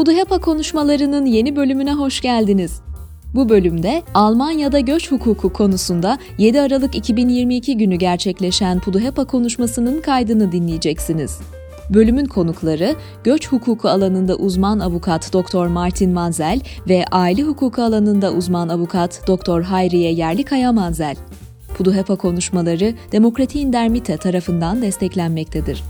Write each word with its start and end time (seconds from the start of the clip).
Puduhepa 0.00 0.38
konuşmalarının 0.38 1.26
yeni 1.26 1.56
bölümüne 1.56 1.92
hoş 1.92 2.20
geldiniz. 2.20 2.80
Bu 3.34 3.48
bölümde 3.48 4.02
Almanya'da 4.14 4.80
göç 4.80 5.12
hukuku 5.12 5.52
konusunda 5.52 6.18
7 6.38 6.60
Aralık 6.60 6.94
2022 6.94 7.76
günü 7.76 7.96
gerçekleşen 7.96 8.80
Puduhepa 8.80 9.24
konuşmasının 9.24 10.00
kaydını 10.00 10.52
dinleyeceksiniz. 10.52 11.38
Bölümün 11.94 12.24
konukları 12.24 12.94
göç 13.24 13.48
hukuku 13.48 13.88
alanında 13.88 14.36
uzman 14.36 14.78
avukat 14.78 15.32
Dr. 15.32 15.66
Martin 15.66 16.12
Manzel 16.12 16.60
ve 16.88 17.04
aile 17.10 17.42
hukuku 17.42 17.82
alanında 17.82 18.32
uzman 18.32 18.68
avukat 18.68 19.22
Dr. 19.28 19.62
Hayriye 19.62 20.12
Yerlikaya 20.12 20.72
Manzel. 20.72 21.16
Puduhepa 21.78 22.16
konuşmaları 22.16 22.94
Demokratin 23.12 23.72
Dermite 23.72 24.16
tarafından 24.16 24.82
desteklenmektedir. 24.82 25.82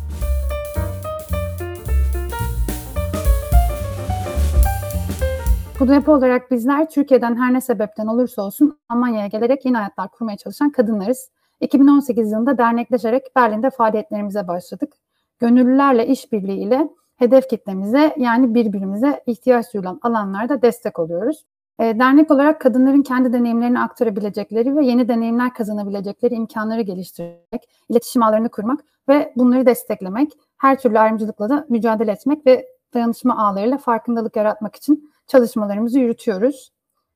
Puduhepa 5.80 6.12
olarak 6.12 6.50
bizler 6.50 6.90
Türkiye'den 6.90 7.36
her 7.36 7.54
ne 7.54 7.60
sebepten 7.60 8.06
olursa 8.06 8.42
olsun 8.42 8.78
Almanya'ya 8.88 9.26
gelerek 9.26 9.64
yeni 9.64 9.76
hayatlar 9.76 10.08
kurmaya 10.08 10.36
çalışan 10.36 10.70
kadınlarız. 10.70 11.30
2018 11.60 12.32
yılında 12.32 12.58
dernekleşerek 12.58 13.36
Berlin'de 13.36 13.70
faaliyetlerimize 13.70 14.48
başladık. 14.48 14.92
Gönüllülerle 15.38 16.06
işbirliğiyle 16.06 16.88
hedef 17.16 17.48
kitlemize 17.48 18.14
yani 18.16 18.54
birbirimize 18.54 19.22
ihtiyaç 19.26 19.74
duyulan 19.74 19.98
alanlarda 20.02 20.62
destek 20.62 20.98
oluyoruz. 20.98 21.44
E, 21.78 21.98
dernek 21.98 22.30
olarak 22.30 22.60
kadınların 22.60 23.02
kendi 23.02 23.32
deneyimlerini 23.32 23.80
aktarabilecekleri 23.80 24.76
ve 24.76 24.84
yeni 24.84 25.08
deneyimler 25.08 25.54
kazanabilecekleri 25.54 26.34
imkanları 26.34 26.80
geliştirmek, 26.80 27.68
iletişim 27.88 28.22
ağlarını 28.22 28.48
kurmak 28.48 28.80
ve 29.08 29.32
bunları 29.36 29.66
desteklemek, 29.66 30.32
her 30.56 30.78
türlü 30.78 30.98
ayrımcılıkla 30.98 31.48
da 31.48 31.66
mücadele 31.68 32.12
etmek 32.12 32.46
ve 32.46 32.66
dayanışma 32.94 33.46
ağlarıyla 33.46 33.78
farkındalık 33.78 34.36
yaratmak 34.36 34.76
için 34.76 35.09
çalışmalarımızı 35.30 35.98
yürütüyoruz. 35.98 36.72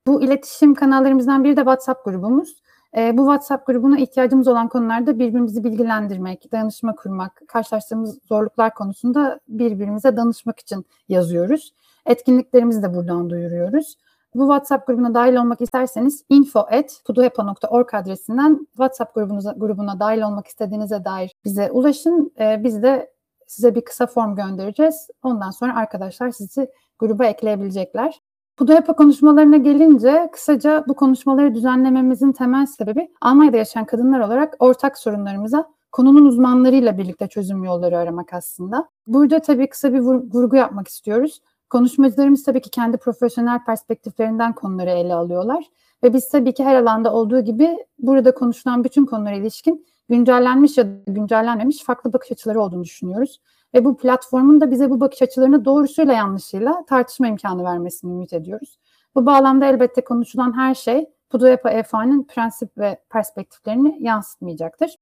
Bu 0.07 0.21
iletişim 0.21 0.75
kanallarımızdan 0.75 1.43
biri 1.43 1.57
de 1.57 1.61
WhatsApp 1.61 2.05
grubumuz. 2.05 2.61
E, 2.97 3.17
bu 3.17 3.21
WhatsApp 3.21 3.67
grubuna 3.67 3.97
ihtiyacımız 3.97 4.47
olan 4.47 4.67
konularda 4.67 5.19
birbirimizi 5.19 5.63
bilgilendirmek, 5.63 6.51
dayanışma 6.51 6.95
kurmak, 6.95 7.41
karşılaştığımız 7.47 8.19
zorluklar 8.27 8.73
konusunda 8.73 9.39
birbirimize 9.47 10.17
danışmak 10.17 10.59
için 10.59 10.85
yazıyoruz. 11.09 11.73
Etkinliklerimizi 12.05 12.83
de 12.83 12.93
buradan 12.93 13.29
duyuruyoruz. 13.29 13.97
Bu 14.35 14.39
WhatsApp 14.39 14.87
grubuna 14.87 15.13
dahil 15.13 15.35
olmak 15.35 15.61
isterseniz 15.61 16.23
info.puduhepa.org 16.29 17.93
adresinden 17.93 18.67
WhatsApp 18.71 19.15
grubunuza, 19.15 19.51
grubuna 19.57 19.99
dahil 19.99 20.21
olmak 20.21 20.47
istediğinize 20.47 21.05
dair 21.05 21.31
bize 21.45 21.71
ulaşın. 21.71 22.31
E, 22.39 22.63
biz 22.63 22.83
de 22.83 23.14
size 23.47 23.75
bir 23.75 23.81
kısa 23.81 24.07
form 24.07 24.35
göndereceğiz. 24.35 25.07
Ondan 25.23 25.51
sonra 25.51 25.75
arkadaşlar 25.75 26.31
sizi 26.31 26.67
gruba 26.99 27.25
ekleyebilecekler. 27.25 28.21
Puduhepa 28.57 28.95
konuşmalarına 28.95 29.57
gelince 29.57 30.29
kısaca 30.31 30.85
bu 30.87 30.95
konuşmaları 30.95 31.55
düzenlememizin 31.55 32.31
temel 32.31 32.65
sebebi 32.65 33.11
Almanya'da 33.21 33.57
yaşayan 33.57 33.85
kadınlar 33.85 34.19
olarak 34.19 34.55
ortak 34.59 34.97
sorunlarımıza 34.97 35.69
konunun 35.91 36.25
uzmanlarıyla 36.25 36.97
birlikte 36.97 37.27
çözüm 37.27 37.63
yolları 37.63 37.97
aramak 37.97 38.33
aslında. 38.33 38.89
Burada 39.07 39.39
tabii 39.39 39.69
kısa 39.69 39.93
bir 39.93 39.99
vurgu 39.99 40.55
yapmak 40.55 40.87
istiyoruz. 40.87 41.41
Konuşmacılarımız 41.69 42.43
tabii 42.43 42.61
ki 42.61 42.69
kendi 42.69 42.97
profesyonel 42.97 43.65
perspektiflerinden 43.65 44.53
konuları 44.53 44.89
ele 44.89 45.13
alıyorlar. 45.13 45.65
Ve 46.03 46.13
biz 46.13 46.29
tabii 46.29 46.53
ki 46.53 46.63
her 46.63 46.75
alanda 46.75 47.13
olduğu 47.13 47.39
gibi 47.39 47.77
burada 47.99 48.33
konuşulan 48.33 48.83
bütün 48.83 49.05
konulara 49.05 49.35
ilişkin 49.35 49.85
güncellenmiş 50.09 50.77
ya 50.77 50.85
da 50.85 50.91
güncellenmemiş 51.07 51.83
farklı 51.83 52.13
bakış 52.13 52.31
açıları 52.31 52.61
olduğunu 52.61 52.83
düşünüyoruz. 52.83 53.41
Ve 53.73 53.85
bu 53.85 53.97
platformun 53.97 54.61
da 54.61 54.71
bize 54.71 54.89
bu 54.89 54.99
bakış 54.99 55.21
açılarını 55.21 55.65
doğrusuyla 55.65 56.13
yanlışıyla 56.13 56.85
tartışma 56.85 57.27
imkanı 57.27 57.63
vermesini 57.63 58.11
ümit 58.11 58.33
ediyoruz. 58.33 58.79
Bu 59.15 59.25
bağlamda 59.25 59.65
elbette 59.65 60.03
konuşulan 60.03 60.57
her 60.57 60.75
şey 60.75 61.05
Puduepa 61.29 61.69
EFA'nın 61.69 62.23
prensip 62.23 62.77
ve 62.77 62.99
perspektiflerini 63.09 63.97
yansıtmayacaktır. 63.99 64.95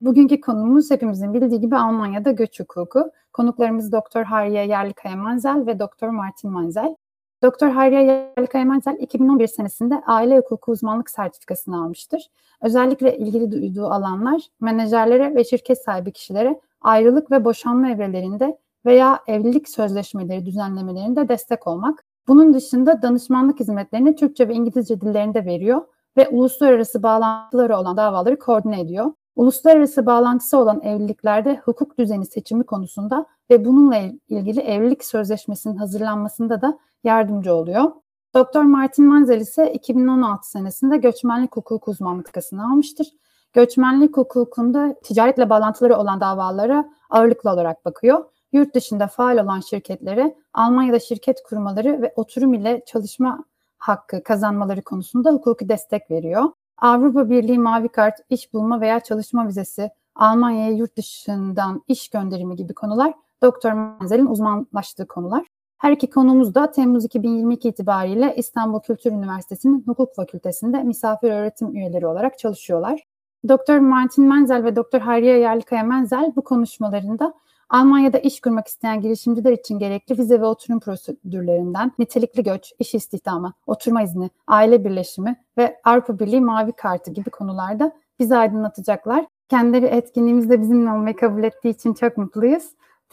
Bugünkü 0.00 0.40
konumuz 0.40 0.90
hepimizin 0.90 1.34
bildiği 1.34 1.60
gibi 1.60 1.76
Almanya'da 1.76 2.30
göç 2.30 2.60
hukuku. 2.60 3.10
Konuklarımız 3.32 3.92
Dr. 3.92 4.22
Hayriye 4.22 4.66
Yerlikaya 4.66 5.16
Manzel 5.16 5.66
ve 5.66 5.78
Dr. 5.78 6.06
Martin 6.06 6.50
Manzel. 6.50 6.94
Dr. 7.44 7.68
Hayriye 7.68 8.02
Yerlikaya 8.02 8.64
Manzel 8.64 8.96
2011 9.00 9.46
senesinde 9.46 10.02
aile 10.06 10.38
hukuku 10.38 10.72
uzmanlık 10.72 11.10
sertifikasını 11.10 11.84
almıştır. 11.84 12.30
Özellikle 12.62 13.18
ilgili 13.18 13.52
duyduğu 13.52 13.86
alanlar 13.86 14.42
menajerlere 14.60 15.34
ve 15.34 15.44
şirket 15.44 15.84
sahibi 15.84 16.12
kişilere 16.12 16.60
ayrılık 16.80 17.30
ve 17.30 17.44
boşanma 17.44 17.90
evrelerinde 17.90 18.58
veya 18.86 19.20
evlilik 19.26 19.68
sözleşmeleri 19.68 20.46
düzenlemelerinde 20.46 21.28
destek 21.28 21.66
olmak. 21.66 22.04
Bunun 22.28 22.54
dışında 22.54 23.02
danışmanlık 23.02 23.60
hizmetlerini 23.60 24.16
Türkçe 24.16 24.48
ve 24.48 24.54
İngilizce 24.54 25.00
dillerinde 25.00 25.44
veriyor 25.44 25.82
ve 26.16 26.28
uluslararası 26.28 27.02
bağlantıları 27.02 27.76
olan 27.78 27.96
davaları 27.96 28.38
koordine 28.38 28.80
ediyor. 28.80 29.12
Uluslararası 29.36 30.06
bağlantısı 30.06 30.58
olan 30.58 30.80
evliliklerde 30.80 31.60
hukuk 31.64 31.98
düzeni 31.98 32.26
seçimi 32.26 32.64
konusunda 32.64 33.26
ve 33.50 33.64
bununla 33.64 33.96
ilgili 34.28 34.60
evlilik 34.60 35.04
sözleşmesinin 35.04 35.76
hazırlanmasında 35.76 36.62
da 36.62 36.78
yardımcı 37.04 37.54
oluyor. 37.54 37.92
Dr. 38.36 38.62
Martin 38.62 39.04
Manzel 39.04 39.40
ise 39.40 39.72
2016 39.72 40.50
senesinde 40.50 40.96
göçmenlik 40.96 41.56
hukuku 41.56 41.90
uzmanlıkasını 41.90 42.66
almıştır 42.66 43.06
göçmenlik 43.54 44.16
hukukunda 44.16 44.94
ticaretle 45.02 45.50
bağlantıları 45.50 45.96
olan 45.96 46.20
davalara 46.20 46.90
ağırlıklı 47.10 47.50
olarak 47.50 47.84
bakıyor. 47.84 48.24
Yurt 48.52 48.74
dışında 48.74 49.06
faal 49.06 49.38
olan 49.38 49.60
şirketlere 49.60 50.36
Almanya'da 50.54 51.00
şirket 51.00 51.42
kurmaları 51.42 52.02
ve 52.02 52.12
oturum 52.16 52.54
ile 52.54 52.82
çalışma 52.86 53.44
hakkı 53.78 54.22
kazanmaları 54.22 54.82
konusunda 54.82 55.32
hukuki 55.32 55.68
destek 55.68 56.10
veriyor. 56.10 56.44
Avrupa 56.78 57.30
Birliği 57.30 57.58
Mavi 57.58 57.88
Kart, 57.88 58.14
iş 58.30 58.52
bulma 58.52 58.80
veya 58.80 59.00
çalışma 59.00 59.48
vizesi, 59.48 59.90
Almanya'ya 60.14 60.70
yurt 60.70 60.96
dışından 60.96 61.82
iş 61.88 62.08
gönderimi 62.08 62.56
gibi 62.56 62.74
konular 62.74 63.14
Doktor 63.44 63.72
Manzel'in 63.72 64.26
uzmanlaştığı 64.26 65.06
konular. 65.06 65.46
Her 65.78 65.92
iki 65.92 66.10
konumuz 66.10 66.54
da 66.54 66.70
Temmuz 66.70 67.04
2022 67.04 67.68
itibariyle 67.68 68.34
İstanbul 68.36 68.80
Kültür 68.80 69.12
Üniversitesi'nin 69.12 69.82
hukuk 69.86 70.14
fakültesinde 70.14 70.82
misafir 70.82 71.30
öğretim 71.30 71.76
üyeleri 71.76 72.06
olarak 72.06 72.38
çalışıyorlar. 72.38 73.02
Dr. 73.48 73.78
Martin 73.78 74.24
Menzel 74.24 74.64
ve 74.64 74.76
Dr. 74.76 74.98
Hayriye 74.98 75.38
Yerlikaya 75.38 75.82
Menzel 75.82 76.32
bu 76.36 76.44
konuşmalarında 76.44 77.34
Almanya'da 77.68 78.18
iş 78.18 78.40
kurmak 78.40 78.68
isteyen 78.68 79.00
girişimciler 79.00 79.52
için 79.52 79.78
gerekli 79.78 80.18
vize 80.18 80.40
ve 80.40 80.44
oturum 80.44 80.80
prosedürlerinden 80.80 81.92
nitelikli 81.98 82.42
göç, 82.42 82.72
iş 82.78 82.94
istihdamı, 82.94 83.52
oturma 83.66 84.02
izni, 84.02 84.30
aile 84.46 84.84
birleşimi 84.84 85.36
ve 85.58 85.80
Avrupa 85.84 86.18
Birliği 86.18 86.40
mavi 86.40 86.72
kartı 86.72 87.10
gibi 87.10 87.30
konularda 87.30 87.92
bizi 88.18 88.36
aydınlatacaklar. 88.36 89.26
Kendileri 89.48 89.86
etkinliğimizde 89.86 90.60
bizimle 90.60 90.92
olmayı 90.92 91.16
kabul 91.16 91.44
ettiği 91.44 91.68
için 91.68 91.94
çok 91.94 92.16
mutluyuz. 92.16 92.64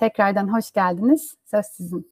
Tekrardan 0.01 0.53
hoş 0.53 0.71
geldiniz. 0.71 1.35
Söz 1.45 1.65
sizin. 1.65 2.11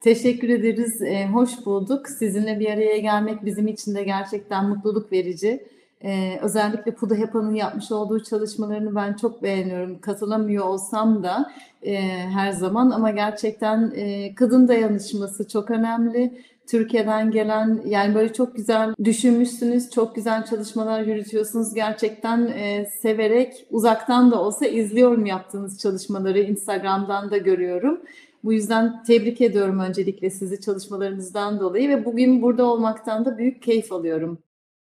Teşekkür 0.00 0.48
ederiz. 0.48 1.02
Ee, 1.02 1.26
hoş 1.26 1.66
bulduk. 1.66 2.08
Sizinle 2.08 2.60
bir 2.60 2.70
araya 2.70 2.98
gelmek 2.98 3.44
bizim 3.44 3.68
için 3.68 3.94
de 3.94 4.02
gerçekten 4.02 4.68
mutluluk 4.68 5.12
verici. 5.12 5.66
Ee, 6.04 6.38
özellikle 6.42 6.94
Puda 6.94 7.14
Hepa'nın 7.14 7.54
yapmış 7.54 7.92
olduğu 7.92 8.22
çalışmalarını 8.22 8.94
ben 8.94 9.14
çok 9.14 9.42
beğeniyorum. 9.42 10.00
Katılamıyor 10.00 10.64
olsam 10.64 11.22
da 11.22 11.52
e, 11.82 11.96
her 12.08 12.52
zaman 12.52 12.90
ama 12.90 13.10
gerçekten 13.10 13.92
e, 13.96 14.34
kadın 14.34 14.68
dayanışması 14.68 15.48
çok 15.48 15.70
önemli. 15.70 16.42
Türkiye'den 16.66 17.30
gelen 17.30 17.82
yani 17.86 18.14
böyle 18.14 18.32
çok 18.32 18.56
güzel 18.56 18.94
düşünmüşsünüz, 19.04 19.90
çok 19.90 20.14
güzel 20.14 20.44
çalışmalar 20.44 21.02
yürütüyorsunuz. 21.02 21.74
Gerçekten 21.74 22.46
e, 22.46 22.86
severek 22.86 23.66
uzaktan 23.70 24.30
da 24.30 24.42
olsa 24.42 24.66
izliyorum 24.66 25.26
yaptığınız 25.26 25.78
çalışmaları. 25.78 26.40
Instagram'dan 26.40 27.30
da 27.30 27.36
görüyorum. 27.36 28.00
Bu 28.44 28.52
yüzden 28.52 29.04
tebrik 29.04 29.40
ediyorum 29.40 29.78
öncelikle 29.78 30.30
sizi 30.30 30.60
çalışmalarınızdan 30.60 31.60
dolayı 31.60 31.88
ve 31.88 32.04
bugün 32.04 32.42
burada 32.42 32.64
olmaktan 32.64 33.24
da 33.24 33.38
büyük 33.38 33.62
keyif 33.62 33.92
alıyorum. 33.92 34.38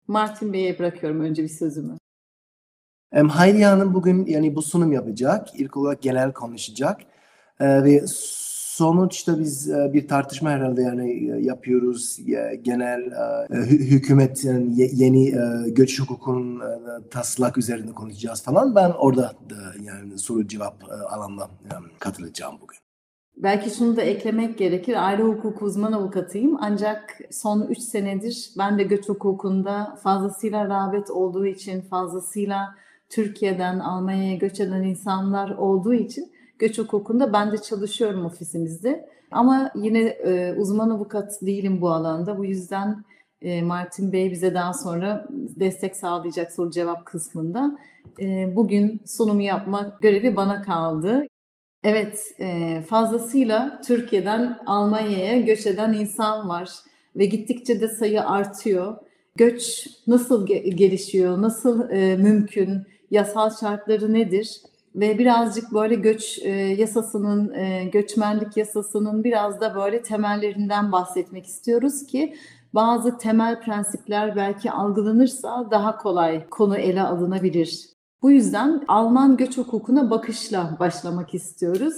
Martin 0.07 0.54
Bey'e 0.54 0.80
bırakıyorum 0.80 1.22
önce 1.22 1.44
bir 1.44 1.50
sözümü. 1.50 1.98
Um, 3.16 3.30
Hayri 3.30 3.66
Hanım 3.66 3.94
bugün 3.94 4.25
yani 4.25 4.56
bu 4.56 4.62
sunum 4.62 4.92
yapacak. 4.92 5.48
İlk 5.56 5.78
olarak 5.78 6.01
genel 6.01 6.34
konuşacak. 6.34 7.01
Ee, 7.60 7.84
ve 7.84 8.07
sonuçta 8.81 9.39
biz 9.39 9.69
e, 9.69 9.94
bir 9.94 10.07
tartışma 10.07 10.50
herhalde 10.50 10.81
yani 10.81 11.12
e, 11.12 11.42
yapıyoruz. 11.42 12.19
E, 12.19 12.56
genel 12.56 13.01
hükümetin 13.69 14.72
yeni 14.75 15.33
göç 15.68 16.00
hukukunun 16.00 16.62
taslak 17.12 17.57
üzerinde 17.57 17.92
konuşacağız 17.92 18.44
falan. 18.44 18.75
Ben 18.75 18.89
orada 18.89 19.22
da 19.22 19.56
yani 19.83 20.19
soru 20.19 20.48
cevap 20.48 20.83
alanına 21.10 21.48
katılacağım 22.00 22.56
bugün. 22.62 22.78
Belki 23.38 23.69
şunu 23.69 23.95
da 23.95 24.01
eklemek 24.01 24.57
gerekir. 24.57 25.07
Aile 25.07 25.24
hukuku 25.24 25.66
uzman 25.66 25.92
avukatıyım. 25.92 26.57
Ancak 26.62 27.19
son 27.31 27.68
3 27.68 27.80
senedir 27.80 28.51
ben 28.57 28.80
de 28.80 28.84
göç 28.84 29.10
hukukunda 29.10 29.98
fazlasıyla 30.04 30.69
rağbet 30.69 31.12
olduğu 31.12 31.45
için, 31.45 31.81
fazlasıyla 31.81 32.75
Türkiye'den 33.10 33.80
Almanya'ya 33.80 34.36
göç 34.36 34.60
eden 34.60 34.84
insanlar 34.84 35.50
olduğu 35.50 35.94
için 35.94 36.31
göç 36.62 36.78
hukukunda 36.78 37.34
ben 37.34 37.52
de 37.52 37.58
çalışıyorum 37.58 38.25
ofisimizde. 38.25 39.10
Ama 39.31 39.72
yine 39.75 40.00
e, 40.00 40.54
uzman 40.54 40.90
avukat 40.90 41.42
değilim 41.42 41.81
bu 41.81 41.90
alanda. 41.90 42.38
Bu 42.38 42.46
yüzden 42.46 43.04
e, 43.42 43.62
Martin 43.62 44.12
Bey 44.12 44.31
bize 44.31 44.54
daha 44.54 44.74
sonra 44.74 45.28
destek 45.31 45.96
sağlayacak 45.96 46.52
soru 46.52 46.72
cevap 46.72 47.06
kısmında. 47.06 47.78
E, 48.19 48.56
bugün 48.56 49.02
sunumu 49.06 49.42
yapmak 49.42 50.02
görevi 50.02 50.36
bana 50.36 50.62
kaldı. 50.62 51.28
Evet, 51.84 52.36
e, 52.40 52.81
fazlasıyla 52.81 53.81
Türkiye'den 53.88 54.60
Almanya'ya 54.66 55.42
göç 55.42 55.66
eden 55.66 55.94
insan 55.94 56.50
var 56.50 56.69
ve 57.16 57.25
gittikçe 57.25 57.81
de 57.81 57.88
sayı 57.88 58.24
artıyor. 58.24 58.98
Göç 59.36 59.88
nasıl 60.08 60.48
ge- 60.48 60.75
gelişiyor, 60.75 61.42
nasıl 61.42 61.90
e, 61.90 62.18
mümkün, 62.18 62.81
yasal 63.12 63.50
şartları 63.50 64.13
nedir? 64.13 64.62
Ve 64.96 65.20
birazcık 65.20 65.74
böyle 65.74 65.96
göç 65.96 66.40
e, 66.42 66.50
yasasının, 66.52 67.54
e, 67.54 67.84
göçmenlik 67.84 68.58
yasasının 68.58 69.24
biraz 69.24 69.62
da 69.62 69.76
böyle 69.76 70.02
temellerinden 70.02 70.92
bahsetmek 70.92 71.46
istiyoruz 71.46 72.06
ki 72.06 72.36
bazı 72.74 73.18
temel 73.18 73.62
prensipler 73.62 74.36
belki 74.36 74.72
algılanırsa 74.72 75.68
daha 75.72 75.98
kolay 75.98 76.50
konu 76.50 76.78
ele 76.78 77.02
alınabilir. 77.02 77.90
Bu 78.22 78.32
yüzden 78.32 78.84
Alman 78.88 79.38
göç 79.38 79.58
hukukuna 79.58 80.10
bakışla 80.10 80.78
başlamak 80.80 81.34
istiyoruz. 81.34 81.96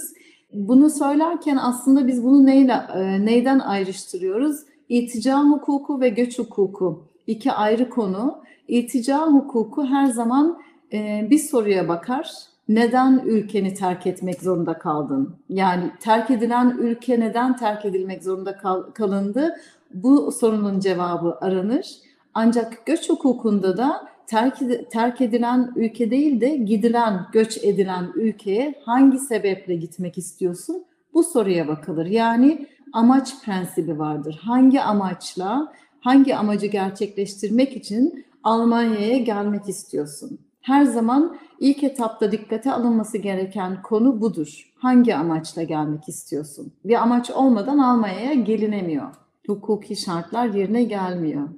Bunu 0.52 0.90
söylerken 0.90 1.56
aslında 1.56 2.06
biz 2.06 2.24
bunu 2.24 2.46
neyle, 2.46 2.72
e, 2.94 3.24
neyden 3.24 3.58
ayrıştırıyoruz? 3.58 4.56
İltica 4.88 5.42
hukuku 5.42 6.00
ve 6.00 6.08
göç 6.08 6.38
hukuku 6.38 7.08
iki 7.26 7.52
ayrı 7.52 7.90
konu. 7.90 8.42
İltica 8.68 9.26
hukuku 9.26 9.84
her 9.86 10.06
zaman 10.06 10.58
e, 10.92 11.26
bir 11.30 11.38
soruya 11.38 11.88
bakar. 11.88 12.53
Neden 12.68 13.22
ülkeni 13.26 13.74
terk 13.74 14.06
etmek 14.06 14.42
zorunda 14.42 14.78
kaldın? 14.78 15.36
Yani 15.48 15.90
terk 16.00 16.30
edilen 16.30 16.76
ülke 16.78 17.20
neden 17.20 17.56
terk 17.56 17.84
edilmek 17.84 18.22
zorunda 18.22 18.56
kal- 18.56 18.82
kalındı? 18.82 19.56
Bu 19.94 20.32
sorunun 20.32 20.80
cevabı 20.80 21.38
aranır. 21.40 21.86
Ancak 22.34 22.86
göç 22.86 23.08
hukukunda 23.10 23.76
da 23.76 24.08
terk, 24.26 24.58
terk 24.90 25.20
edilen 25.20 25.72
ülke 25.76 26.10
değil 26.10 26.40
de 26.40 26.56
gidilen, 26.56 27.26
göç 27.32 27.58
edilen 27.64 28.12
ülkeye 28.14 28.74
hangi 28.84 29.18
sebeple 29.18 29.74
gitmek 29.74 30.18
istiyorsun? 30.18 30.84
Bu 31.14 31.24
soruya 31.24 31.68
bakılır. 31.68 32.06
Yani 32.06 32.66
amaç 32.92 33.42
prensibi 33.44 33.98
vardır. 33.98 34.40
Hangi 34.42 34.80
amaçla, 34.80 35.72
hangi 36.00 36.36
amacı 36.36 36.66
gerçekleştirmek 36.66 37.76
için 37.76 38.24
Almanya'ya 38.44 39.18
gelmek 39.18 39.68
istiyorsun? 39.68 40.38
Her 40.60 40.84
zaman 40.84 41.36
ilk 41.60 41.84
etapta 41.84 42.32
dikkate 42.32 42.72
alınması 42.72 43.18
gereken 43.18 43.82
konu 43.82 44.20
budur. 44.20 44.72
Hangi 44.78 45.16
amaçla 45.16 45.62
gelmek 45.62 46.08
istiyorsun? 46.08 46.72
Bir 46.84 47.02
amaç 47.02 47.30
olmadan 47.30 47.78
Almanya'ya 47.78 48.34
gelinemiyor. 48.34 49.14
Hukuki 49.46 49.96
şartlar 49.96 50.46
yerine 50.46 50.84
gelmiyor. 50.84 51.48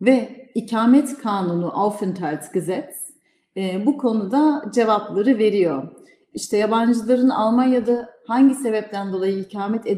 Ve 0.00 0.50
ikamet 0.54 1.18
kanunu 1.18 1.80
Aufenthaltsgesetz 1.80 3.08
e, 3.56 3.86
bu 3.86 3.98
konuda 3.98 4.64
cevapları 4.74 5.38
veriyor. 5.38 5.88
İşte 6.34 6.56
yabancıların 6.56 7.28
Almanya'da 7.28 8.08
hangi 8.26 8.54
sebepten 8.54 9.12
dolayı 9.12 9.38
ikamet 9.38 9.86
e, 9.86 9.90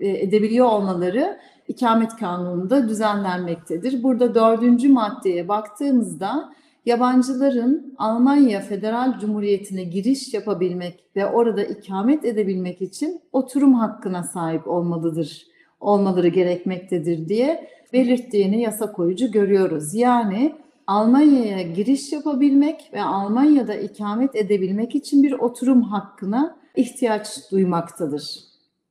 edebiliyor 0.00 0.66
olmaları 0.66 1.38
ikamet 1.68 2.16
kanununda 2.16 2.88
düzenlenmektedir. 2.88 4.02
Burada 4.02 4.34
dördüncü 4.34 4.92
maddeye 4.92 5.48
baktığımızda 5.48 6.52
yabancıların 6.88 7.94
Almanya 7.98 8.60
Federal 8.60 9.18
Cumhuriyeti'ne 9.18 9.84
giriş 9.84 10.34
yapabilmek 10.34 11.04
ve 11.16 11.26
orada 11.26 11.64
ikamet 11.64 12.24
edebilmek 12.24 12.82
için 12.82 13.20
oturum 13.32 13.74
hakkına 13.74 14.22
sahip 14.22 14.68
olmalıdır, 14.68 15.46
olmaları 15.80 16.28
gerekmektedir 16.28 17.28
diye 17.28 17.68
belirttiğini 17.92 18.62
yasa 18.62 18.92
koyucu 18.92 19.32
görüyoruz. 19.32 19.94
Yani 19.94 20.54
Almanya'ya 20.86 21.62
giriş 21.62 22.12
yapabilmek 22.12 22.90
ve 22.92 23.02
Almanya'da 23.02 23.74
ikamet 23.74 24.36
edebilmek 24.36 24.94
için 24.94 25.22
bir 25.22 25.32
oturum 25.32 25.82
hakkına 25.82 26.56
ihtiyaç 26.76 27.50
duymaktadır. 27.52 28.40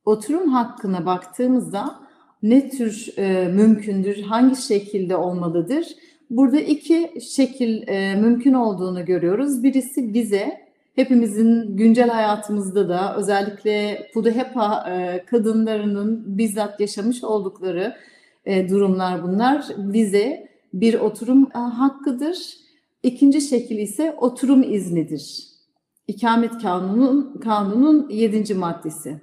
Oturum 0.06 0.50
hakkına 0.50 1.06
baktığımızda 1.06 1.96
ne 2.44 2.70
tür 2.70 3.14
e, 3.18 3.48
mümkündür, 3.48 4.22
hangi 4.22 4.62
şekilde 4.62 5.16
olmalıdır? 5.16 5.88
Burada 6.30 6.60
iki 6.60 7.22
şekil 7.36 7.88
e, 7.88 8.16
mümkün 8.16 8.54
olduğunu 8.54 9.06
görüyoruz. 9.06 9.64
Birisi 9.64 10.14
vize, 10.14 10.68
hepimizin 10.96 11.78
güncel 11.78 12.10
hayatımızda 12.10 12.90
da 12.90 13.16
özellikle 13.16 14.08
Puduhepa 14.14 14.86
e, 14.90 15.26
kadınlarının 15.26 16.38
bizzat 16.38 16.80
yaşamış 16.80 17.24
oldukları 17.24 17.96
e, 18.46 18.70
durumlar 18.70 19.24
bunlar. 19.24 19.66
Vize 19.78 20.50
bir 20.74 20.94
oturum 20.94 21.50
e, 21.56 21.58
hakkıdır. 21.58 22.38
İkinci 23.04 23.42
şekil 23.42 23.78
ise 23.78 24.16
oturum 24.18 24.74
iznidir. 24.74 25.48
İkamet 26.08 26.62
kanunun 26.62 27.40
kanunun 27.40 28.10
7. 28.10 28.54
maddesi. 28.54 29.22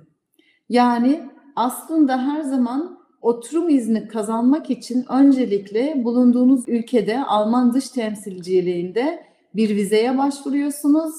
Yani 0.68 1.20
aslında 1.56 2.22
her 2.22 2.42
zaman 2.42 3.03
oturum 3.24 3.68
izni 3.68 4.08
kazanmak 4.08 4.70
için 4.70 5.04
öncelikle 5.08 6.04
bulunduğunuz 6.04 6.68
ülkede 6.68 7.24
Alman 7.24 7.74
dış 7.74 7.88
temsilciliğinde 7.88 9.24
bir 9.54 9.76
vizeye 9.76 10.18
başvuruyorsunuz. 10.18 11.14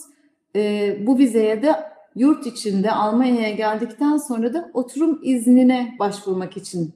Ee, 0.56 0.98
bu 1.08 1.18
vizeye 1.18 1.62
de 1.64 1.76
yurt 2.16 2.48
içinde 2.48 2.92
Almanya'ya 2.92 3.56
geldikten 3.56 4.18
sonra 4.18 4.54
da 4.54 4.72
oturum 4.74 5.20
iznine 5.24 5.96
başvurmak 6.00 6.58
için 6.58 6.94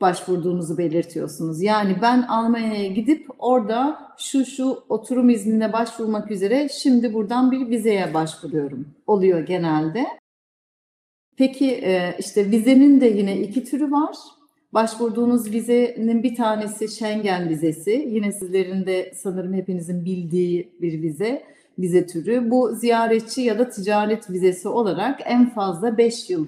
başvurduğunuzu 0.00 0.78
belirtiyorsunuz. 0.78 1.62
Yani 1.62 1.96
ben 2.02 2.22
Almanya'ya 2.22 2.86
gidip 2.86 3.26
orada 3.38 3.98
şu 4.18 4.44
şu 4.44 4.82
oturum 4.88 5.30
iznine 5.30 5.72
başvurmak 5.72 6.30
üzere 6.30 6.68
şimdi 6.68 7.14
buradan 7.14 7.50
bir 7.50 7.68
vizeye 7.68 8.14
başvuruyorum. 8.14 8.86
Oluyor 9.06 9.40
genelde. 9.40 10.06
Peki 11.36 11.70
e, 11.70 12.16
işte 12.18 12.50
vizenin 12.50 13.00
de 13.00 13.06
yine 13.06 13.40
iki 13.40 13.64
türü 13.64 13.90
var. 13.90 14.16
Başvurduğunuz 14.72 15.52
vizenin 15.52 16.22
bir 16.22 16.34
tanesi 16.34 16.88
Schengen 16.88 17.48
vizesi. 17.48 18.08
Yine 18.08 18.32
sizlerin 18.32 18.86
de 18.86 19.12
sanırım 19.14 19.54
hepinizin 19.54 20.04
bildiği 20.04 20.68
bir 20.80 21.02
vize, 21.02 21.42
vize 21.78 22.06
türü. 22.06 22.50
Bu 22.50 22.74
ziyaretçi 22.74 23.40
ya 23.40 23.58
da 23.58 23.68
ticaret 23.68 24.30
vizesi 24.30 24.68
olarak 24.68 25.20
en 25.24 25.50
fazla 25.50 25.98
5 25.98 26.30
yıl 26.30 26.46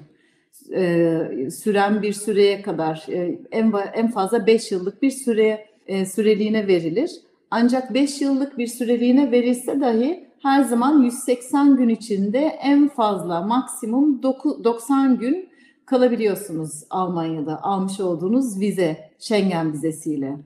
e, 0.74 1.50
süren 1.50 2.02
bir 2.02 2.12
süreye 2.12 2.62
kadar 2.62 3.06
e, 3.08 3.38
en, 3.50 3.72
en 3.94 4.10
fazla 4.10 4.46
5 4.46 4.72
yıllık 4.72 5.02
bir 5.02 5.10
süre 5.10 5.66
e, 5.86 6.06
süreliğine 6.06 6.66
verilir. 6.66 7.10
Ancak 7.50 7.94
5 7.94 8.20
yıllık 8.20 8.58
bir 8.58 8.66
süreliğine 8.66 9.30
verilse 9.30 9.80
dahi 9.80 10.24
her 10.42 10.62
zaman 10.62 11.02
180 11.02 11.76
gün 11.76 11.88
içinde 11.88 12.38
en 12.38 12.88
fazla 12.88 13.40
maksimum 13.40 14.22
90 14.22 15.18
gün 15.18 15.49
kalabiliyorsunuz 15.90 16.84
Almanya'da 16.90 17.62
almış 17.62 18.00
olduğunuz 18.00 18.60
vize, 18.60 19.10
Schengen 19.18 19.72
vizesiyle. 19.72 20.36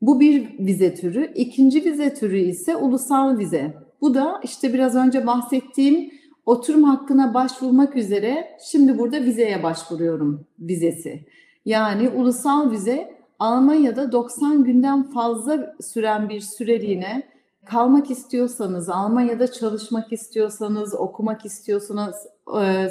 Bu 0.00 0.20
bir 0.20 0.58
vize 0.58 0.94
türü. 0.94 1.32
İkinci 1.34 1.84
vize 1.84 2.14
türü 2.14 2.38
ise 2.38 2.76
ulusal 2.76 3.38
vize. 3.38 3.74
Bu 4.00 4.14
da 4.14 4.40
işte 4.44 4.72
biraz 4.72 4.96
önce 4.96 5.26
bahsettiğim 5.26 6.10
oturum 6.46 6.84
hakkına 6.84 7.34
başvurmak 7.34 7.96
üzere 7.96 8.58
şimdi 8.70 8.98
burada 8.98 9.24
vizeye 9.24 9.62
başvuruyorum 9.62 10.46
vizesi. 10.60 11.26
Yani 11.64 12.08
ulusal 12.08 12.70
vize 12.70 13.16
Almanya'da 13.38 14.12
90 14.12 14.64
günden 14.64 15.02
fazla 15.02 15.76
süren 15.80 16.28
bir 16.28 16.40
süreliğine 16.40 17.22
kalmak 17.66 18.10
istiyorsanız, 18.10 18.88
Almanya'da 18.88 19.52
çalışmak 19.52 20.12
istiyorsanız, 20.12 20.94
okumak 20.94 21.44
istiyorsanız 21.44 22.16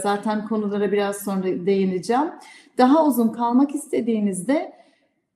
zaten 0.04 0.48
konulara 0.48 0.92
biraz 0.92 1.18
sonra 1.18 1.44
değineceğim. 1.44 2.32
Daha 2.78 3.06
uzun 3.06 3.28
kalmak 3.30 3.76
istediğinizde 3.76 4.74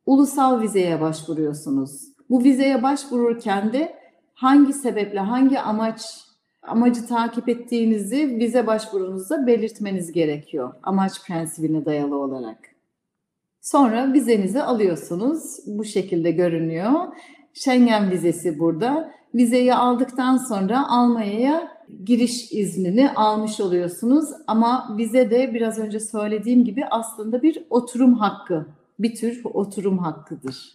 ulusal 0.06 0.62
vizeye 0.62 1.02
başvuruyorsunuz. 1.02 2.02
Bu 2.30 2.44
vizeye 2.44 2.84
başvururken 2.84 3.74
de 3.74 3.96
hangi 4.34 4.74
sebeple, 4.74 5.20
hangi 5.20 5.60
amaç 5.60 6.02
amacı 6.62 7.08
takip 7.08 7.50
ettiğinizi 7.50 8.40
vize 8.40 8.68
başvurunuzda 8.68 9.48
belirtmeniz 9.48 10.12
gerekiyor. 10.12 10.74
Amaç 10.84 11.26
prensibine 11.28 11.86
dayalı 11.86 12.18
olarak. 12.18 12.58
Sonra 13.62 14.14
vizenizi 14.14 14.62
alıyorsunuz. 14.62 15.58
Bu 15.68 15.86
şekilde 15.86 16.32
görünüyor. 16.32 16.94
Schengen 17.54 18.12
vizesi 18.12 18.60
burada. 18.60 19.19
Vizeyi 19.36 19.76
aldıktan 19.76 20.38
sonra 20.38 20.90
Almanya'ya 20.90 21.72
giriş 22.06 22.52
iznini 22.52 23.12
almış 23.12 23.60
oluyorsunuz. 23.60 24.30
Ama 24.48 24.96
vize 24.98 25.32
de 25.32 25.54
biraz 25.54 25.80
önce 25.80 26.00
söylediğim 26.00 26.64
gibi 26.64 26.86
aslında 26.86 27.42
bir 27.42 27.66
oturum 27.70 28.14
hakkı. 28.14 28.66
Bir 29.00 29.16
tür 29.16 29.42
oturum 29.54 29.98
hakkıdır. 29.98 30.74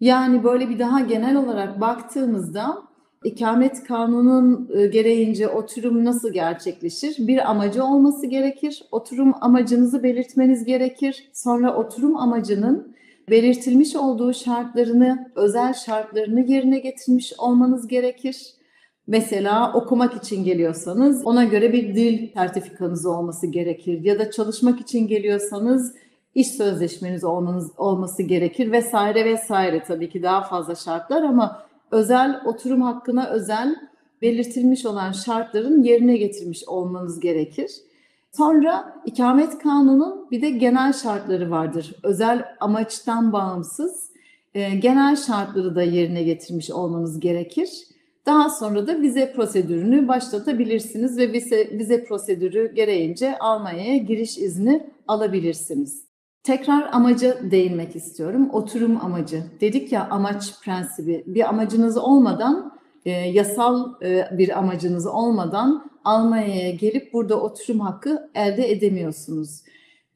Yani 0.00 0.44
böyle 0.44 0.68
bir 0.68 0.78
daha 0.78 1.00
genel 1.00 1.36
olarak 1.36 1.80
baktığımızda 1.80 2.90
İkamet 3.24 3.84
kanunun 3.84 4.70
e, 4.74 4.86
gereğince 4.86 5.48
oturum 5.48 6.04
nasıl 6.04 6.32
gerçekleşir? 6.32 7.26
Bir 7.26 7.50
amacı 7.50 7.84
olması 7.84 8.26
gerekir. 8.26 8.82
Oturum 8.92 9.34
amacınızı 9.40 10.02
belirtmeniz 10.02 10.64
gerekir. 10.64 11.30
Sonra 11.32 11.76
oturum 11.76 12.16
amacının 12.16 12.96
belirtilmiş 13.30 13.96
olduğu 13.96 14.34
şartlarını, 14.34 15.30
özel 15.34 15.74
şartlarını 15.74 16.40
yerine 16.40 16.78
getirmiş 16.78 17.32
olmanız 17.38 17.88
gerekir. 17.88 18.54
Mesela 19.06 19.72
okumak 19.74 20.24
için 20.24 20.44
geliyorsanız 20.44 21.26
ona 21.26 21.44
göre 21.44 21.72
bir 21.72 21.94
dil 21.94 22.32
sertifikanız 22.34 23.06
olması 23.06 23.46
gerekir. 23.46 24.04
Ya 24.04 24.18
da 24.18 24.30
çalışmak 24.30 24.80
için 24.80 25.08
geliyorsanız 25.08 25.94
iş 26.34 26.48
sözleşmeniz 26.48 27.24
olmanız, 27.24 27.72
olması 27.76 28.22
gerekir 28.22 28.72
vesaire 28.72 29.24
vesaire. 29.24 29.82
Tabii 29.82 30.08
ki 30.10 30.22
daha 30.22 30.42
fazla 30.42 30.74
şartlar 30.74 31.22
ama 31.22 31.66
özel 31.90 32.40
oturum 32.44 32.82
hakkına 32.82 33.28
özel 33.28 33.76
belirtilmiş 34.22 34.86
olan 34.86 35.12
şartların 35.12 35.82
yerine 35.82 36.16
getirmiş 36.16 36.64
olmanız 36.68 37.20
gerekir. 37.20 37.70
Sonra 38.36 39.02
ikamet 39.06 39.58
kanunun 39.58 40.30
bir 40.30 40.42
de 40.42 40.50
genel 40.50 40.92
şartları 40.92 41.50
vardır. 41.50 41.94
Özel 42.02 42.44
amaçtan 42.60 43.32
bağımsız 43.32 44.10
e, 44.54 44.74
genel 44.74 45.16
şartları 45.16 45.74
da 45.74 45.82
yerine 45.82 46.22
getirmiş 46.22 46.70
olmanız 46.70 47.20
gerekir. 47.20 47.70
Daha 48.26 48.50
sonra 48.50 48.86
da 48.86 49.00
vize 49.00 49.32
prosedürünü 49.32 50.08
başlatabilirsiniz 50.08 51.18
ve 51.18 51.32
vize, 51.32 51.78
vize 51.78 52.04
prosedürü 52.04 52.74
gereğince 52.74 53.38
Almanya'ya 53.38 53.96
giriş 53.96 54.38
izni 54.38 54.86
alabilirsiniz. 55.08 56.04
Tekrar 56.42 56.88
amaca 56.92 57.50
değinmek 57.50 57.96
istiyorum. 57.96 58.50
Oturum 58.52 58.98
amacı. 59.04 59.42
Dedik 59.60 59.92
ya 59.92 60.08
amaç 60.10 60.60
prensibi. 60.60 61.24
Bir 61.26 61.48
amacınız 61.48 61.96
olmadan, 61.96 62.72
e, 63.04 63.10
yasal 63.10 64.02
e, 64.02 64.28
bir 64.38 64.58
amacınız 64.58 65.06
olmadan 65.06 65.90
Almanya'ya 66.04 66.70
gelip 66.70 67.12
burada 67.12 67.40
oturum 67.40 67.80
hakkı 67.80 68.30
elde 68.34 68.70
edemiyorsunuz. 68.70 69.62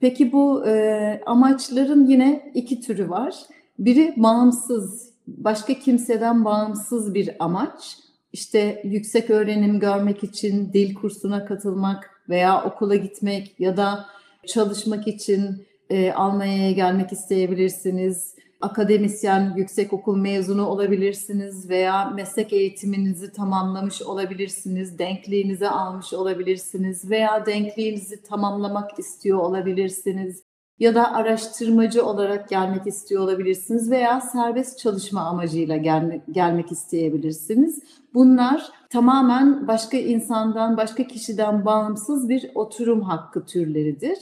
Peki 0.00 0.32
bu 0.32 0.66
e, 0.66 1.22
amaçların 1.26 2.06
yine 2.06 2.52
iki 2.54 2.80
türü 2.80 3.10
var. 3.10 3.34
Biri 3.78 4.14
bağımsız, 4.16 5.12
başka 5.26 5.74
kimseden 5.74 6.44
bağımsız 6.44 7.14
bir 7.14 7.30
amaç. 7.38 7.98
İşte 8.32 8.82
yüksek 8.84 9.30
öğrenim 9.30 9.80
görmek 9.80 10.24
için 10.24 10.72
dil 10.72 10.94
kursuna 10.94 11.44
katılmak 11.44 12.10
veya 12.28 12.64
okula 12.64 12.96
gitmek 12.96 13.60
ya 13.60 13.76
da 13.76 14.06
çalışmak 14.46 15.08
için 15.08 15.66
e, 15.90 16.12
Almanya'ya 16.12 16.72
gelmek 16.72 17.12
isteyebilirsiniz. 17.12 18.34
Akademisyen, 18.64 19.54
yüksekokul 19.56 20.16
mezunu 20.16 20.66
olabilirsiniz 20.66 21.68
veya 21.70 22.04
meslek 22.04 22.52
eğitiminizi 22.52 23.32
tamamlamış 23.32 24.02
olabilirsiniz, 24.02 24.98
denkliğinizi 24.98 25.68
almış 25.68 26.12
olabilirsiniz 26.12 27.10
veya 27.10 27.46
denkliğinizi 27.46 28.22
tamamlamak 28.22 28.98
istiyor 28.98 29.38
olabilirsiniz 29.38 30.42
ya 30.78 30.94
da 30.94 31.12
araştırmacı 31.12 32.06
olarak 32.06 32.48
gelmek 32.48 32.86
istiyor 32.86 33.22
olabilirsiniz 33.22 33.90
veya 33.90 34.20
serbest 34.20 34.78
çalışma 34.78 35.20
amacıyla 35.20 35.76
gelmek, 35.76 36.22
gelmek 36.30 36.72
isteyebilirsiniz. 36.72 37.82
Bunlar 38.14 38.68
tamamen 38.90 39.68
başka 39.68 39.96
insandan, 39.96 40.76
başka 40.76 41.04
kişiden 41.06 41.64
bağımsız 41.64 42.28
bir 42.28 42.50
oturum 42.54 43.00
hakkı 43.00 43.46
türleridir. 43.46 44.18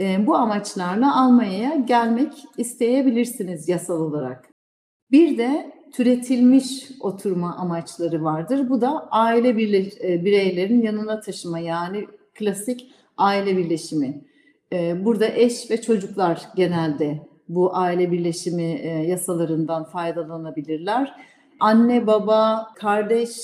E, 0.00 0.26
bu 0.26 0.34
amaçlarla 0.36 1.20
Almanya'ya 1.20 1.76
gelmek 1.76 2.32
isteyebilirsiniz 2.56 3.68
yasal 3.68 4.00
olarak. 4.00 4.48
Bir 5.10 5.38
de 5.38 5.72
türetilmiş 5.92 6.90
oturma 7.00 7.56
amaçları 7.56 8.24
vardır. 8.24 8.68
Bu 8.68 8.80
da 8.80 9.08
aile 9.10 9.48
e, 9.48 10.24
bireylerin 10.24 10.82
yanına 10.82 11.20
taşıma 11.20 11.58
yani 11.58 12.06
klasik 12.34 12.90
aile 13.16 13.56
birleşimi. 13.56 14.24
E, 14.72 15.04
burada 15.04 15.26
eş 15.26 15.70
ve 15.70 15.80
çocuklar 15.80 16.42
genelde 16.56 17.20
bu 17.48 17.76
aile 17.76 18.12
birleşimi 18.12 18.72
e, 18.82 18.88
yasalarından 18.88 19.84
faydalanabilirler. 19.84 21.14
Anne, 21.60 22.06
baba, 22.06 22.68
kardeş 22.74 23.36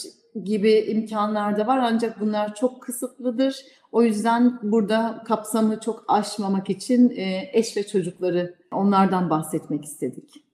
gibi 0.44 0.72
imkanlar 0.72 1.58
da 1.58 1.66
var 1.66 1.78
ancak 1.78 2.20
bunlar 2.20 2.54
çok 2.54 2.82
kısıtlıdır. 2.82 3.56
O 3.92 4.02
yüzden 4.02 4.58
burada 4.62 5.22
kapsamı 5.26 5.80
çok 5.80 6.04
aşmamak 6.08 6.70
için 6.70 7.10
e, 7.10 7.50
eş 7.52 7.76
ve 7.76 7.86
çocukları 7.86 8.54
onlardan 8.72 9.30
bahsetmek 9.30 9.84
istedik. 9.84 10.44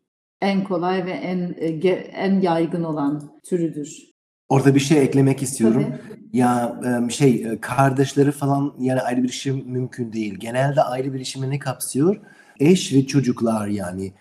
En 0.41 0.65
kolay 0.65 1.07
ve 1.07 1.11
en 1.11 1.55
e, 1.59 1.89
en 1.97 2.41
yaygın 2.41 2.85
olan 2.85 3.33
türüdür. 3.45 4.09
Orada 4.49 4.75
bir 4.75 4.81
şey 4.81 5.03
eklemek 5.03 5.43
istiyorum. 5.43 5.85
Tabii. 5.87 6.29
Ya 6.33 6.81
em, 6.85 7.11
şey 7.11 7.47
e, 7.47 7.61
kardeşleri 7.61 8.33
falan 8.33 8.75
yani 8.79 9.01
ayrı 9.01 9.23
bir 9.23 9.29
işim 9.29 9.63
mümkün 9.67 10.13
değil. 10.13 10.35
Genelde 10.35 10.83
ayrı 10.83 11.15
bir 11.15 11.21
işimi 11.21 11.51
ne 11.51 11.59
kapsıyor? 11.59 12.21
Eş 12.61 12.95
ve 12.95 13.07
çocuklar 13.07 13.67
yani. 13.67 14.13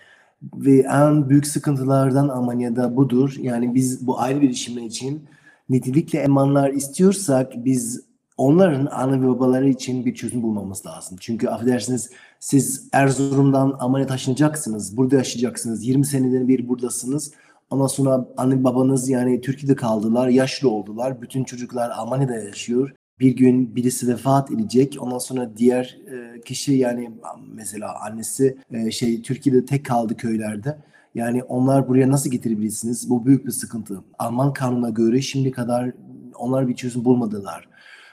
Ve 0.54 0.78
en 0.78 1.30
büyük 1.30 1.46
sıkıntılardan 1.46 2.28
Almanya'da 2.28 2.96
budur. 2.96 3.34
Yani 3.40 3.74
biz 3.74 4.06
bu 4.06 4.20
ayrı 4.20 4.40
bir 4.40 4.50
işimin 4.50 4.84
için 4.84 5.28
nitelikli 5.68 6.18
emanlar 6.18 6.70
istiyorsak 6.70 7.52
biz 7.64 8.07
onların 8.38 8.86
ana 8.86 9.22
ve 9.22 9.28
babaları 9.28 9.68
için 9.68 10.04
bir 10.04 10.14
çözüm 10.14 10.42
bulmamız 10.42 10.86
lazım. 10.86 11.18
Çünkü 11.20 11.48
affedersiniz 11.48 12.10
siz 12.40 12.88
Erzurum'dan 12.92 13.76
Almanya'ya 13.78 14.06
taşınacaksınız. 14.06 14.96
Burada 14.96 15.16
yaşayacaksınız. 15.16 15.86
20 15.86 16.06
seneden 16.06 16.48
bir 16.48 16.68
buradasınız. 16.68 17.32
Ondan 17.70 17.86
sonra 17.86 18.28
anne 18.36 18.64
babanız 18.64 19.08
yani 19.08 19.40
Türkiye'de 19.40 19.76
kaldılar, 19.76 20.28
yaşlı 20.28 20.70
oldular. 20.70 21.22
Bütün 21.22 21.44
çocuklar 21.44 21.90
Almanya'da 21.90 22.34
yaşıyor. 22.34 22.94
Bir 23.20 23.36
gün 23.36 23.76
birisi 23.76 24.08
vefat 24.08 24.50
edecek. 24.50 24.96
Ondan 25.00 25.18
sonra 25.18 25.56
diğer 25.56 25.98
e, 26.06 26.40
kişi 26.40 26.72
yani 26.72 27.10
mesela 27.52 27.94
annesi 28.00 28.58
e, 28.72 28.90
şey 28.90 29.22
Türkiye'de 29.22 29.64
tek 29.64 29.86
kaldı 29.86 30.16
köylerde. 30.16 30.78
Yani 31.14 31.42
onlar 31.42 31.88
buraya 31.88 32.10
nasıl 32.10 32.30
getirebilirsiniz? 32.30 33.10
Bu 33.10 33.26
büyük 33.26 33.46
bir 33.46 33.50
sıkıntı. 33.50 34.04
Alman 34.18 34.52
kanuna 34.52 34.90
göre 34.90 35.20
şimdi 35.20 35.50
kadar 35.50 35.90
onlar 36.38 36.68
bir 36.68 36.74
çözüm 36.74 37.04
bulmadılar. 37.04 37.67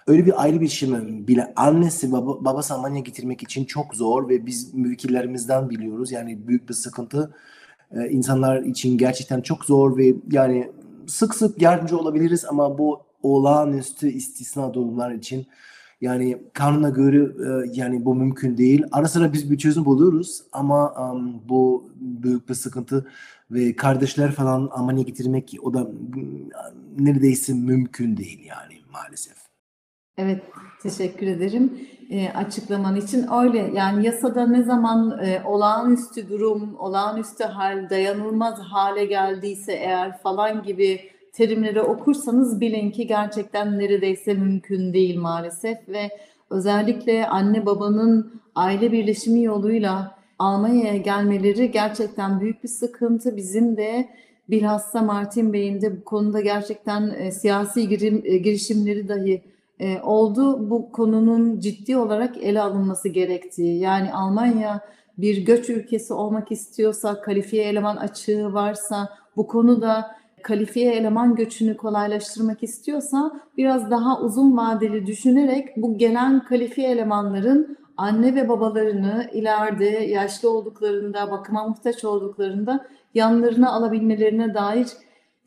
Öyle 0.08 0.26
bir 0.26 0.44
ayrı 0.44 0.62
bir 0.62 0.68
şey 0.68 0.90
mi? 0.90 1.28
Bile 1.28 1.54
annesi 1.56 2.12
baba, 2.12 2.46
babası 2.46 2.74
Almanya'ya 2.74 3.04
getirmek 3.04 3.44
için 3.44 3.66
çok 3.66 3.96
zor 3.96 4.30
ve 4.30 4.46
biz 4.46 4.74
müvekkillerimizden 4.74 5.70
biliyoruz. 5.70 6.12
Yani 6.12 6.48
büyük 6.48 6.70
bir 6.70 6.74
sıkıntı. 6.74 7.34
Ee, 7.92 8.10
insanlar 8.10 8.62
için 8.64 8.98
gerçekten 8.98 9.42
çok 9.42 9.66
zor 9.66 9.98
ve 9.98 10.14
yani 10.32 10.72
sık 11.08 11.36
sık 11.36 11.62
yardımcı 11.62 11.98
olabiliriz 11.98 12.46
ama 12.46 12.78
bu 12.78 13.02
olağanüstü 13.24 14.08
istisna 14.08 14.74
durumlar 14.74 15.12
için 15.12 15.48
yani 16.02 16.38
kanuna 16.54 16.90
göre 16.90 17.18
e, 17.18 17.72
yani 17.74 18.06
bu 18.06 18.16
mümkün 18.16 18.58
değil. 18.58 18.84
Ara 18.92 19.08
sıra 19.08 19.34
biz 19.34 19.52
bir 19.52 19.58
çözüm 19.58 19.86
buluyoruz 19.86 20.44
ama 20.52 21.12
um, 21.12 21.42
bu 21.50 21.90
büyük 22.00 22.50
bir 22.50 22.54
sıkıntı 22.54 23.08
ve 23.52 23.76
kardeşler 23.76 24.32
falan 24.32 24.70
Almanya'ya 24.72 25.04
getirmek 25.04 25.56
o 25.62 25.74
da 25.74 25.88
neredeyse 27.00 27.54
mümkün 27.54 28.18
değil 28.18 28.46
yani 28.46 28.80
maalesef. 28.94 29.45
Evet, 30.18 30.44
teşekkür 30.84 31.28
ederim 31.28 31.80
e, 32.10 32.30
açıklaman 32.30 32.96
için. 32.96 33.26
Öyle 33.42 33.72
yani 33.74 34.06
yasada 34.06 34.48
ne 34.48 34.64
zaman 34.64 35.20
e, 35.26 35.42
olağanüstü 35.46 36.30
durum, 36.30 36.76
olağanüstü 36.80 37.44
hal, 37.44 37.90
dayanılmaz 37.90 38.60
hale 38.60 39.06
geldiyse 39.06 39.74
eğer 39.74 40.18
falan 40.18 40.64
gibi 40.64 41.00
terimleri 41.34 41.82
okursanız 41.82 42.62
bilin 42.62 42.92
ki 42.92 43.08
gerçekten 43.08 43.80
neredeyse 43.80 44.34
mümkün 44.34 44.94
değil 44.94 45.20
maalesef 45.20 45.78
ve 45.90 46.10
özellikle 46.50 47.28
anne 47.28 47.66
babanın 47.66 48.42
aile 48.56 48.92
birleşimi 48.92 49.44
yoluyla 49.44 50.16
Almanya'ya 50.40 50.98
gelmeleri 50.98 51.72
gerçekten 51.72 52.40
büyük 52.40 52.64
bir 52.64 52.68
sıkıntı. 52.68 53.38
Bizim 53.38 53.78
de 53.78 54.10
bilhassa 54.50 55.02
Martin 55.02 55.54
Bey'in 55.54 55.82
de 55.82 55.98
bu 55.98 56.04
konuda 56.04 56.42
gerçekten 56.42 57.10
e, 57.10 57.32
siyasi 57.32 57.90
girim, 57.90 58.22
e, 58.26 58.38
girişimleri 58.38 59.08
dahi 59.08 59.55
e, 59.80 60.02
oldu. 60.02 60.70
Bu 60.70 60.92
konunun 60.92 61.60
ciddi 61.60 61.98
olarak 61.98 62.38
ele 62.38 62.62
alınması 62.62 63.10
gerektiği. 63.10 63.80
Yani 63.80 64.14
Almanya 64.14 64.82
bir 65.18 65.46
göç 65.46 65.70
ülkesi 65.70 66.14
olmak 66.14 66.52
istiyorsa, 66.52 67.22
kalifiye 67.22 67.64
eleman 67.64 67.96
açığı 67.96 68.54
varsa, 68.54 69.10
bu 69.38 69.48
konuda 69.48 70.16
kalifiye 70.42 70.94
eleman 70.94 71.36
göçünü 71.36 71.78
kolaylaştırmak 71.78 72.64
istiyorsa 72.64 73.32
biraz 73.58 73.92
daha 73.92 74.22
uzun 74.22 74.58
vadeli 74.58 75.06
düşünerek 75.06 75.78
bu 75.78 75.98
gelen 75.98 76.44
kalifiye 76.44 76.92
elemanların 76.92 77.78
anne 77.98 78.36
ve 78.36 78.50
babalarını 78.50 79.30
ileride 79.34 79.86
yaşlı 79.86 80.50
olduklarında, 80.50 81.32
bakıma 81.32 81.68
muhtaç 81.68 82.06
olduklarında 82.06 82.86
yanlarına 83.14 83.72
alabilmelerine 83.72 84.54
dair 84.54 84.88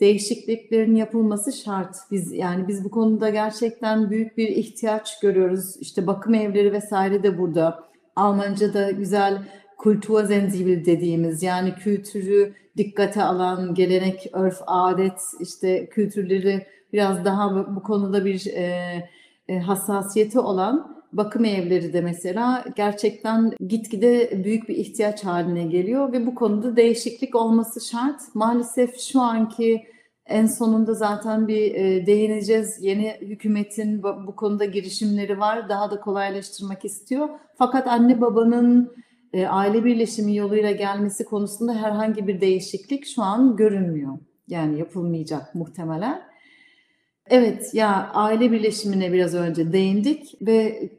değişikliklerin 0.01 0.95
yapılması 0.95 1.53
şart. 1.53 1.97
Biz 2.11 2.33
yani 2.33 2.69
biz 2.69 2.85
bu 2.85 2.91
konuda 2.91 3.31
gerçekten 3.31 4.11
büyük 4.11 4.37
bir 4.37 4.49
ihtiyaç 4.49 5.21
görüyoruz. 5.21 5.77
İşte 5.81 6.07
bakım 6.07 6.35
evleri 6.35 6.73
vesaire 6.73 7.23
de 7.23 7.39
burada. 7.39 7.89
Almanca'da 8.17 8.91
güzel 8.91 9.43
kultursensibel 9.79 10.85
dediğimiz 10.85 11.43
yani 11.43 11.75
kültürü 11.75 12.55
dikkate 12.77 13.23
alan 13.23 13.75
gelenek, 13.75 14.31
örf, 14.33 14.61
adet 14.67 15.21
işte 15.41 15.87
kültürleri 15.87 16.67
biraz 16.93 17.25
daha 17.25 17.77
bu 17.77 17.83
konuda 17.83 18.25
bir 18.25 18.47
e, 18.47 19.09
e, 19.49 19.59
hassasiyeti 19.59 20.39
olan 20.41 20.98
bakım 21.13 21.45
evleri 21.45 21.93
de 21.93 22.01
mesela 22.01 22.65
gerçekten 22.77 23.53
gitgide 23.69 24.45
büyük 24.45 24.69
bir 24.69 24.77
ihtiyaç 24.77 25.25
haline 25.25 25.63
geliyor 25.63 26.13
ve 26.13 26.27
bu 26.27 26.35
konuda 26.35 26.77
değişiklik 26.77 27.35
olması 27.35 27.81
şart. 27.81 28.21
Maalesef 28.35 29.01
şu 29.01 29.21
anki 29.21 29.87
en 30.27 30.47
sonunda 30.47 30.95
zaten 30.95 31.49
bir 31.49 31.75
e, 31.75 32.07
değineceğiz. 32.07 32.79
Yeni 32.81 33.17
hükümetin 33.21 34.03
bu, 34.03 34.37
konuda 34.37 34.65
girişimleri 34.65 35.41
var. 35.41 35.69
Daha 35.69 35.91
da 35.91 36.01
kolaylaştırmak 36.01 36.85
istiyor. 36.85 37.29
Fakat 37.59 37.87
anne 37.87 38.21
babanın 38.21 38.93
e, 39.33 39.47
aile 39.47 39.85
birleşimi 39.85 40.37
yoluyla 40.37 40.71
gelmesi 40.71 41.25
konusunda 41.25 41.75
herhangi 41.75 42.27
bir 42.27 42.41
değişiklik 42.41 43.07
şu 43.07 43.23
an 43.23 43.57
görünmüyor. 43.57 44.19
Yani 44.49 44.79
yapılmayacak 44.79 45.55
muhtemelen. 45.55 46.23
Evet 47.31 47.75
ya 47.75 48.11
aile 48.15 48.53
birleşimine 48.53 49.13
biraz 49.13 49.35
önce 49.35 49.73
değindik 49.73 50.35
ve 50.43 50.91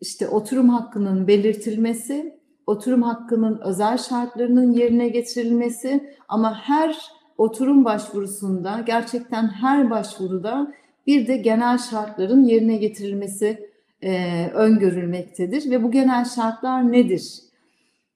işte 0.00 0.28
oturum 0.28 0.68
hakkının 0.68 1.26
belirtilmesi, 1.26 2.38
oturum 2.66 3.02
hakkının 3.02 3.60
özel 3.64 3.98
şartlarının 3.98 4.72
yerine 4.72 5.08
getirilmesi 5.08 6.14
ama 6.28 6.54
her 6.54 6.96
oturum 7.38 7.84
başvurusunda 7.84 8.82
gerçekten 8.86 9.48
her 9.48 9.90
başvuruda 9.90 10.72
bir 11.06 11.26
de 11.26 11.36
genel 11.36 11.78
şartların 11.78 12.44
yerine 12.44 12.76
getirilmesi 12.76 13.70
e, 14.02 14.46
öngörülmektedir 14.54 15.70
ve 15.70 15.82
bu 15.82 15.90
genel 15.90 16.24
şartlar 16.24 16.92
nedir? 16.92 17.40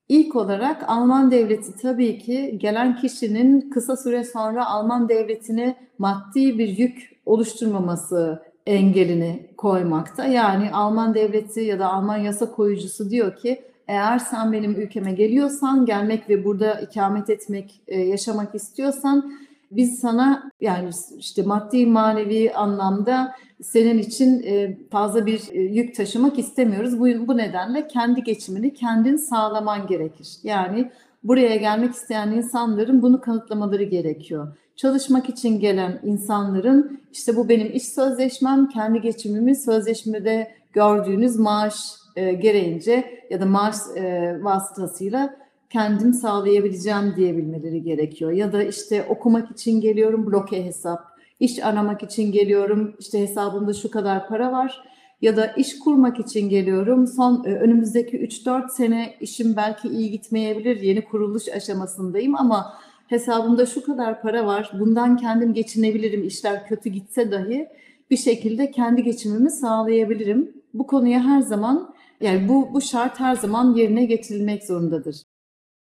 İlk 0.09 0.35
olarak 0.35 0.83
Alman 0.87 1.31
devleti 1.31 1.75
tabii 1.81 2.19
ki 2.19 2.57
gelen 2.57 2.95
kişinin 2.95 3.69
kısa 3.69 3.97
süre 3.97 4.23
sonra 4.23 4.65
Alman 4.65 5.09
devletine 5.09 5.75
maddi 5.97 6.59
bir 6.59 6.77
yük 6.77 7.21
oluşturmaması 7.25 8.50
engelini 8.65 9.49
koymakta. 9.57 10.25
Yani 10.25 10.71
Alman 10.71 11.13
devleti 11.13 11.61
ya 11.61 11.79
da 11.79 11.93
Alman 11.93 12.17
yasa 12.17 12.51
koyucusu 12.51 13.09
diyor 13.09 13.35
ki 13.35 13.61
eğer 13.87 14.19
sen 14.19 14.51
benim 14.51 14.71
ülkeme 14.71 15.11
geliyorsan, 15.11 15.85
gelmek 15.85 16.29
ve 16.29 16.45
burada 16.45 16.81
ikamet 16.81 17.29
etmek, 17.29 17.81
e, 17.87 17.99
yaşamak 17.99 18.55
istiyorsan 18.55 19.33
biz 19.71 19.99
sana 19.99 20.51
yani 20.61 20.89
işte 21.17 21.43
maddi 21.43 21.85
manevi 21.85 22.53
anlamda 22.53 23.35
senin 23.61 23.97
için 23.97 24.43
e, 24.43 24.77
fazla 24.91 25.25
bir 25.25 25.41
e, 25.51 25.61
yük 25.61 25.95
taşımak 25.95 26.39
istemiyoruz. 26.39 26.99
Bu, 26.99 27.27
bu 27.27 27.37
nedenle 27.37 27.87
kendi 27.87 28.23
geçimini 28.23 28.73
kendin 28.73 29.15
sağlaman 29.15 29.87
gerekir. 29.87 30.27
Yani 30.43 30.91
buraya 31.23 31.55
gelmek 31.55 31.93
isteyen 31.93 32.31
insanların 32.31 33.01
bunu 33.01 33.21
kanıtlamaları 33.21 33.83
gerekiyor. 33.83 34.57
Çalışmak 34.81 35.29
için 35.29 35.59
gelen 35.59 35.99
insanların 36.03 37.01
işte 37.13 37.35
bu 37.35 37.49
benim 37.49 37.75
iş 37.75 37.83
sözleşmem, 37.83 38.69
kendi 38.69 39.01
geçimimi 39.01 39.55
sözleşmede 39.55 40.51
gördüğünüz 40.73 41.35
maaş 41.35 41.75
e, 42.15 42.33
gereğince 42.33 43.23
ya 43.29 43.41
da 43.41 43.45
maaş 43.45 43.75
e, 43.95 44.37
vasıtasıyla 44.43 45.35
kendim 45.69 46.13
sağlayabileceğim 46.13 47.13
diyebilmeleri 47.15 47.83
gerekiyor. 47.83 48.31
Ya 48.31 48.53
da 48.53 48.63
işte 48.63 49.05
okumak 49.09 49.51
için 49.51 49.81
geliyorum 49.81 50.31
bloke 50.31 50.65
hesap, 50.65 51.05
iş 51.39 51.63
aramak 51.63 52.03
için 52.03 52.31
geliyorum 52.31 52.95
işte 52.99 53.21
hesabımda 53.21 53.73
şu 53.73 53.91
kadar 53.91 54.27
para 54.27 54.51
var 54.51 54.83
ya 55.21 55.37
da 55.37 55.47
iş 55.47 55.79
kurmak 55.79 56.19
için 56.19 56.49
geliyorum. 56.49 57.07
Son 57.07 57.43
e, 57.45 57.55
önümüzdeki 57.55 58.17
3-4 58.17 58.69
sene 58.69 59.15
işim 59.19 59.55
belki 59.55 59.87
iyi 59.87 60.11
gitmeyebilir. 60.11 60.81
Yeni 60.81 61.05
kuruluş 61.05 61.49
aşamasındayım 61.49 62.35
ama 62.35 62.73
hesabımda 63.11 63.65
şu 63.65 63.83
kadar 63.83 64.21
para 64.21 64.45
var. 64.45 64.71
Bundan 64.79 65.17
kendim 65.17 65.53
geçinebilirim. 65.53 66.23
İşler 66.23 66.67
kötü 66.67 66.89
gitse 66.89 67.31
dahi 67.31 67.67
bir 68.09 68.17
şekilde 68.17 68.71
kendi 68.71 69.03
geçimimi 69.03 69.51
sağlayabilirim. 69.51 70.51
Bu 70.73 70.87
konuya 70.87 71.23
her 71.23 71.41
zaman 71.41 71.93
yani 72.21 72.49
bu 72.49 72.73
bu 72.73 72.81
şart 72.81 73.19
her 73.19 73.35
zaman 73.35 73.75
yerine 73.75 74.05
getirilmek 74.05 74.63
zorundadır. 74.63 75.23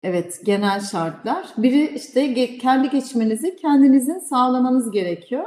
Evet, 0.03 0.41
genel 0.45 0.79
şartlar. 0.79 1.47
Biri 1.57 1.95
işte 1.95 2.57
kendi 2.57 2.89
geçiminizi 2.89 3.55
kendinizin 3.55 4.19
sağlamanız 4.19 4.91
gerekiyor. 4.91 5.45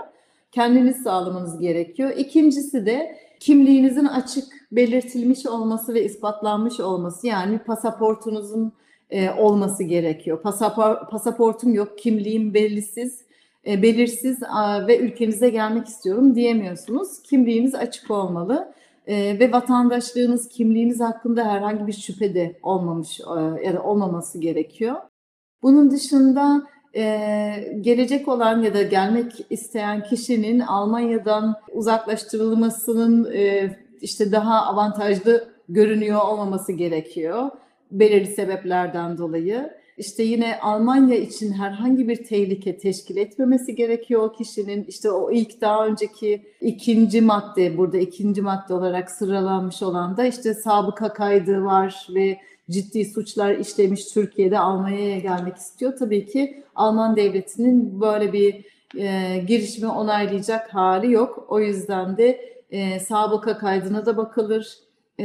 Kendiniz 0.52 0.96
sağlamanız 1.02 1.58
gerekiyor. 1.58 2.10
İkincisi 2.16 2.86
de 2.86 3.16
kimliğinizin 3.40 4.04
açık 4.04 4.44
belirtilmiş 4.72 5.46
olması 5.46 5.94
ve 5.94 6.04
ispatlanmış 6.04 6.80
olması. 6.80 7.26
Yani 7.26 7.58
pasaportunuzun 7.58 8.72
e, 9.10 9.30
olması 9.30 9.82
gerekiyor. 9.82 10.42
Pasapor, 10.42 11.08
pasaportum 11.10 11.74
yok, 11.74 11.98
kimliğim 11.98 12.54
bellisiz, 12.54 13.24
e, 13.66 13.82
belirsiz 13.82 14.42
a, 14.48 14.86
ve 14.86 14.98
ülkenize 14.98 15.50
gelmek 15.50 15.86
istiyorum 15.86 16.34
diyemiyorsunuz. 16.34 17.22
Kimliğiniz 17.22 17.74
açık 17.74 18.10
olmalı 18.10 18.72
e, 19.06 19.38
ve 19.38 19.52
vatandaşlığınız, 19.52 20.48
kimliğiniz 20.48 21.00
hakkında 21.00 21.44
herhangi 21.44 21.86
bir 21.86 21.92
şüphe 21.92 22.34
de 22.34 22.58
olmamış 22.62 23.20
e, 23.20 23.66
ya 23.66 23.74
da 23.74 23.82
olmaması 23.82 24.40
gerekiyor. 24.40 24.96
Bunun 25.62 25.90
dışında 25.90 26.66
e, 26.96 27.02
gelecek 27.80 28.28
olan 28.28 28.62
ya 28.62 28.74
da 28.74 28.82
gelmek 28.82 29.46
isteyen 29.50 30.02
kişinin 30.02 30.60
Almanya'dan 30.60 31.54
uzaklaştırılmasının 31.72 33.32
e, 33.32 33.76
işte 34.00 34.32
daha 34.32 34.66
avantajlı 34.66 35.48
görünüyor 35.68 36.20
olmaması 36.20 36.72
gerekiyor 36.72 37.50
belirli 37.90 38.26
sebeplerden 38.26 39.18
dolayı. 39.18 39.80
İşte 40.00 40.22
yine 40.22 40.58
Almanya 40.60 41.16
için 41.16 41.52
herhangi 41.52 42.08
bir 42.08 42.24
tehlike 42.24 42.78
teşkil 42.78 43.16
etmemesi 43.16 43.74
gerekiyor 43.74 44.22
o 44.22 44.32
kişinin. 44.32 44.84
İşte 44.84 45.10
o 45.10 45.30
ilk 45.30 45.60
daha 45.60 45.86
önceki 45.86 46.42
ikinci 46.60 47.20
madde 47.20 47.78
burada 47.78 47.98
ikinci 47.98 48.42
madde 48.42 48.74
olarak 48.74 49.10
sıralanmış 49.10 49.82
olan 49.82 50.16
da 50.16 50.24
işte 50.24 50.54
sabıka 50.54 51.12
kaydı 51.12 51.64
var 51.64 52.06
ve 52.14 52.38
ciddi 52.70 53.04
suçlar 53.04 53.54
işlemiş 53.54 54.04
Türkiye'de 54.04 54.58
Almanya'ya 54.58 55.18
gelmek 55.18 55.56
istiyor. 55.56 55.96
Tabii 55.98 56.26
ki 56.26 56.64
Alman 56.74 57.16
devletinin 57.16 58.00
böyle 58.00 58.32
bir 58.32 58.64
e, 58.98 59.38
girişimi 59.48 59.88
onaylayacak 59.88 60.74
hali 60.74 61.12
yok. 61.12 61.46
O 61.48 61.60
yüzden 61.60 62.16
de 62.16 62.54
e, 62.70 63.00
sabıka 63.00 63.58
kaydına 63.58 64.06
da 64.06 64.16
bakılır 64.16 64.78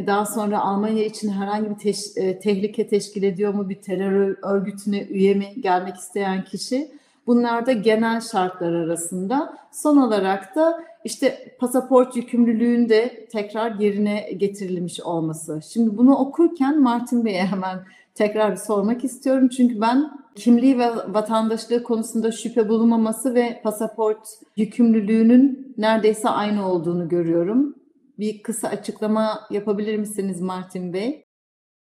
daha 0.07 0.25
sonra 0.25 0.59
Almanya 0.59 1.05
için 1.05 1.29
herhangi 1.29 1.69
bir 1.69 1.75
teş, 1.75 2.17
e, 2.17 2.39
tehlike 2.39 2.87
teşkil 2.87 3.23
ediyor 3.23 3.53
mu 3.53 3.69
bir 3.69 3.81
terör 3.81 4.37
örgütüne 4.43 5.03
üye 5.03 5.33
mi 5.33 5.45
gelmek 5.61 5.95
isteyen 5.95 6.43
kişi? 6.43 6.91
Bunlar 7.27 7.65
da 7.65 7.71
genel 7.71 8.21
şartlar 8.21 8.73
arasında. 8.73 9.57
Son 9.71 9.97
olarak 9.97 10.55
da 10.55 10.83
işte 11.03 11.55
pasaport 11.59 12.15
yükümlülüğünde 12.15 13.27
tekrar 13.31 13.79
yerine 13.79 14.31
getirilmiş 14.37 14.99
olması. 15.01 15.59
Şimdi 15.73 15.97
bunu 15.97 16.15
okurken 16.15 16.81
Martin 16.81 17.25
Bey'e 17.25 17.45
hemen 17.45 17.79
tekrar 18.15 18.51
bir 18.51 18.57
sormak 18.57 19.03
istiyorum. 19.03 19.49
Çünkü 19.49 19.81
ben 19.81 20.11
kimliği 20.35 20.79
ve 20.79 20.89
vatandaşlığı 21.07 21.83
konusunda 21.83 22.31
şüphe 22.31 22.69
bulunmaması 22.69 23.35
ve 23.35 23.61
pasaport 23.63 24.27
yükümlülüğünün 24.57 25.73
neredeyse 25.77 26.29
aynı 26.29 26.71
olduğunu 26.71 27.09
görüyorum 27.09 27.75
bir 28.19 28.43
kısa 28.43 28.67
açıklama 28.67 29.47
yapabilir 29.51 29.97
misiniz 29.97 30.41
Martin 30.41 30.93
Bey? 30.93 31.25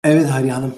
Evet 0.04 0.30
Hayri 0.30 0.50
Hanım. 0.50 0.74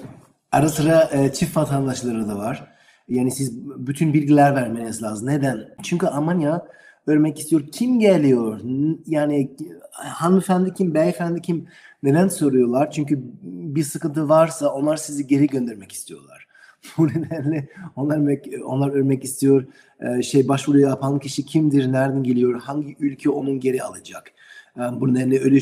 Ara 0.51 0.69
sıra 0.69 1.09
e, 1.13 1.33
çift 1.33 1.57
vatandaşları 1.57 2.27
da 2.27 2.37
var. 2.37 2.77
Yani 3.07 3.31
siz 3.31 3.67
bütün 3.87 4.13
bilgiler 4.13 4.55
vermeniz 4.55 5.03
lazım. 5.03 5.27
Neden? 5.27 5.75
Çünkü 5.83 6.07
Almanya 6.07 6.67
ölmek 7.07 7.39
istiyor. 7.39 7.67
Kim 7.71 7.99
geliyor? 7.99 8.59
Yani 9.05 9.55
hanımefendi 9.91 10.73
kim, 10.73 10.93
beyefendi 10.93 11.41
kim? 11.41 11.67
Neden 12.03 12.27
soruyorlar? 12.27 12.91
Çünkü 12.91 13.19
bir 13.43 13.83
sıkıntı 13.83 14.29
varsa 14.29 14.73
onlar 14.73 14.97
sizi 14.97 15.27
geri 15.27 15.47
göndermek 15.47 15.91
istiyorlar. 15.91 16.47
Bu 16.97 17.07
nedenle 17.07 17.69
onlar 17.95 18.17
ölmek, 18.17 18.49
onlar 18.65 18.89
ölmek 18.89 19.23
istiyor. 19.23 19.65
Ee, 20.01 20.21
şey 20.21 20.47
başvuru 20.47 20.79
yapan 20.79 21.19
kişi 21.19 21.45
kimdir, 21.45 21.91
nereden 21.91 22.23
geliyor, 22.23 22.61
hangi 22.61 22.95
ülke 22.99 23.29
onun 23.29 23.59
geri 23.59 23.83
alacak? 23.83 24.31
Bunun 24.77 25.15
nedenle 25.15 25.39
öyle 25.39 25.59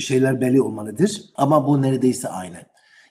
şeyler 0.00 0.40
belli 0.40 0.62
olmalıdır. 0.62 1.22
Ama 1.34 1.66
bu 1.66 1.82
neredeyse 1.82 2.28
aynı. 2.28 2.56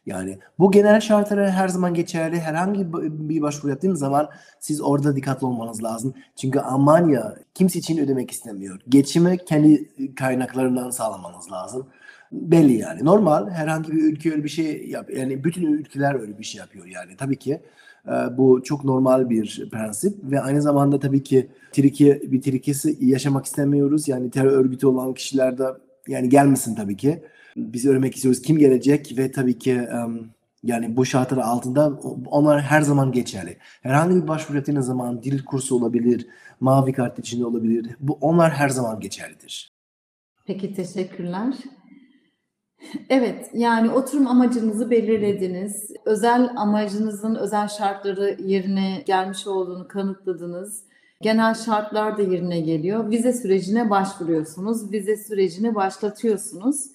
Yani 0.05 0.39
bu 0.59 0.71
genel 0.71 0.99
şartlar 0.99 1.51
her 1.51 1.67
zaman 1.67 1.93
geçerli. 1.93 2.39
Herhangi 2.39 2.93
bir 3.29 3.41
başvuru 3.41 3.71
yaptığınız 3.71 3.99
zaman 3.99 4.29
siz 4.59 4.81
orada 4.81 5.15
dikkatli 5.15 5.45
olmanız 5.45 5.83
lazım. 5.83 6.13
Çünkü 6.35 6.59
Almanya 6.59 7.35
kimse 7.53 7.79
için 7.79 7.97
ödemek 7.97 8.31
istemiyor. 8.31 8.79
Geçimi 8.89 9.37
kendi 9.45 9.89
kaynaklarından 10.15 10.89
sağlamanız 10.89 11.51
lazım. 11.51 11.87
Belli 12.31 12.73
yani. 12.73 13.05
Normal 13.05 13.49
herhangi 13.49 13.91
bir 13.91 14.03
ülke 14.03 14.31
öyle 14.31 14.43
bir 14.43 14.49
şey 14.49 14.87
yap. 14.87 15.09
Yani 15.09 15.43
bütün 15.43 15.73
ülkeler 15.73 16.15
öyle 16.19 16.39
bir 16.39 16.43
şey 16.43 16.59
yapıyor 16.59 16.85
yani. 16.85 17.17
Tabii 17.17 17.39
ki 17.39 17.51
ee, 17.53 17.59
bu 18.37 18.63
çok 18.63 18.83
normal 18.83 19.29
bir 19.29 19.69
prensip 19.71 20.13
ve 20.23 20.41
aynı 20.41 20.61
zamanda 20.61 20.99
tabii 20.99 21.23
ki 21.23 21.47
Türkiye 21.71 22.21
bir 22.21 22.41
Türkiye'si 22.41 22.97
yaşamak 23.01 23.45
istemiyoruz. 23.45 24.07
Yani 24.07 24.31
terör 24.31 24.51
örgütü 24.51 24.87
olan 24.87 25.13
kişiler 25.13 25.57
de 25.57 25.63
yani 26.07 26.29
gelmesin 26.29 26.75
tabii 26.75 26.97
ki. 26.97 27.23
Biz 27.55 27.85
ölmek 27.85 28.15
istiyoruz. 28.15 28.41
Kim 28.41 28.57
gelecek 28.57 29.17
ve 29.17 29.31
tabii 29.31 29.59
ki 29.59 29.87
Yani 30.63 30.97
bu 30.97 31.05
şartlar 31.05 31.37
altında 31.37 31.99
onlar 32.25 32.61
her 32.61 32.81
zaman 32.81 33.11
geçerli. 33.11 33.57
Herhangi 33.81 34.15
bir 34.15 34.27
başvuru 34.27 34.57
yaptığınız 34.57 34.85
zaman 34.85 35.23
dil 35.23 35.45
kursu 35.45 35.75
olabilir, 35.75 36.27
mavi 36.59 36.93
kart 36.93 37.19
içinde 37.19 37.45
olabilir. 37.45 37.95
Bu 37.99 38.17
onlar 38.21 38.51
her 38.51 38.69
zaman 38.69 38.99
geçerlidir. 38.99 39.71
Peki 40.45 40.73
teşekkürler. 40.73 41.53
Evet, 43.09 43.49
yani 43.53 43.89
oturum 43.89 44.27
amacınızı 44.27 44.91
belirlediniz. 44.91 45.91
Özel 46.05 46.49
amacınızın 46.55 47.35
özel 47.35 47.67
şartları 47.67 48.37
yerine 48.43 49.03
gelmiş 49.05 49.47
olduğunu 49.47 49.87
kanıtladınız. 49.87 50.83
Genel 51.21 51.53
şartlar 51.53 52.17
da 52.17 52.21
yerine 52.21 52.61
geliyor. 52.61 53.09
Vize 53.09 53.33
sürecine 53.33 53.89
başvuruyorsunuz. 53.89 54.91
Vize 54.91 55.17
sürecini 55.17 55.75
başlatıyorsunuz. 55.75 56.85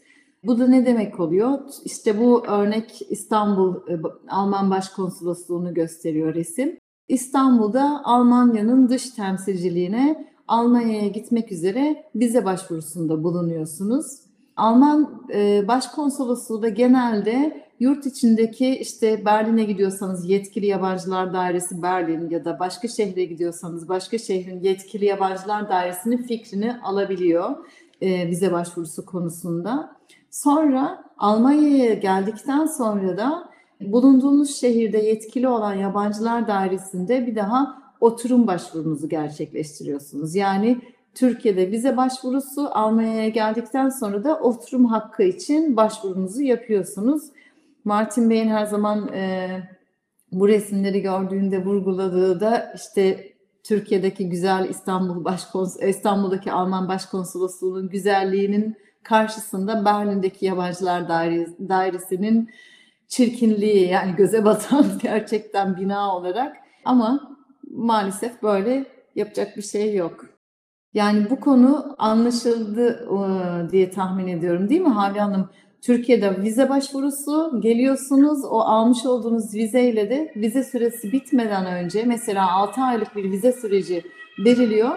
Bu 0.45 0.59
da 0.59 0.67
ne 0.67 0.87
demek 0.87 1.21
oluyor? 1.21 1.59
İşte 1.85 2.21
bu 2.21 2.47
örnek 2.47 3.03
İstanbul 3.11 3.77
e, 3.77 4.01
Alman 4.29 4.71
Başkonsolosluğunu 4.71 5.75
gösteriyor 5.75 6.35
resim. 6.35 6.79
İstanbul'da 7.09 8.01
Almanya'nın 8.05 8.89
dış 8.89 9.11
temsilciliğine 9.11 10.29
Almanya'ya 10.49 11.09
gitmek 11.09 11.53
üzere 11.53 12.05
vize 12.15 12.45
başvurusunda 12.45 13.25
bulunuyorsunuz. 13.25 14.28
Alman 14.59 15.25
e, 15.35 15.69
Başkonsolosluğu 15.69 16.63
da 16.63 16.69
genelde 16.69 17.65
yurt 17.81 18.07
içindeki 18.07 18.69
işte 18.69 19.25
Berlin'e 19.25 19.65
gidiyorsanız 19.65 20.31
yetkili 20.31 20.67
yabancılar 20.67 21.33
dairesi 21.33 21.83
Berlin 21.83 22.31
ya 22.31 22.45
da 22.45 22.59
başka 22.59 22.89
şehre 22.89 23.25
gidiyorsanız 23.25 23.89
başka 23.89 24.19
şehrin 24.19 24.61
yetkili 24.61 25.05
yabancılar 25.05 25.69
dairesinin 25.69 26.17
fikrini 26.17 26.77
alabiliyor 26.83 27.57
e, 28.01 28.29
vize 28.29 28.53
başvurusu 28.53 29.07
konusunda. 29.07 29.97
Sonra 30.31 31.05
Almanya'ya 31.19 31.95
geldikten 31.95 32.67
sonra 32.67 33.17
da 33.17 33.49
bulunduğunuz 33.81 34.57
şehirde 34.57 34.99
yetkili 34.99 35.49
olan 35.49 35.75
yabancılar 35.75 36.49
dairesinde 36.49 37.27
bir 37.27 37.37
daha 37.37 37.83
oturum 38.01 38.47
başvurunuzu 38.47 39.09
gerçekleştiriyorsunuz. 39.09 40.35
Yani 40.35 40.81
Türkiye'de 41.19 41.71
vize 41.71 41.97
başvurusu, 41.97 42.69
Almanya'ya 42.73 43.29
geldikten 43.29 43.89
sonra 43.89 44.25
da 44.25 44.39
oturum 44.39 44.85
hakkı 44.85 45.23
için 45.23 45.77
başvurunuzu 45.77 46.43
yapıyorsunuz. 46.43 47.23
Martin 47.85 48.31
Bey'in 48.31 48.49
her 48.49 48.65
zaman 48.65 49.13
e, 49.13 49.49
bu 50.33 50.49
resimleri 50.49 51.03
gördüğünde 51.03 51.65
vurguladığı 51.65 52.41
da 52.41 52.73
işte 52.77 53.33
Türkiye'deki 53.65 54.29
güzel 54.29 54.69
İstanbul 54.69 55.25
Başkons 55.25 55.83
İstanbul'daki 55.83 56.53
Alman 56.53 56.89
Başkonsolosluğu'nun 56.89 57.89
güzelliğinin 57.89 58.77
karşısında 59.03 59.85
Berlin'deki 59.85 60.47
Yabancılar 60.47 61.01
Daire- 61.09 61.69
Dairesi'nin 61.69 62.51
çirkinliği 63.09 63.89
yani 63.89 64.17
göze 64.17 64.45
batan 64.45 64.85
gerçekten 65.03 65.77
bina 65.77 66.17
olarak 66.17 66.57
ama 66.85 67.37
maalesef 67.71 68.43
böyle 68.43 68.87
yapacak 69.15 69.57
bir 69.57 69.63
şey 69.63 69.95
yok. 69.95 70.28
Yani 70.99 71.31
bu 71.31 71.41
konu 71.41 71.95
anlaşıldı 71.99 73.09
e, 73.11 73.71
diye 73.71 73.91
tahmin 73.91 74.27
ediyorum 74.27 74.69
değil 74.69 74.81
mi 74.81 74.89
Havli 74.89 75.21
Hanım? 75.21 75.49
Türkiye'de 75.83 76.43
vize 76.43 76.69
başvurusu 76.69 77.61
geliyorsunuz 77.61 78.45
o 78.45 78.61
almış 78.61 79.07
olduğunuz 79.07 79.55
vizeyle 79.55 80.11
de 80.11 80.33
vize 80.37 80.65
süresi 80.65 81.13
bitmeden 81.13 81.67
önce 81.67 82.05
mesela 82.05 82.53
6 82.53 82.81
aylık 82.81 83.17
bir 83.17 83.31
vize 83.31 83.53
süreci 83.53 84.03
veriliyor. 84.45 84.91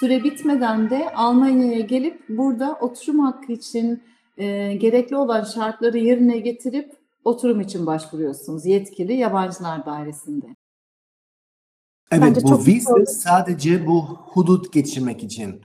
Süre 0.00 0.24
bitmeden 0.24 0.90
de 0.90 1.08
Almanya'ya 1.14 1.80
gelip 1.80 2.28
burada 2.28 2.78
oturum 2.80 3.18
hakkı 3.18 3.52
için 3.52 4.02
e, 4.38 4.74
gerekli 4.74 5.16
olan 5.16 5.44
şartları 5.44 5.98
yerine 5.98 6.38
getirip 6.38 6.92
oturum 7.24 7.60
için 7.60 7.86
başvuruyorsunuz 7.86 8.66
yetkili 8.66 9.12
yabancılar 9.12 9.86
dairesinde. 9.86 10.46
Evet 12.10 12.22
Bence 12.22 12.42
bu 12.42 12.66
vize 12.66 12.90
doğru. 12.90 13.06
sadece 13.06 13.86
bu 13.86 14.02
hudut 14.02 14.72
geçirmek 14.72 15.22
için. 15.24 15.60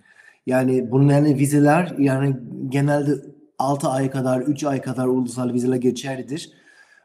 Yani 0.46 0.90
yani 1.02 1.36
vizeler 1.38 1.96
yani 1.98 2.38
genelde 2.70 3.12
6 3.60 3.90
ay 3.90 4.12
kadar 4.12 4.42
3 4.42 4.64
ay 4.64 4.82
kadar 4.82 5.08
ulusal 5.08 5.54
vizeler 5.54 5.76
geçerlidir. 5.76 6.52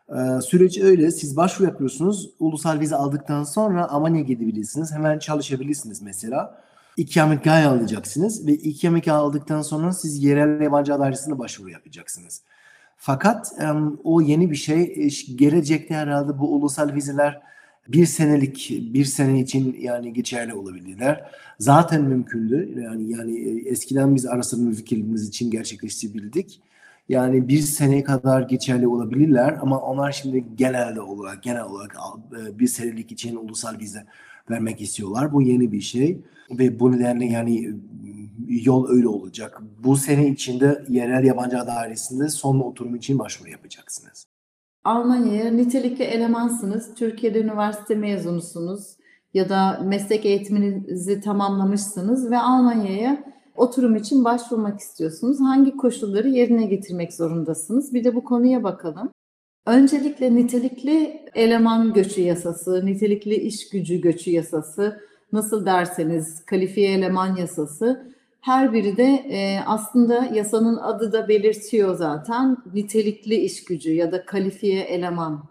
Ee, 0.08 0.40
süreç 0.40 0.78
öyle. 0.78 1.10
Siz 1.10 1.36
başvuru 1.36 1.68
yapıyorsunuz. 1.68 2.30
Ulusal 2.38 2.80
vize 2.80 2.96
aldıktan 2.96 3.44
sonra 3.44 3.88
Almanya'ya 3.88 4.24
gidebilirsiniz. 4.24 4.92
Hemen 4.92 5.18
çalışabilirsiniz 5.18 6.02
mesela. 6.02 6.62
İkametgah 6.96 7.66
alacaksınız 7.66 8.46
ve 8.46 8.52
ikametgah 8.52 9.16
aldıktan 9.16 9.62
sonra 9.62 9.92
siz 9.92 10.24
yerel 10.24 10.60
yabancı 10.60 10.98
dairesine 10.98 11.38
başvuru 11.38 11.70
yapacaksınız. 11.70 12.42
Fakat 12.96 13.52
em, 13.60 13.98
o 14.04 14.20
yeni 14.20 14.50
bir 14.50 14.56
şey. 14.56 14.82
E, 14.82 15.08
Gelecekte 15.36 15.94
herhalde 15.94 16.38
bu 16.38 16.54
ulusal 16.54 16.94
vizeler 16.94 17.40
bir 17.88 18.06
senelik 18.06 18.70
bir 18.94 19.04
sene 19.04 19.40
için 19.40 19.76
yani 19.80 20.12
geçerli 20.12 20.54
olabilirler. 20.54 21.30
Zaten 21.58 22.02
mümkündü. 22.02 22.82
Yani 22.84 23.12
yani 23.12 23.38
e, 23.38 23.68
eskiden 23.68 24.14
biz 24.14 24.26
araştırma 24.26 24.72
fikirlerimiz 24.72 25.28
için 25.28 25.50
gerçekleştirebildik. 25.50 26.60
Yani 27.08 27.48
bir 27.48 27.60
sene 27.60 28.04
kadar 28.04 28.42
geçerli 28.42 28.88
olabilirler 28.88 29.58
ama 29.60 29.80
onlar 29.80 30.12
şimdi 30.12 30.44
genelde 30.54 31.00
olarak 31.00 31.42
genel 31.42 31.62
olarak 31.62 31.96
e, 32.32 32.58
bir 32.58 32.66
senelik 32.66 33.12
için 33.12 33.36
ulusal 33.36 33.78
vize 33.78 34.06
vermek 34.50 34.80
istiyorlar. 34.80 35.32
Bu 35.32 35.42
yeni 35.42 35.72
bir 35.72 35.80
şey 35.80 36.20
ve 36.50 36.80
bu 36.80 36.92
nedenle 36.92 37.26
yani 37.26 37.66
e, 37.66 37.74
yol 38.48 38.88
öyle 38.88 39.08
olacak. 39.08 39.62
Bu 39.84 39.96
sene 39.96 40.28
içinde 40.28 40.84
yerel 40.88 41.24
yabancı 41.24 41.56
dairesinde 41.56 42.28
son 42.28 42.60
oturum 42.60 42.94
için 42.94 43.18
başvuru 43.18 43.50
yapacaksınız. 43.50 44.26
Almanya'ya 44.84 45.50
nitelikli 45.50 46.04
elemansınız. 46.04 46.94
Türkiye'de 46.94 47.40
üniversite 47.40 47.94
mezunusunuz 47.94 48.96
ya 49.34 49.48
da 49.48 49.80
meslek 49.84 50.26
eğitiminizi 50.26 51.20
tamamlamışsınız 51.20 52.30
ve 52.30 52.38
Almanya'ya 52.38 53.24
oturum 53.56 53.96
için 53.96 54.24
başvurmak 54.24 54.80
istiyorsunuz. 54.80 55.40
Hangi 55.40 55.76
koşulları 55.76 56.28
yerine 56.28 56.66
getirmek 56.66 57.12
zorundasınız? 57.12 57.94
Bir 57.94 58.04
de 58.04 58.14
bu 58.14 58.24
konuya 58.24 58.64
bakalım. 58.64 59.10
Öncelikle 59.66 60.34
nitelikli 60.34 61.22
eleman 61.34 61.92
göçü 61.92 62.20
yasası, 62.20 62.86
nitelikli 62.86 63.34
iş 63.34 63.68
gücü 63.68 64.00
göçü 64.00 64.30
yasası, 64.30 65.00
nasıl 65.32 65.66
derseniz 65.66 66.44
kalifiye 66.44 66.92
eleman 66.92 67.36
yasası 67.36 68.09
her 68.40 68.72
biri 68.72 68.96
de 68.96 69.24
e, 69.30 69.60
aslında 69.66 70.24
yasanın 70.34 70.76
adı 70.76 71.12
da 71.12 71.28
belirtiyor 71.28 71.94
zaten 71.94 72.56
nitelikli 72.74 73.34
iş 73.34 73.64
gücü 73.64 73.94
ya 73.94 74.12
da 74.12 74.24
kalifiye 74.24 74.80
eleman. 74.80 75.44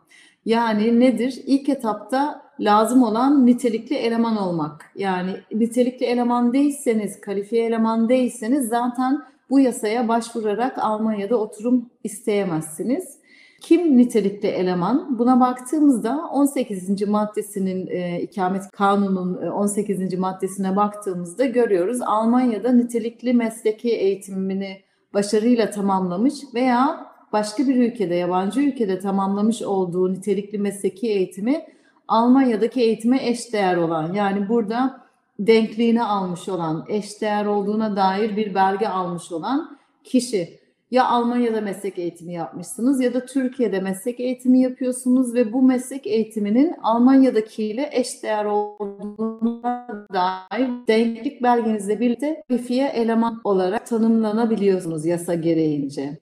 Yani 0.46 1.00
nedir? 1.00 1.42
İlk 1.46 1.70
etapta 1.70 2.42
lazım 2.60 3.04
olan 3.04 3.46
nitelikli 3.46 3.96
eleman 3.96 4.38
olmak. 4.38 4.92
Yani 4.96 5.32
nitelikli 5.52 6.06
eleman 6.06 6.54
değilseniz, 6.54 7.22
kalifiye 7.22 7.66
eleman 7.66 8.10
değilseniz 8.10 8.68
zaten 8.68 9.22
bu 9.50 9.60
yasaya 9.60 10.08
başvurarak 10.08 10.78
Almanya'da 10.78 11.38
oturum 11.38 11.90
isteyemezsiniz. 12.04 13.19
Kim 13.62 13.98
nitelikli 13.98 14.48
eleman? 14.48 15.20
Buna 15.20 15.40
baktığımızda 15.40 16.30
18. 16.32 17.08
maddesinin 17.08 17.88
e, 17.88 18.22
ikamet 18.22 18.72
kanunun 18.72 19.42
e, 19.42 19.50
18. 19.52 20.14
maddesine 20.14 20.76
baktığımızda 20.76 21.46
görüyoruz. 21.46 22.02
Almanya'da 22.02 22.72
nitelikli 22.72 23.34
mesleki 23.34 23.90
eğitimini 23.90 24.82
başarıyla 25.14 25.70
tamamlamış 25.70 26.34
veya 26.54 27.06
başka 27.34 27.68
bir 27.68 27.76
ülkede, 27.76 28.16
yabancı 28.16 28.62
ülkede 28.62 29.00
tamamlamış 29.00 29.62
olduğu 29.62 30.14
nitelikli 30.14 30.58
mesleki 30.58 31.08
eğitimi 31.08 31.66
Almanya'daki 32.08 32.82
eğitime 32.82 33.28
eşdeğer 33.28 33.78
olan 33.78 34.14
yani 34.14 34.50
burada 34.50 35.02
denkliğini 35.40 36.04
almış 36.04 36.50
olan, 36.50 36.86
eşdeğer 36.90 37.46
olduğuna 37.46 37.96
dair 37.96 38.38
bir 38.38 38.56
belge 38.56 38.88
almış 38.88 39.32
olan 39.32 39.78
kişi. 40.04 40.59
Ya 40.92 41.06
Almanya'da 41.08 41.62
meslek 41.62 42.00
eğitimi 42.00 42.34
yapmışsınız 42.34 43.02
ya 43.02 43.14
da 43.14 43.26
Türkiye'de 43.26 43.80
meslek 43.80 44.20
eğitimi 44.20 44.62
yapıyorsunuz 44.62 45.34
ve 45.34 45.54
bu 45.54 45.62
meslek 45.62 46.08
eğitiminin 46.08 46.76
Almanya'dakiyle 46.84 47.90
eşdeğer 47.92 48.46
olduğuna 48.46 49.88
dair 50.14 50.70
denklik 50.88 51.44
belgenizle 51.44 52.00
birlikte 52.00 52.44
kalifiye 52.50 52.88
eleman 52.88 53.42
olarak 53.44 53.88
tanımlanabiliyorsunuz 53.88 55.06
yasa 55.06 55.34
gereğince. 55.34 56.20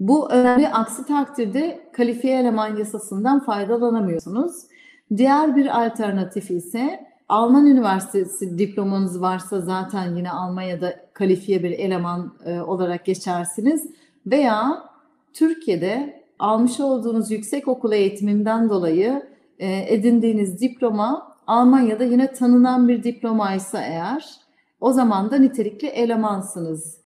Bu 0.00 0.30
önemli 0.30 0.68
aksi 0.68 1.06
takdirde 1.06 1.90
kalifiye 1.92 2.40
eleman 2.40 2.76
yasasından 2.76 3.44
faydalanamıyorsunuz. 3.44 4.52
Diğer 5.16 5.56
bir 5.56 5.84
alternatif 5.84 6.50
ise 6.50 7.11
Alman 7.32 7.66
üniversitesi 7.66 8.58
diplomanız 8.58 9.20
varsa 9.20 9.60
zaten 9.60 10.14
yine 10.16 10.30
Almanya'da 10.30 10.96
kalifiye 11.12 11.62
bir 11.62 11.70
eleman 11.70 12.34
e, 12.44 12.60
olarak 12.60 13.04
geçersiniz. 13.04 13.90
Veya 14.26 14.82
Türkiye'de 15.32 16.24
almış 16.38 16.80
olduğunuz 16.80 17.30
yüksek 17.30 17.68
okul 17.68 17.92
eğitiminden 17.92 18.70
dolayı 18.70 19.22
e, 19.58 19.94
edindiğiniz 19.94 20.60
diploma 20.60 21.36
Almanya'da 21.46 22.04
yine 22.04 22.32
tanınan 22.32 22.88
bir 22.88 23.02
diplomaysa 23.02 23.82
eğer 23.82 24.24
o 24.80 24.92
zaman 24.92 25.30
da 25.30 25.36
nitelikli 25.36 25.88
elemansınız. 25.88 27.00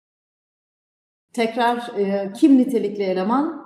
Tekrar 1.32 1.98
e, 1.98 2.32
kim 2.32 2.58
nitelikli 2.58 3.02
eleman? 3.02 3.61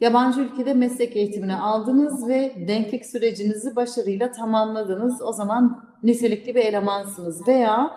Yabancı 0.00 0.40
ülkede 0.40 0.74
meslek 0.74 1.16
eğitimini 1.16 1.54
aldınız 1.54 2.28
ve 2.28 2.52
denklik 2.68 3.06
sürecinizi 3.06 3.76
başarıyla 3.76 4.32
tamamladınız. 4.32 5.22
O 5.22 5.32
zaman 5.32 5.84
nitelikli 6.02 6.54
bir 6.54 6.60
elemansınız 6.60 7.48
veya 7.48 7.90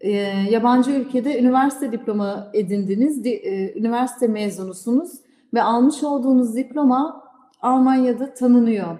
e, 0.00 0.10
yabancı 0.50 0.90
ülkede 0.90 1.40
üniversite 1.40 1.92
diploma 1.92 2.50
edindiniz, 2.54 3.24
di, 3.24 3.30
e, 3.30 3.78
üniversite 3.78 4.26
mezunusunuz 4.26 5.10
ve 5.54 5.62
almış 5.62 6.02
olduğunuz 6.02 6.56
diploma 6.56 7.24
Almanya'da 7.62 8.34
tanınıyor. 8.34 8.98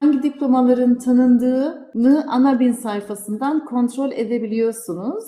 Hangi 0.00 0.22
diplomaların 0.22 0.98
tanındığını 0.98 2.24
ANABİN 2.28 2.72
sayfasından 2.72 3.64
kontrol 3.64 4.12
edebiliyorsunuz. 4.12 5.24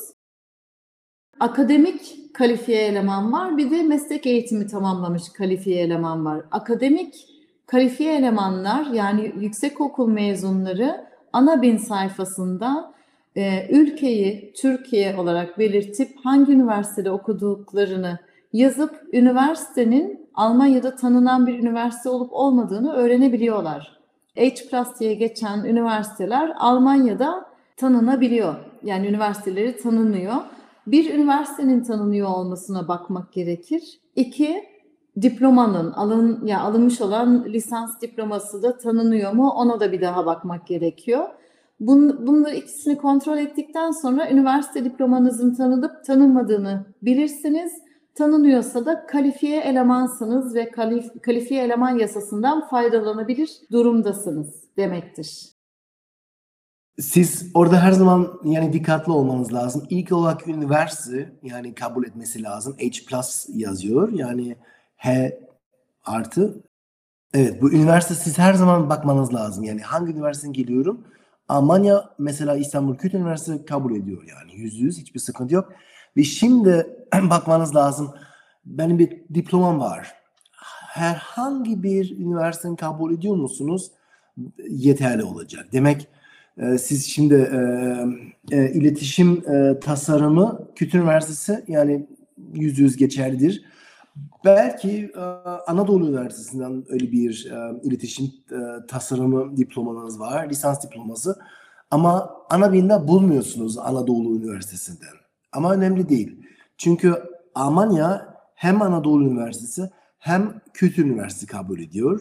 Akademik 1.40 2.34
kalifiye 2.34 2.82
eleman 2.82 3.32
var, 3.32 3.56
bir 3.56 3.70
de 3.70 3.82
meslek 3.82 4.26
eğitimi 4.26 4.66
tamamlamış 4.66 5.28
kalifiye 5.28 5.82
eleman 5.82 6.24
var. 6.24 6.42
Akademik 6.50 7.26
kalifiye 7.66 8.16
elemanlar 8.16 8.86
yani 8.86 9.32
yüksekokul 9.40 10.08
mezunları 10.08 11.06
ANABİN 11.32 11.76
sayfasında 11.76 12.92
e, 13.36 13.68
ülkeyi 13.70 14.52
Türkiye 14.56 15.16
olarak 15.16 15.58
belirtip 15.58 16.08
hangi 16.24 16.52
üniversitede 16.52 17.10
okuduklarını 17.10 18.18
yazıp 18.52 19.08
üniversitenin 19.12 20.28
Almanya'da 20.34 20.96
tanınan 20.96 21.46
bir 21.46 21.58
üniversite 21.58 22.08
olup 22.08 22.32
olmadığını 22.32 22.92
öğrenebiliyorlar. 22.92 23.98
H 24.36 24.54
diye 25.00 25.14
geçen 25.14 25.64
üniversiteler 25.64 26.52
Almanya'da 26.58 27.46
tanınabiliyor. 27.76 28.54
Yani 28.82 29.06
üniversiteleri 29.06 29.76
tanınıyor. 29.76 30.36
Bir 30.86 31.14
üniversitenin 31.14 31.82
tanınıyor 31.82 32.28
olmasına 32.28 32.88
bakmak 32.88 33.32
gerekir. 33.32 34.00
İki, 34.16 34.64
diplomanın 35.22 35.92
alın 35.92 36.46
ya 36.46 36.60
alınmış 36.60 37.00
olan 37.00 37.44
lisans 37.44 38.00
diploması 38.00 38.62
da 38.62 38.76
tanınıyor 38.78 39.32
mu? 39.32 39.50
Ona 39.50 39.80
da 39.80 39.92
bir 39.92 40.00
daha 40.00 40.26
bakmak 40.26 40.66
gerekiyor. 40.66 41.28
Bun, 41.80 42.26
bunları 42.26 42.54
ikisini 42.54 42.98
kontrol 42.98 43.38
ettikten 43.38 43.90
sonra 43.90 44.30
üniversite 44.30 44.84
diplomanızın 44.84 45.54
tanınıp 45.54 46.04
tanınmadığını 46.04 46.86
bilirsiniz. 47.02 47.72
Tanınıyorsa 48.14 48.86
da 48.86 49.06
kalifiye 49.06 49.60
elemansınız 49.60 50.54
ve 50.54 50.70
kalif, 50.70 51.22
kalifiye 51.22 51.64
eleman 51.64 51.98
yasasından 51.98 52.68
faydalanabilir 52.68 53.50
durumdasınız 53.72 54.64
demektir. 54.76 55.55
Siz 57.00 57.50
orada 57.54 57.82
her 57.82 57.92
zaman 57.92 58.40
yani 58.44 58.72
dikkatli 58.72 59.12
olmanız 59.12 59.52
lazım. 59.52 59.86
İlk 59.90 60.12
olarak 60.12 60.48
üniversite 60.48 61.32
yani 61.42 61.74
kabul 61.74 62.06
etmesi 62.06 62.42
lazım. 62.42 62.76
H 62.78 63.04
plus 63.08 63.46
yazıyor. 63.48 64.12
Yani 64.12 64.56
H 64.96 65.38
artı. 66.04 66.64
Evet 67.34 67.62
bu 67.62 67.72
üniversite 67.72 68.14
siz 68.14 68.38
her 68.38 68.54
zaman 68.54 68.90
bakmanız 68.90 69.34
lazım. 69.34 69.64
Yani 69.64 69.80
hangi 69.80 70.12
üniversiteden 70.12 70.52
geliyorum? 70.52 71.04
Almanya 71.48 72.10
mesela 72.18 72.56
İstanbul 72.56 72.96
Kültür 72.96 73.18
Üniversitesi 73.18 73.64
kabul 73.64 73.96
ediyor 73.96 74.24
yani 74.28 74.54
yüz 74.54 74.78
yüz 74.78 74.98
hiçbir 74.98 75.20
sıkıntı 75.20 75.54
yok. 75.54 75.72
Ve 76.16 76.24
şimdi 76.24 76.86
bakmanız 77.14 77.76
lazım. 77.76 78.14
Benim 78.64 78.98
bir 78.98 79.22
diplomam 79.34 79.80
var. 79.80 80.14
Herhangi 80.88 81.82
bir 81.82 82.18
üniversiteden 82.18 82.76
kabul 82.76 83.14
ediyor 83.14 83.36
musunuz? 83.36 83.90
Yeterli 84.68 85.24
olacak. 85.24 85.66
Demek 85.72 86.08
e, 86.58 86.78
siz 86.78 87.06
şimdi 87.06 87.34
e, 87.34 87.58
e, 88.56 88.72
iletişim 88.72 89.42
e, 89.50 89.80
tasarımı 89.80 90.68
Kültür 90.74 90.98
Üniversitesi 90.98 91.64
yani 91.68 92.06
yüz 92.54 92.78
yüz 92.78 92.96
geçerlidir. 92.96 93.64
Belki 94.44 95.12
e, 95.16 95.20
Anadolu 95.66 96.08
Üniversitesi'nden 96.08 96.84
öyle 96.88 97.12
bir 97.12 97.50
e, 97.52 97.80
iletişim 97.82 98.24
e, 98.52 98.86
tasarımı 98.86 99.56
diplomanız 99.56 100.20
var, 100.20 100.48
lisans 100.48 100.84
diploması. 100.84 101.38
Ama 101.90 102.30
Anabin'de 102.50 103.08
bulmuyorsunuz 103.08 103.78
Anadolu 103.78 104.38
Üniversitesi'nden. 104.38 105.14
Ama 105.52 105.74
önemli 105.74 106.08
değil. 106.08 106.40
Çünkü 106.78 107.14
Almanya 107.54 108.34
hem 108.54 108.82
Anadolu 108.82 109.24
Üniversitesi 109.24 109.90
hem 110.18 110.60
Kültür 110.74 111.04
Üniversitesi 111.04 111.46
kabul 111.46 111.80
ediyor. 111.80 112.20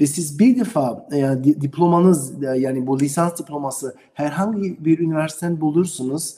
Ve 0.00 0.06
siz 0.06 0.38
bir 0.38 0.60
defa 0.60 1.08
di- 1.44 1.60
diplomanız 1.60 2.42
yani 2.42 2.86
bu 2.86 3.00
lisans 3.00 3.38
diploması 3.38 3.94
herhangi 4.14 4.84
bir 4.84 4.98
üniversiteden 4.98 5.60
bulursunuz 5.60 6.36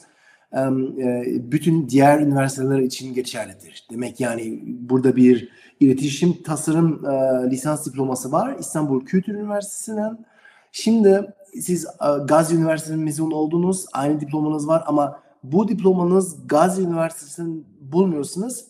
bütün 1.51 1.89
diğer 1.89 2.19
üniversiteler 2.19 2.79
için 2.79 3.13
geçerlidir. 3.13 3.87
Demek 3.91 4.19
yani 4.19 4.63
burada 4.65 5.15
bir 5.15 5.49
iletişim 5.79 6.43
tasarım 6.43 7.03
lisans 7.51 7.85
diploması 7.85 8.31
var 8.31 8.55
İstanbul 8.59 9.05
Kültür 9.05 9.33
Üniversitesi'nden. 9.33 10.25
Şimdi 10.71 11.33
siz 11.61 11.87
Gazi 12.27 12.55
Üniversitesi'nin 12.55 13.03
mezun 13.03 13.31
oldunuz, 13.31 13.85
aynı 13.93 14.19
diplomanız 14.19 14.67
var 14.67 14.83
ama 14.87 15.19
bu 15.43 15.67
diplomanız 15.67 16.47
Gazi 16.47 16.81
Üniversitesi'nden 16.81 17.63
bulmuyorsunuz. 17.81 18.65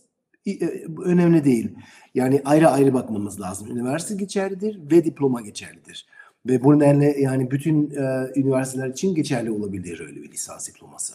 Önemli 1.04 1.44
değil. 1.44 1.76
Yani 2.16 2.42
ayrı 2.46 2.70
ayrı 2.70 2.94
bakmamız 2.94 3.42
lazım. 3.42 3.72
Üniversite 3.72 4.16
geçerlidir 4.16 4.80
ve 4.92 5.06
diploma 5.06 5.42
geçerlidir. 5.42 6.08
Ve 6.46 6.64
bu 6.64 6.80
nedenle 6.80 7.20
yani 7.20 7.52
bütün 7.52 7.90
üniversiteler 8.36 8.88
için 8.88 9.16
geçerli 9.16 9.52
olabilir 9.52 10.00
öyle 10.00 10.22
bir 10.22 10.32
lisans 10.32 10.68
diploması. 10.68 11.14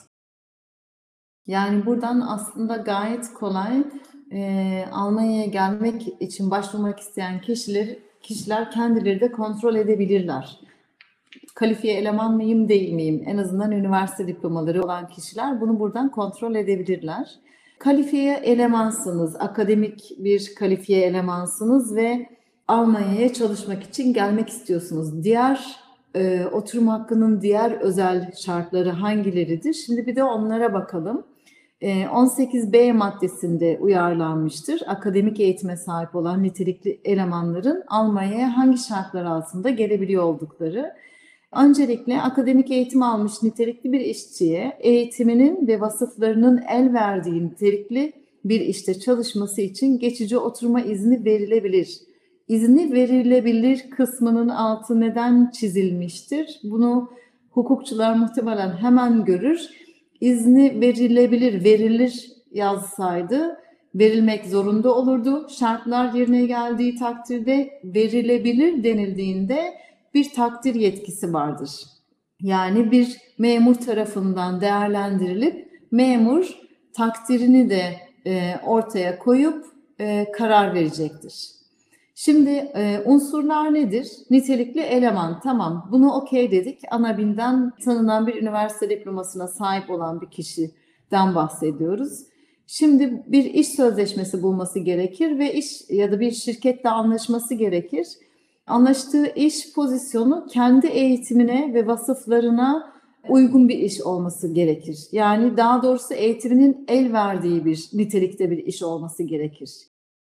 Yani 1.46 1.86
buradan 1.86 2.20
aslında 2.20 2.76
gayet 2.76 3.32
kolay 3.34 3.84
e, 4.32 4.84
Almanya'ya 4.92 5.46
gelmek 5.46 6.22
için 6.22 6.50
başvurmak 6.50 7.00
isteyen 7.00 7.40
kişiler 7.40 7.96
kişiler 8.22 8.70
kendileri 8.70 9.20
de 9.20 9.32
kontrol 9.32 9.74
edebilirler. 9.74 10.60
Kalifiye 11.54 11.94
eleman 11.94 12.34
mıyım 12.34 12.68
değil 12.68 12.92
miyim? 12.92 13.22
En 13.26 13.36
azından 13.36 13.72
üniversite 13.72 14.26
diplomaları 14.26 14.82
olan 14.82 15.08
kişiler 15.08 15.60
bunu 15.60 15.80
buradan 15.80 16.10
kontrol 16.10 16.54
edebilirler. 16.54 17.34
Kalifiye 17.78 18.34
elemansınız, 18.34 19.36
akademik 19.36 20.12
bir 20.18 20.54
kalifiye 20.54 21.00
elemansınız 21.00 21.96
ve 21.96 22.28
Almanya'ya 22.68 23.32
çalışmak 23.32 23.82
için 23.82 24.12
gelmek 24.14 24.48
istiyorsunuz. 24.48 25.24
Diğer 25.24 25.76
e, 26.14 26.46
oturum 26.52 26.88
hakkının 26.88 27.40
diğer 27.40 27.70
özel 27.70 28.32
şartları 28.32 28.90
hangileridir? 28.90 29.74
Şimdi 29.74 30.06
bir 30.06 30.16
de 30.16 30.24
onlara 30.24 30.72
bakalım. 30.72 31.26
18b 31.82 32.92
maddesinde 32.92 33.78
uyarlanmıştır. 33.80 34.82
Akademik 34.86 35.40
eğitime 35.40 35.76
sahip 35.76 36.16
olan 36.16 36.42
nitelikli 36.42 37.00
elemanların 37.04 37.84
Almanya'ya 37.88 38.56
hangi 38.56 38.78
şartlar 38.78 39.24
altında 39.24 39.70
gelebiliyor 39.70 40.22
oldukları. 40.22 40.92
Öncelikle 41.52 42.20
akademik 42.20 42.70
eğitim 42.70 43.02
almış 43.02 43.32
nitelikli 43.42 43.92
bir 43.92 44.00
işçiye 44.00 44.76
eğitiminin 44.80 45.66
ve 45.66 45.80
vasıflarının 45.80 46.60
el 46.70 46.92
verdiği 46.92 47.46
nitelikli 47.46 48.12
bir 48.44 48.60
işte 48.60 49.00
çalışması 49.00 49.60
için 49.60 49.98
geçici 49.98 50.38
oturma 50.38 50.80
izni 50.80 51.24
verilebilir. 51.24 51.98
İzni 52.48 52.92
verilebilir 52.92 53.90
kısmının 53.90 54.48
altı 54.48 55.00
neden 55.00 55.50
çizilmiştir? 55.50 56.60
Bunu 56.62 57.10
hukukçular 57.50 58.14
muhtemelen 58.14 58.70
hemen 58.70 59.24
görür 59.24 59.68
izni 60.20 60.80
verilebilir, 60.80 61.64
verilir 61.64 62.32
yazsaydı 62.52 63.56
verilmek 63.94 64.46
zorunda 64.46 64.94
olurdu. 64.94 65.46
Şartlar 65.58 66.12
yerine 66.12 66.46
geldiği 66.46 66.96
takdirde 66.96 67.80
verilebilir 67.84 68.84
denildiğinde 68.84 69.74
bir 70.16 70.32
takdir 70.34 70.74
yetkisi 70.74 71.32
vardır. 71.32 71.70
Yani 72.40 72.90
bir 72.90 73.16
memur 73.38 73.74
tarafından 73.74 74.60
değerlendirilip 74.60 75.82
memur 75.90 76.58
takdirini 76.94 77.70
de 77.70 77.96
e, 78.26 78.54
ortaya 78.66 79.18
koyup 79.18 79.66
e, 80.00 80.26
karar 80.32 80.74
verecektir. 80.74 81.50
Şimdi 82.14 82.50
e, 82.50 83.02
unsurlar 83.04 83.74
nedir? 83.74 84.12
Nitelikli 84.30 84.80
eleman. 84.80 85.40
Tamam 85.40 85.88
bunu 85.92 86.12
okey 86.12 86.50
dedik. 86.50 86.80
Anabin'den 86.90 87.72
tanınan 87.84 88.26
bir 88.26 88.42
üniversite 88.42 88.90
diplomasına 88.90 89.48
sahip 89.48 89.90
olan 89.90 90.20
bir 90.20 90.30
kişiden 90.30 91.34
bahsediyoruz. 91.34 92.22
Şimdi 92.66 93.24
bir 93.26 93.44
iş 93.44 93.68
sözleşmesi 93.68 94.42
bulması 94.42 94.78
gerekir 94.78 95.38
ve 95.38 95.54
iş 95.54 95.90
ya 95.90 96.12
da 96.12 96.20
bir 96.20 96.30
şirketle 96.30 96.90
anlaşması 96.90 97.54
gerekir. 97.54 98.06
Anlaştığı 98.66 99.26
iş 99.26 99.72
pozisyonu 99.72 100.46
kendi 100.50 100.86
eğitimine 100.86 101.74
ve 101.74 101.86
vasıflarına 101.86 102.92
uygun 103.28 103.68
bir 103.68 103.78
iş 103.78 104.00
olması 104.00 104.54
gerekir. 104.54 104.98
Yani 105.12 105.56
daha 105.56 105.82
doğrusu 105.82 106.14
eğitiminin 106.14 106.84
el 106.88 107.12
verdiği 107.12 107.64
bir 107.64 107.88
nitelikte 107.92 108.50
bir 108.50 108.58
iş 108.58 108.82
olması 108.82 109.22
gerekir 109.22 109.70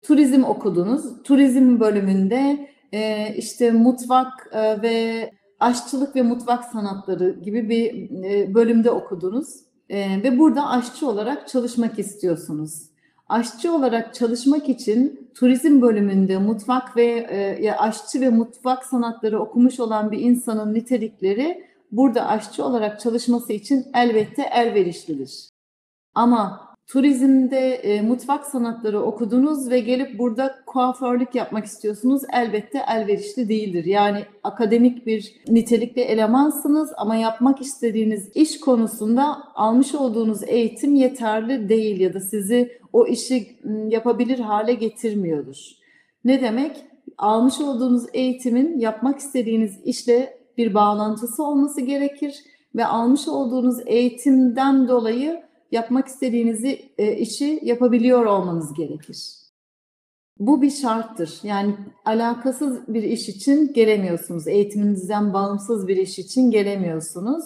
turizm 0.02 0.44
okudunuz. 0.44 1.22
Turizm 1.24 1.80
bölümünde 1.80 2.68
e, 2.92 3.34
işte 3.36 3.70
mutfak 3.70 4.50
e, 4.52 4.82
ve 4.82 5.30
aşçılık 5.60 6.16
ve 6.16 6.22
mutfak 6.22 6.64
sanatları 6.64 7.40
gibi 7.42 7.68
bir 7.68 8.10
e, 8.24 8.54
bölümde 8.54 8.90
okudunuz. 8.90 9.68
Ve 9.90 10.38
burada 10.38 10.68
aşçı 10.68 11.08
olarak 11.08 11.48
çalışmak 11.48 11.98
istiyorsunuz. 11.98 12.87
Aşçı 13.28 13.72
olarak 13.72 14.14
çalışmak 14.14 14.68
için 14.68 15.30
turizm 15.34 15.82
bölümünde 15.82 16.38
mutfak 16.38 16.96
ve 16.96 17.04
e, 17.60 17.72
aşçı 17.72 18.20
ve 18.20 18.28
mutfak 18.28 18.84
sanatları 18.84 19.40
okumuş 19.40 19.80
olan 19.80 20.12
bir 20.12 20.18
insanın 20.18 20.74
nitelikleri 20.74 21.68
burada 21.92 22.26
aşçı 22.26 22.64
olarak 22.64 23.00
çalışması 23.00 23.52
için 23.52 23.86
elbette 23.94 24.42
elverişlidir. 24.42 25.48
Ama 26.14 26.67
turizmde 26.88 27.58
e, 27.58 28.02
mutfak 28.02 28.46
sanatları 28.46 29.02
okudunuz 29.02 29.70
ve 29.70 29.80
gelip 29.80 30.18
burada 30.18 30.54
kuaförlük 30.66 31.34
yapmak 31.34 31.64
istiyorsunuz 31.64 32.22
elbette 32.32 32.82
elverişli 32.88 33.48
değildir. 33.48 33.84
Yani 33.84 34.24
akademik 34.44 35.06
bir 35.06 35.34
nitelikli 35.48 36.00
elemansınız 36.00 36.92
ama 36.96 37.16
yapmak 37.16 37.60
istediğiniz 37.60 38.30
iş 38.34 38.60
konusunda 38.60 39.38
almış 39.54 39.94
olduğunuz 39.94 40.42
eğitim 40.46 40.94
yeterli 40.94 41.68
değil 41.68 42.00
ya 42.00 42.14
da 42.14 42.20
sizi 42.20 42.78
o 42.92 43.06
işi 43.06 43.58
yapabilir 43.88 44.38
hale 44.38 44.74
getirmiyordur. 44.74 45.56
Ne 46.24 46.40
demek? 46.40 46.76
Almış 47.18 47.60
olduğunuz 47.60 48.06
eğitimin 48.12 48.78
yapmak 48.78 49.18
istediğiniz 49.18 49.80
işle 49.84 50.38
bir 50.58 50.74
bağlantısı 50.74 51.44
olması 51.44 51.80
gerekir 51.80 52.34
ve 52.74 52.86
almış 52.86 53.28
olduğunuz 53.28 53.78
eğitimden 53.86 54.88
dolayı 54.88 55.47
yapmak 55.70 56.08
istediğinizi 56.08 56.92
e, 56.98 57.16
işi 57.16 57.60
yapabiliyor 57.62 58.24
olmanız 58.24 58.74
gerekir. 58.74 59.38
Bu 60.38 60.62
bir 60.62 60.70
şarttır. 60.70 61.40
Yani 61.42 61.76
alakasız 62.04 62.88
bir 62.88 63.02
iş 63.02 63.28
için 63.28 63.72
gelemiyorsunuz. 63.72 64.48
Eğitiminizden 64.48 65.32
bağımsız 65.32 65.88
bir 65.88 65.96
iş 65.96 66.18
için 66.18 66.50
gelemiyorsunuz. 66.50 67.44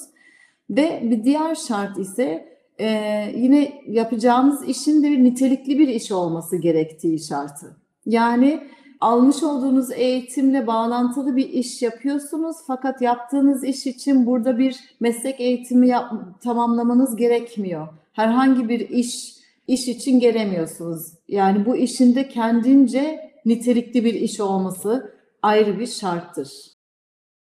Ve 0.70 1.00
bir 1.04 1.24
diğer 1.24 1.54
şart 1.54 1.98
ise 1.98 2.58
e, 2.78 2.88
yine 3.36 3.82
yapacağınız 3.86 4.68
işin 4.68 5.02
de 5.02 5.10
bir 5.10 5.24
nitelikli 5.24 5.78
bir 5.78 5.88
iş 5.88 6.12
olması 6.12 6.56
gerektiği 6.56 7.20
şartı. 7.20 7.76
Yani 8.06 8.68
almış 9.00 9.42
olduğunuz 9.42 9.90
eğitimle 9.90 10.66
bağlantılı 10.66 11.36
bir 11.36 11.48
iş 11.48 11.82
yapıyorsunuz 11.82 12.56
fakat 12.66 13.02
yaptığınız 13.02 13.64
iş 13.64 13.86
için 13.86 14.26
burada 14.26 14.58
bir 14.58 14.80
meslek 15.00 15.40
eğitimi 15.40 15.88
yap, 15.88 16.12
tamamlamanız 16.40 17.16
gerekmiyor. 17.16 17.88
Herhangi 18.12 18.68
bir 18.68 18.88
iş 18.88 19.42
iş 19.66 19.88
için 19.88 20.20
gelemiyorsunuz. 20.20 21.12
Yani 21.28 21.66
bu 21.66 21.76
işin 21.76 22.14
de 22.14 22.28
kendince 22.28 23.30
nitelikli 23.44 24.04
bir 24.04 24.14
iş 24.14 24.40
olması 24.40 25.14
ayrı 25.42 25.78
bir 25.78 25.86
şarttır. 25.86 26.48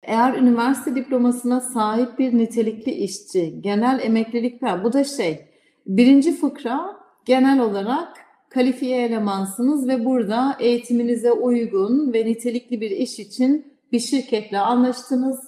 Eğer 0.02 0.34
üniversite 0.34 0.94
diplomasına 0.94 1.60
sahip 1.60 2.18
bir 2.18 2.38
nitelikli 2.38 2.92
işçi, 2.92 3.60
genel 3.60 4.00
emeklilik 4.02 4.62
var. 4.62 4.84
Bu 4.84 4.92
da 4.92 5.04
şey, 5.04 5.40
birinci 5.86 6.36
fıkra 6.36 6.96
genel 7.24 7.60
olarak 7.60 8.08
kalifiye 8.50 9.02
elemansınız 9.02 9.88
ve 9.88 10.04
burada 10.04 10.56
eğitiminize 10.60 11.32
uygun 11.32 12.12
ve 12.12 12.26
nitelikli 12.26 12.80
bir 12.80 12.90
iş 12.90 13.18
için 13.18 13.78
bir 13.92 14.00
şirketle 14.00 14.58
anlaştınız. 14.58 15.40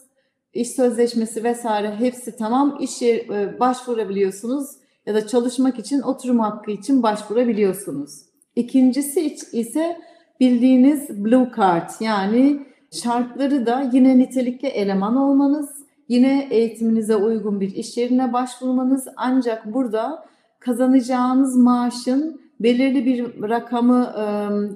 İş 0.52 0.70
sözleşmesi 0.70 1.44
vesaire 1.44 1.94
hepsi 1.96 2.36
tamam. 2.36 2.78
İş 2.80 3.02
e, 3.02 3.56
başvurabiliyorsunuz 3.60 4.79
ya 5.10 5.16
da 5.16 5.26
çalışmak 5.26 5.78
için 5.78 6.00
oturum 6.00 6.38
hakkı 6.38 6.70
için 6.70 7.02
başvurabiliyorsunuz. 7.02 8.20
İkincisi 8.56 9.36
ise 9.52 10.00
bildiğiniz 10.40 11.24
blue 11.24 11.50
card 11.56 11.90
yani 12.00 12.60
şartları 13.02 13.66
da 13.66 13.90
yine 13.92 14.18
nitelikli 14.18 14.68
eleman 14.68 15.16
olmanız, 15.16 15.70
yine 16.08 16.48
eğitiminize 16.50 17.16
uygun 17.16 17.60
bir 17.60 17.74
iş 17.74 17.96
yerine 17.96 18.32
başvurmanız 18.32 19.08
ancak 19.16 19.74
burada 19.74 20.24
kazanacağınız 20.60 21.56
maaşın 21.56 22.40
belirli 22.60 23.04
bir 23.06 23.42
rakamı 23.48 24.14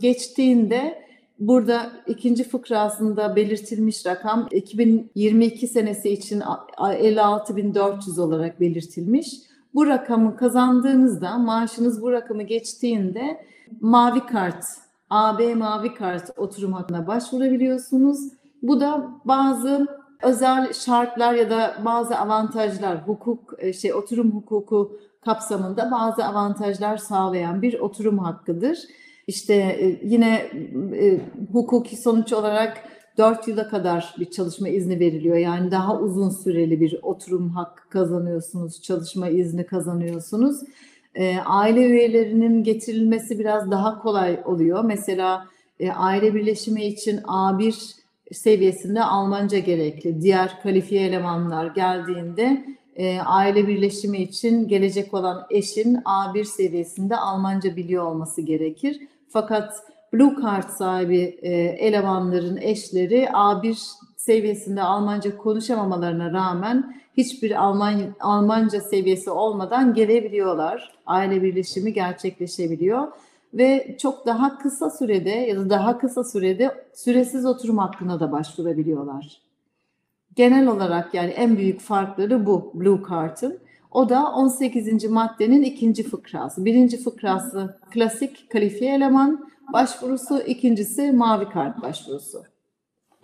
geçtiğinde 0.00 0.98
burada 1.38 1.92
ikinci 2.06 2.44
fıkrasında 2.44 3.36
belirtilmiş 3.36 4.06
rakam 4.06 4.48
2022 4.50 5.68
senesi 5.68 6.10
için 6.10 6.40
56.400 6.40 8.20
olarak 8.20 8.60
belirtilmiş. 8.60 9.53
Bu 9.74 9.86
rakamı 9.86 10.36
kazandığınızda 10.36 11.38
maaşınız 11.38 12.02
bu 12.02 12.12
rakamı 12.12 12.42
geçtiğinde 12.42 13.46
mavi 13.80 14.26
kart, 14.26 14.64
AB 15.10 15.54
mavi 15.54 15.94
kart 15.94 16.30
oturum 16.36 16.72
hakkına 16.72 17.06
başvurabiliyorsunuz. 17.06 18.18
Bu 18.62 18.80
da 18.80 19.10
bazı 19.24 19.86
özel 20.22 20.72
şartlar 20.72 21.34
ya 21.34 21.50
da 21.50 21.74
bazı 21.84 22.18
avantajlar, 22.18 23.08
hukuk 23.08 23.54
şey 23.80 23.94
oturum 23.94 24.30
hukuku 24.30 24.98
kapsamında 25.24 25.90
bazı 25.90 26.24
avantajlar 26.24 26.96
sağlayan 26.96 27.62
bir 27.62 27.80
oturum 27.80 28.18
hakkıdır. 28.18 28.78
İşte 29.26 29.78
yine 30.02 30.34
e, 30.94 31.20
hukuki 31.52 31.96
sonuç 31.96 32.32
olarak 32.32 32.93
4 33.18 33.48
yıla 33.48 33.68
kadar 33.68 34.14
bir 34.18 34.30
çalışma 34.30 34.68
izni 34.68 35.00
veriliyor. 35.00 35.36
Yani 35.36 35.70
daha 35.70 36.00
uzun 36.00 36.30
süreli 36.30 36.80
bir 36.80 36.98
oturum 37.02 37.48
hakkı 37.48 37.88
kazanıyorsunuz, 37.88 38.82
çalışma 38.82 39.28
izni 39.28 39.66
kazanıyorsunuz. 39.66 40.60
E, 41.14 41.36
aile 41.38 41.80
üyelerinin 41.80 42.64
getirilmesi 42.64 43.38
biraz 43.38 43.70
daha 43.70 44.02
kolay 44.02 44.40
oluyor. 44.44 44.84
Mesela 44.84 45.46
e, 45.80 45.90
aile 45.92 46.34
birleşimi 46.34 46.84
için 46.84 47.16
A1 47.18 47.94
seviyesinde 48.32 49.02
Almanca 49.02 49.58
gerekli. 49.58 50.22
Diğer 50.22 50.62
kalifiye 50.62 51.06
elemanlar 51.06 51.66
geldiğinde 51.66 52.64
e, 52.96 53.20
aile 53.20 53.68
birleşimi 53.68 54.18
için 54.18 54.68
gelecek 54.68 55.14
olan 55.14 55.46
eşin 55.50 55.94
A1 55.94 56.44
seviyesinde 56.44 57.16
Almanca 57.16 57.76
biliyor 57.76 58.04
olması 58.04 58.42
gerekir. 58.42 59.00
Fakat 59.28 59.74
Blue 60.14 60.42
Card 60.42 60.68
sahibi 60.68 61.38
e, 61.42 61.52
elemanların 61.62 62.56
eşleri 62.56 63.24
A1 63.24 63.90
seviyesinde 64.16 64.82
Almanca 64.82 65.36
konuşamamalarına 65.36 66.32
rağmen 66.32 66.96
hiçbir 67.16 67.64
Alman, 67.64 68.00
Almanca 68.20 68.80
seviyesi 68.80 69.30
olmadan 69.30 69.94
gelebiliyorlar. 69.94 70.92
Aile 71.06 71.42
birleşimi 71.42 71.92
gerçekleşebiliyor 71.92 73.08
ve 73.54 73.96
çok 74.00 74.26
daha 74.26 74.58
kısa 74.58 74.90
sürede 74.90 75.30
ya 75.30 75.56
da 75.56 75.70
daha 75.70 75.98
kısa 75.98 76.24
sürede 76.24 76.74
süresiz 76.94 77.46
oturum 77.46 77.78
hakkına 77.78 78.20
da 78.20 78.32
başvurabiliyorlar. 78.32 79.40
Genel 80.36 80.66
olarak 80.66 81.14
yani 81.14 81.30
en 81.30 81.56
büyük 81.56 81.80
farkları 81.80 82.46
bu 82.46 82.70
Blue 82.74 83.00
Card'ın. 83.10 83.58
O 83.90 84.08
da 84.08 84.32
18. 84.32 85.04
maddenin 85.04 85.62
ikinci 85.62 86.02
fıkrası. 86.02 86.64
Birinci 86.64 87.02
fıkrası 87.02 87.78
klasik 87.90 88.50
kalifiye 88.50 88.94
eleman 88.94 89.53
başvurusu, 89.72 90.40
ikincisi 90.40 91.12
mavi 91.12 91.48
kart 91.48 91.82
başvurusu. 91.82 92.42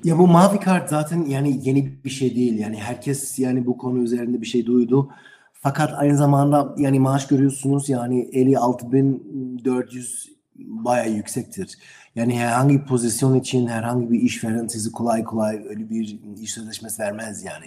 Ya 0.04 0.18
bu 0.18 0.26
mavi 0.26 0.60
kart 0.60 0.90
zaten 0.90 1.24
yani 1.24 1.60
yeni 1.62 2.04
bir 2.04 2.10
şey 2.10 2.36
değil. 2.36 2.58
Yani 2.58 2.76
herkes 2.76 3.38
yani 3.38 3.66
bu 3.66 3.78
konu 3.78 3.98
üzerinde 3.98 4.40
bir 4.40 4.46
şey 4.46 4.66
duydu. 4.66 5.10
Fakat 5.52 5.92
aynı 5.96 6.16
zamanda 6.16 6.74
yani 6.78 7.00
maaş 7.00 7.26
görüyorsunuz 7.26 7.88
yani 7.88 8.30
56.400 8.30 10.28
bayağı 10.56 11.10
yüksektir. 11.10 11.78
Yani 12.14 12.38
herhangi 12.38 12.80
bir 12.80 12.86
pozisyon 12.86 13.34
için 13.34 13.66
herhangi 13.66 14.10
bir 14.10 14.20
işveren 14.20 14.66
sizi 14.66 14.92
kolay 14.92 15.24
kolay 15.24 15.56
öyle 15.68 15.90
bir 15.90 16.20
iş 16.40 16.52
sözleşmesi 16.52 17.02
vermez 17.02 17.44
yani. 17.44 17.66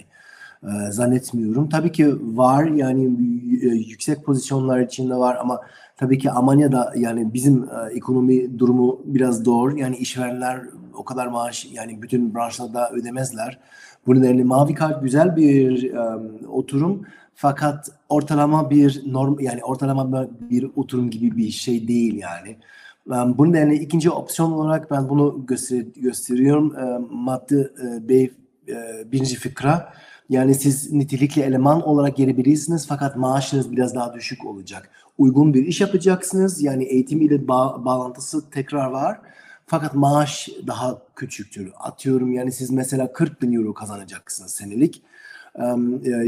Ee, 0.64 0.90
zannetmiyorum. 0.90 1.68
Tabii 1.68 1.92
ki 1.92 2.36
var 2.36 2.64
yani 2.64 3.02
yüksek 3.88 4.24
pozisyonlar 4.24 4.80
içinde 4.80 5.14
var 5.14 5.36
ama 5.40 5.60
tabii 5.96 6.18
ki 6.18 6.30
Almanya'da 6.30 6.92
yani 6.96 7.34
bizim 7.34 7.64
e, 7.64 7.94
ekonomi 7.94 8.58
durumu 8.58 9.00
biraz 9.04 9.42
zor. 9.42 9.76
Yani 9.76 9.96
işverenler 9.96 10.60
o 10.94 11.04
kadar 11.04 11.26
maaş 11.26 11.66
yani 11.72 12.02
bütün 12.02 12.34
branşlarda 12.34 12.90
ödemezler. 12.90 13.58
Bu 14.06 14.14
nedenle 14.14 14.44
mavi 14.44 14.74
kart 14.74 15.02
güzel 15.02 15.36
bir 15.36 15.92
um, 15.92 16.48
oturum 16.48 17.02
fakat 17.34 17.90
ortalama 18.08 18.70
bir 18.70 19.02
norm 19.06 19.40
yani 19.40 19.64
ortalama 19.64 20.28
bir 20.50 20.70
oturum 20.76 21.10
gibi 21.10 21.36
bir 21.36 21.50
şey 21.50 21.88
değil 21.88 22.14
yani. 22.14 22.56
Um, 23.06 23.38
bunun 23.38 23.52
nedenle 23.52 23.74
ikinci 23.74 24.10
opsiyon 24.10 24.52
olarak 24.52 24.90
ben 24.90 25.08
bunu 25.08 25.46
göster 25.46 25.84
gösteriyorum. 25.96 26.74
Um, 26.76 27.08
madde 27.10 27.70
e, 27.82 28.08
B 28.08 28.14
e, 28.14 28.30
birinci 29.12 29.36
fıkra. 29.36 29.92
Yani 30.28 30.54
siz 30.54 30.92
nitelikli 30.92 31.42
eleman 31.42 31.82
olarak 31.82 32.16
gelebilirsiniz 32.16 32.86
fakat 32.86 33.16
maaşınız 33.16 33.72
biraz 33.72 33.94
daha 33.94 34.14
düşük 34.14 34.46
olacak. 34.46 34.90
Uygun 35.18 35.54
bir 35.54 35.66
iş 35.66 35.80
yapacaksınız. 35.80 36.62
Yani 36.62 36.84
eğitim 36.84 37.20
ile 37.20 37.48
bağ 37.48 37.84
bağlantısı 37.84 38.50
tekrar 38.50 38.90
var. 38.90 39.20
Fakat 39.66 39.94
maaş 39.94 40.48
daha 40.66 40.98
küçüktür. 41.16 41.72
Atıyorum 41.80 42.32
yani 42.32 42.52
siz 42.52 42.70
mesela 42.70 43.12
40 43.12 43.42
bin 43.42 43.52
euro 43.52 43.74
kazanacaksınız 43.74 44.50
senelik. 44.50 45.02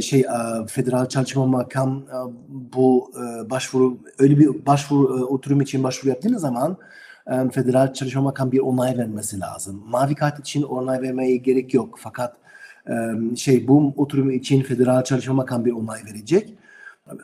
şey 0.02 0.24
federal 0.68 1.08
çalışma 1.08 1.46
makam 1.46 2.02
bu 2.48 3.12
başvuru 3.50 3.98
öyle 4.18 4.38
bir 4.38 4.66
başvuru 4.66 5.26
oturum 5.26 5.60
için 5.60 5.82
başvuru 5.84 6.08
yaptığınız 6.08 6.40
zaman 6.40 6.76
federal 7.52 7.92
çalışma 7.92 8.22
makam 8.22 8.52
bir 8.52 8.58
onay 8.58 8.98
vermesi 8.98 9.40
lazım. 9.40 9.82
Mavi 9.86 10.14
kart 10.14 10.40
için 10.40 10.62
onay 10.62 11.02
vermeye 11.02 11.36
gerek 11.36 11.74
yok. 11.74 11.98
Fakat 11.98 12.36
şey 13.36 13.68
bu 13.68 13.92
oturum 13.96 14.30
için 14.30 14.62
federal 14.62 15.04
çalışma 15.04 15.34
makam 15.34 15.64
bir 15.64 15.72
onay 15.72 16.00
verecek. 16.10 16.54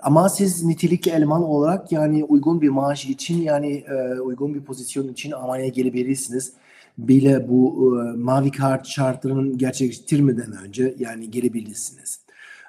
Ama 0.03 0.29
siz 0.29 0.65
nitelikli 0.65 1.11
eleman 1.11 1.43
olarak 1.43 1.93
yani 1.93 2.25
uygun 2.25 2.63
bir 2.63 2.69
maaş 2.69 3.07
için 3.07 3.43
yani 3.43 3.85
uygun 4.25 4.55
bir 4.55 4.61
pozisyon 4.61 5.09
için 5.09 5.31
Almanya'ya 5.31 5.69
gelebilirsiniz. 5.69 6.53
Bile 6.99 7.49
bu 7.49 7.93
mavi 8.17 8.51
kart 8.51 8.87
şartlarının 8.87 9.59
gerçekleştirmeden 9.59 10.53
önce 10.67 10.95
yani 10.99 11.31
gelebilirsiniz. 11.31 12.21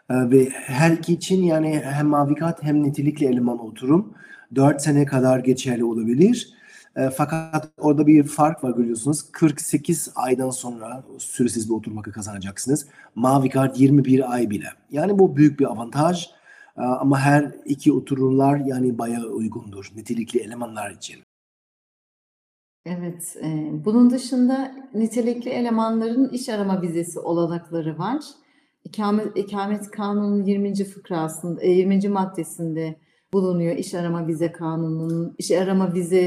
Ve 0.09 0.49
her 0.49 0.91
iki 0.91 1.13
için 1.13 1.43
yani 1.43 1.81
hem 1.83 2.07
mavi 2.07 2.35
kart 2.35 2.63
hem 2.63 2.83
nitelikli 2.83 3.25
eleman 3.25 3.59
oturum 3.59 4.13
4 4.55 4.81
sene 4.81 5.05
kadar 5.05 5.39
geçerli 5.39 5.83
olabilir. 5.83 6.53
E, 6.95 7.09
fakat 7.09 7.69
orada 7.77 8.07
bir 8.07 8.23
fark 8.23 8.63
var 8.63 8.71
görüyorsunuz. 8.71 9.31
48 9.31 10.11
aydan 10.15 10.49
sonra 10.49 11.03
süresiz 11.17 11.69
bir 11.69 11.73
oturma 11.73 12.01
hakkı 12.01 12.11
kazanacaksınız. 12.11 12.87
Mavi 13.15 13.49
kart 13.49 13.79
21 13.79 14.33
ay 14.33 14.49
bile. 14.49 14.67
Yani 14.91 15.19
bu 15.19 15.35
büyük 15.35 15.59
bir 15.59 15.65
avantaj. 15.65 16.29
E, 16.77 16.81
ama 16.81 17.19
her 17.19 17.51
iki 17.65 17.93
oturumlar 17.93 18.57
yani 18.57 18.97
bayağı 18.97 19.25
uygundur 19.25 19.91
nitelikli 19.95 20.39
elemanlar 20.39 20.91
için. 20.91 21.19
Evet, 22.85 23.37
e, 23.43 23.69
bunun 23.85 24.09
dışında 24.09 24.71
nitelikli 24.93 25.49
elemanların 25.49 26.29
iş 26.29 26.49
arama 26.49 26.81
vizesi 26.81 27.19
olanakları 27.19 27.97
var. 27.97 28.23
İkamet, 28.83 29.37
İkamet 29.37 29.91
Kanunu'nun 29.91 30.43
20. 30.43 30.85
fıkrasında, 30.85 31.61
e, 31.61 31.71
20. 31.71 32.09
maddesinde 32.09 32.95
bulunuyor 33.33 33.77
iş 33.77 33.93
arama 33.93 34.27
vize 34.27 34.51
kanununun, 34.51 35.35
iş 35.37 35.51
arama 35.51 35.93
vize 35.93 36.21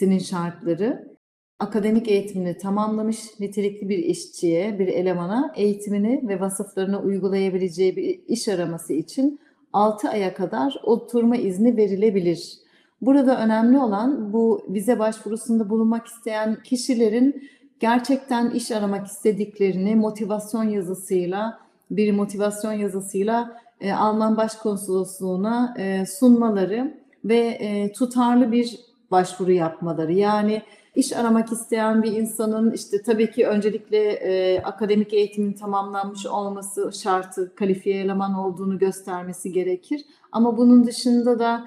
e, 0.00 0.20
şartları. 0.20 1.16
Akademik 1.58 2.08
eğitimini 2.08 2.58
tamamlamış 2.58 3.40
nitelikli 3.40 3.88
bir 3.88 3.98
işçiye, 3.98 4.78
bir 4.78 4.88
elemana 4.88 5.52
eğitimini 5.56 6.28
ve 6.28 6.40
vasıflarını 6.40 7.02
uygulayabileceği 7.02 7.96
bir 7.96 8.20
iş 8.28 8.48
araması 8.48 8.92
için 8.92 9.40
6 9.72 10.08
aya 10.08 10.34
kadar 10.34 10.80
oturma 10.82 11.36
izni 11.36 11.76
verilebilir. 11.76 12.58
Burada 13.00 13.44
önemli 13.44 13.78
olan 13.78 14.32
bu 14.32 14.66
vize 14.68 14.98
başvurusunda 14.98 15.70
bulunmak 15.70 16.06
isteyen 16.06 16.62
kişilerin 16.64 17.48
gerçekten 17.80 18.50
iş 18.50 18.70
aramak 18.70 19.06
istediklerini 19.06 19.96
motivasyon 19.96 20.64
yazısıyla, 20.64 21.58
bir 21.90 22.12
motivasyon 22.12 22.72
yazısıyla 22.72 23.56
e, 23.80 23.92
Alman 23.92 24.36
Başkonsolosluğu'na 24.36 25.74
e, 25.78 26.06
sunmaları 26.06 27.00
ve 27.24 27.38
e, 27.38 27.92
tutarlı 27.92 28.52
bir 28.52 28.80
başvuru 29.10 29.52
yapmaları. 29.52 30.12
Yani 30.12 30.62
iş 30.94 31.12
aramak 31.12 31.52
isteyen 31.52 32.02
bir 32.02 32.12
insanın 32.12 32.72
işte 32.72 33.02
tabii 33.02 33.30
ki 33.30 33.46
öncelikle 33.46 34.10
e, 34.12 34.62
akademik 34.62 35.12
eğitimin 35.12 35.52
tamamlanmış 35.52 36.26
olması 36.26 36.90
şartı, 37.02 37.54
kalifiye 37.54 38.00
eleman 38.00 38.34
olduğunu 38.34 38.78
göstermesi 38.78 39.52
gerekir. 39.52 40.04
Ama 40.32 40.56
bunun 40.56 40.86
dışında 40.86 41.38
da 41.38 41.66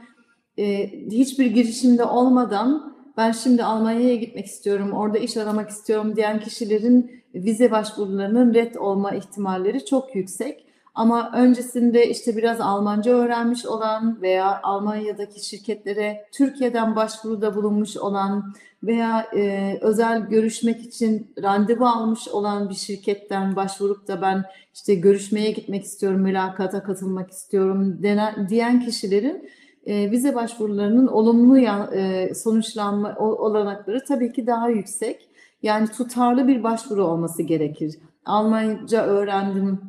e, 0.57 0.91
hiçbir 1.11 1.45
girişimde 1.45 2.03
olmadan 2.03 2.95
ben 3.17 3.31
şimdi 3.31 3.63
Almanya'ya 3.63 4.15
gitmek 4.15 4.45
istiyorum, 4.45 4.91
orada 4.91 5.17
iş 5.17 5.37
aramak 5.37 5.69
istiyorum 5.69 6.15
diyen 6.15 6.39
kişilerin 6.39 7.11
vize 7.35 7.71
başvurularının 7.71 8.53
red 8.53 8.75
olma 8.75 9.11
ihtimalleri 9.11 9.85
çok 9.85 10.15
yüksek. 10.15 10.65
Ama 10.95 11.31
öncesinde 11.35 12.09
işte 12.09 12.37
biraz 12.37 12.61
Almanca 12.61 13.11
öğrenmiş 13.11 13.65
olan 13.65 14.21
veya 14.21 14.59
Almanya'daki 14.63 15.47
şirketlere 15.47 16.25
Türkiye'den 16.31 16.95
başvuruda 16.95 17.55
bulunmuş 17.55 17.97
olan 17.97 18.53
veya 18.83 19.27
e, 19.35 19.77
özel 19.81 20.21
görüşmek 20.21 20.81
için 20.81 21.33
randevu 21.43 21.85
almış 21.85 22.27
olan 22.27 22.69
bir 22.69 22.75
şirketten 22.75 23.55
başvurup 23.55 24.07
da 24.07 24.21
ben 24.21 24.43
işte 24.73 24.95
görüşmeye 24.95 25.51
gitmek 25.51 25.83
istiyorum, 25.83 26.21
mülakata 26.21 26.83
katılmak 26.83 27.31
istiyorum 27.31 28.03
denen, 28.03 28.49
diyen 28.49 28.85
kişilerin 28.85 29.49
e, 29.85 30.11
vize 30.11 30.35
başvurularının 30.35 31.07
olumlu 31.07 31.57
ya, 31.57 31.89
e, 31.93 32.33
sonuçlanma 32.35 33.15
olanakları 33.17 34.03
tabii 34.03 34.33
ki 34.33 34.47
daha 34.47 34.69
yüksek. 34.69 35.29
Yani 35.63 35.87
tutarlı 35.87 36.47
bir 36.47 36.63
başvuru 36.63 37.05
olması 37.05 37.43
gerekir. 37.43 37.95
Almanca 38.25 39.05
öğrendim, 39.05 39.79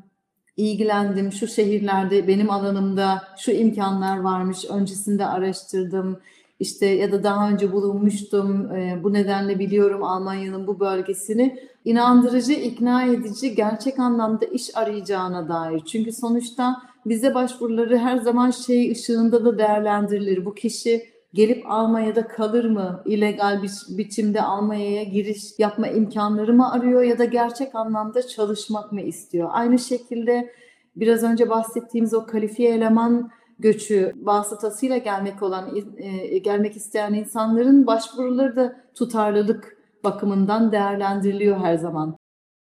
ilgilendim, 0.57 1.33
şu 1.33 1.47
şehirlerde 1.47 2.29
benim 2.29 2.51
alanımda 2.51 3.23
şu 3.39 3.51
imkanlar 3.51 4.21
varmış, 4.21 4.65
öncesinde 4.71 5.27
araştırdım, 5.27 6.21
işte 6.61 6.87
ya 6.87 7.13
da 7.13 7.23
daha 7.23 7.51
önce 7.51 7.73
bulunmuştum, 7.73 8.73
e, 8.73 9.01
bu 9.03 9.13
nedenle 9.13 9.59
biliyorum 9.59 10.05
Almanya'nın 10.05 10.67
bu 10.67 10.81
bölgesini. 10.81 11.59
İnandırıcı, 11.85 12.53
ikna 12.53 13.05
edici, 13.05 13.55
gerçek 13.55 13.99
anlamda 13.99 14.45
iş 14.45 14.77
arayacağına 14.77 15.49
dair. 15.49 15.81
Çünkü 15.85 16.13
sonuçta 16.13 16.83
vize 17.07 17.35
başvuruları 17.35 17.99
her 17.99 18.17
zaman 18.17 18.51
şey 18.51 18.93
ışığında 18.93 19.45
da 19.45 19.59
değerlendirilir. 19.59 20.45
Bu 20.45 20.55
kişi 20.55 21.20
gelip 21.35 21.65
Almanya'da 21.71 22.29
kalır 22.29 22.65
mı? 22.65 23.03
İllegal 23.07 23.63
bir 23.63 23.73
biçimde 23.89 24.43
Almanya'ya 24.43 25.03
giriş 25.03 25.59
yapma 25.59 25.89
imkanları 25.89 26.55
mı 26.55 26.73
arıyor 26.73 27.03
ya 27.03 27.19
da 27.19 27.25
gerçek 27.25 27.75
anlamda 27.75 28.27
çalışmak 28.27 28.93
mı 28.93 29.01
istiyor? 29.01 29.49
Aynı 29.53 29.79
şekilde 29.79 30.53
biraz 30.97 31.23
önce 31.23 31.51
bahsettiğimiz 31.51 32.15
o 32.15 32.27
kalifiye 32.27 32.75
eleman 32.75 33.31
göçü 33.59 34.13
vasıtasıyla 34.23 34.99
gelmek 34.99 35.43
olan 35.43 35.77
e, 35.97 36.39
gelmek 36.39 36.77
isteyen 36.77 37.15
insanların 37.15 37.87
başvuruları 37.87 38.57
da 38.57 38.77
tutarlılık 38.95 39.77
bakımından 40.05 40.73
değerlendiriliyor 40.73 41.59
her 41.59 41.77
zaman. 41.77 42.17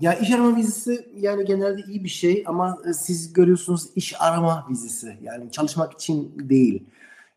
Ya 0.01 0.13
iş 0.13 0.31
arama 0.31 0.55
vizesi 0.55 1.09
yani 1.15 1.45
genelde 1.45 1.81
iyi 1.87 2.03
bir 2.03 2.09
şey 2.09 2.43
ama 2.47 2.77
e, 2.89 2.93
siz 2.93 3.33
görüyorsunuz 3.33 3.89
iş 3.95 4.21
arama 4.21 4.67
vizesi 4.69 5.17
yani 5.21 5.51
çalışmak 5.51 5.93
için 5.93 6.49
değil. 6.49 6.83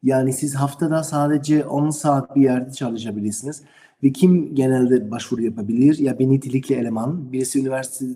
Yani 0.02 0.32
siz 0.32 0.54
haftada 0.54 1.02
sadece 1.02 1.64
10 1.64 1.90
saat 1.90 2.36
bir 2.36 2.42
yerde 2.42 2.72
çalışabilirsiniz. 2.72 3.62
Ve 4.02 4.12
kim 4.12 4.54
genelde 4.54 5.10
başvuru 5.10 5.42
yapabilir? 5.42 5.98
Ya 5.98 6.18
bir 6.18 6.28
nitelikli 6.28 6.74
eleman. 6.74 7.32
Birisi 7.32 7.60
üniversite 7.60 8.06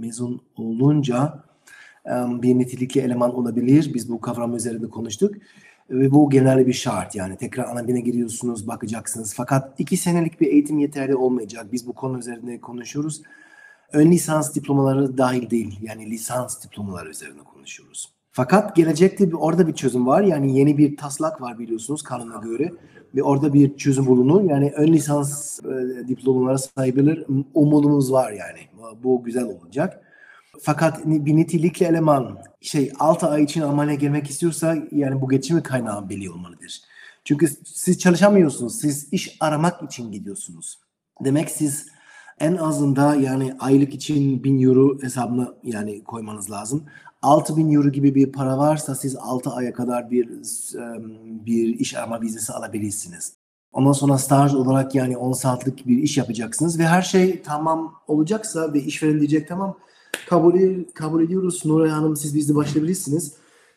mezun 0.00 0.40
olunca 0.56 1.44
bir 2.42 2.58
nitelikli 2.58 3.00
eleman 3.00 3.34
olabilir. 3.34 3.90
Biz 3.94 4.10
bu 4.10 4.20
kavram 4.20 4.56
üzerinde 4.56 4.88
konuştuk. 4.88 5.34
Ve 5.90 6.10
bu 6.10 6.30
genel 6.30 6.66
bir 6.66 6.72
şart 6.72 7.14
yani. 7.14 7.36
Tekrar 7.36 7.64
ana 7.64 7.88
bine 7.88 8.00
giriyorsunuz, 8.00 8.68
bakacaksınız. 8.68 9.34
Fakat 9.34 9.80
iki 9.80 9.96
senelik 9.96 10.40
bir 10.40 10.46
eğitim 10.46 10.78
yeterli 10.78 11.16
olmayacak. 11.16 11.72
Biz 11.72 11.86
bu 11.86 11.92
konu 11.92 12.18
üzerinde 12.18 12.60
konuşuyoruz. 12.60 13.22
Ön 13.92 14.10
lisans 14.10 14.54
diplomaları 14.54 15.18
dahil 15.18 15.50
değil. 15.50 15.78
Yani 15.82 16.10
lisans 16.10 16.64
diplomaları 16.64 17.10
üzerine 17.10 17.42
konuşuyoruz. 17.54 18.17
Fakat 18.38 18.76
gelecekte 18.76 19.28
bir, 19.28 19.32
orada 19.32 19.66
bir 19.66 19.72
çözüm 19.72 20.06
var. 20.06 20.22
Yani 20.22 20.58
yeni 20.58 20.78
bir 20.78 20.96
taslak 20.96 21.40
var 21.40 21.58
biliyorsunuz 21.58 22.02
kanuna 22.02 22.36
göre. 22.36 22.72
Ve 23.14 23.22
orada 23.22 23.52
bir 23.52 23.76
çözüm 23.76 24.06
bulunur. 24.06 24.50
Yani 24.50 24.72
ön 24.76 24.92
lisans 24.92 25.60
e, 25.64 26.08
diplomaları 26.08 26.58
sayılır. 26.58 27.24
Umudumuz 27.54 28.12
var 28.12 28.32
yani. 28.32 28.58
Bu, 29.02 29.24
güzel 29.24 29.44
olacak. 29.44 30.02
Fakat 30.60 31.06
bir 31.06 31.36
nitelikli 31.36 31.84
eleman 31.84 32.38
şey 32.60 32.92
6 32.98 33.26
ay 33.26 33.42
için 33.42 33.60
Almanya'ya 33.60 33.98
gelmek 33.98 34.30
istiyorsa 34.30 34.76
yani 34.92 35.20
bu 35.20 35.28
geçimi 35.28 35.62
kaynağı 35.62 36.08
belli 36.08 36.30
olmalıdır. 36.30 36.80
Çünkü 37.24 37.48
siz 37.64 37.98
çalışamıyorsunuz. 37.98 38.80
Siz 38.80 39.12
iş 39.12 39.36
aramak 39.40 39.82
için 39.82 40.12
gidiyorsunuz. 40.12 40.78
Demek 41.24 41.50
siz 41.50 41.86
en 42.40 42.56
azında 42.56 43.14
yani 43.14 43.54
aylık 43.58 43.94
için 43.94 44.44
1000 44.44 44.62
euro 44.62 45.02
hesabına 45.02 45.54
yani 45.62 46.04
koymanız 46.04 46.50
lazım. 46.50 46.84
6000 47.22 47.72
euro 47.72 47.88
gibi 47.88 48.14
bir 48.14 48.32
para 48.32 48.58
varsa 48.58 48.94
siz 48.94 49.16
6 49.16 49.50
aya 49.50 49.72
kadar 49.72 50.10
bir 50.10 50.28
em, 50.76 51.46
bir 51.46 51.78
iş 51.78 51.94
arama 51.94 52.20
vizesi 52.20 52.52
alabilirsiniz. 52.52 53.32
Ondan 53.72 53.92
sonra 53.92 54.18
staj 54.18 54.54
olarak 54.54 54.94
yani 54.94 55.16
10 55.16 55.32
saatlik 55.32 55.86
bir 55.86 55.98
iş 55.98 56.18
yapacaksınız 56.18 56.78
ve 56.78 56.86
her 56.86 57.02
şey 57.02 57.42
tamam 57.42 57.94
olacaksa 58.06 58.72
ve 58.72 58.80
işveren 58.82 59.18
diyecek 59.18 59.48
tamam 59.48 59.76
kabul, 60.28 60.84
kabul 60.94 61.24
ediyoruz 61.24 61.66
Nuray 61.66 61.90
Hanım 61.90 62.16
siz 62.16 62.34
bizde 62.34 62.54
başlayabilirsiniz. 62.54 63.34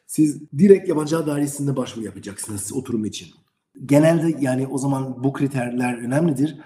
Siz 0.08 0.52
direkt 0.58 0.90
yabancı 0.90 1.28
dairesinde 1.28 1.76
başvuru 1.76 2.06
yapacaksınız 2.06 2.74
oturum 2.74 3.06
için. 3.06 3.28
Genelde 3.86 4.36
yani 4.40 4.68
o 4.68 4.78
zaman 4.78 5.24
bu 5.24 5.34
kriterler 5.34 5.98
önemlidir. 5.98 6.58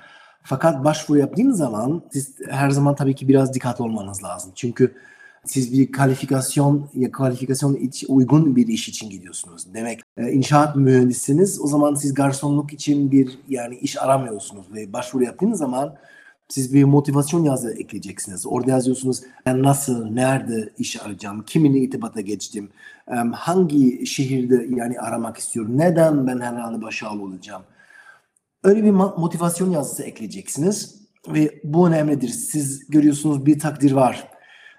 Fakat 0.43 0.83
başvuru 0.83 1.19
yaptığınız 1.19 1.57
zaman 1.57 2.03
siz 2.11 2.35
her 2.49 2.69
zaman 2.69 2.95
tabii 2.95 3.15
ki 3.15 3.27
biraz 3.27 3.53
dikkatli 3.53 3.83
olmanız 3.83 4.23
lazım. 4.23 4.51
Çünkü 4.55 4.95
siz 5.45 5.73
bir 5.73 5.91
kalifikasyon 5.91 6.89
ya 6.93 7.11
kalifikasyon 7.11 7.75
için 7.75 8.07
uygun 8.09 8.55
bir 8.55 8.67
iş 8.67 8.89
için 8.89 9.09
gidiyorsunuz. 9.09 9.73
Demek 9.73 10.01
e, 10.17 10.31
inşaat 10.31 10.75
mühendisiniz. 10.75 11.61
O 11.61 11.67
zaman 11.67 11.95
siz 11.95 12.13
garsonluk 12.13 12.73
için 12.73 13.11
bir 13.11 13.39
yani 13.49 13.75
iş 13.75 14.01
aramıyorsunuz 14.01 14.65
ve 14.73 14.93
başvuru 14.93 15.23
yaptığınız 15.23 15.59
zaman 15.59 15.95
siz 16.47 16.73
bir 16.73 16.83
motivasyon 16.83 17.43
yazı 17.43 17.71
ekleyeceksiniz. 17.71 18.47
Orada 18.47 18.71
yazıyorsunuz 18.71 19.21
ben 19.45 19.63
nasıl, 19.63 20.05
nerede 20.05 20.69
iş 20.77 21.01
arayacağım, 21.01 21.43
kiminle 21.43 21.79
irtibata 21.79 22.21
geçtim, 22.21 22.69
hangi 23.33 24.07
şehirde 24.07 24.67
yani 24.75 24.99
aramak 24.99 25.37
istiyorum, 25.37 25.77
neden 25.77 26.27
ben 26.27 26.39
herhalde 26.39 26.81
başarılı 26.81 27.23
olacağım. 27.23 27.61
Öyle 28.63 28.83
bir 28.83 28.91
motivasyon 28.91 29.71
yazısı 29.71 30.03
ekleyeceksiniz 30.03 30.95
ve 31.27 31.59
bu 31.63 31.87
önemlidir. 31.87 32.29
Siz 32.29 32.87
görüyorsunuz 32.89 33.45
bir 33.45 33.59
takdir 33.59 33.91
var. 33.91 34.34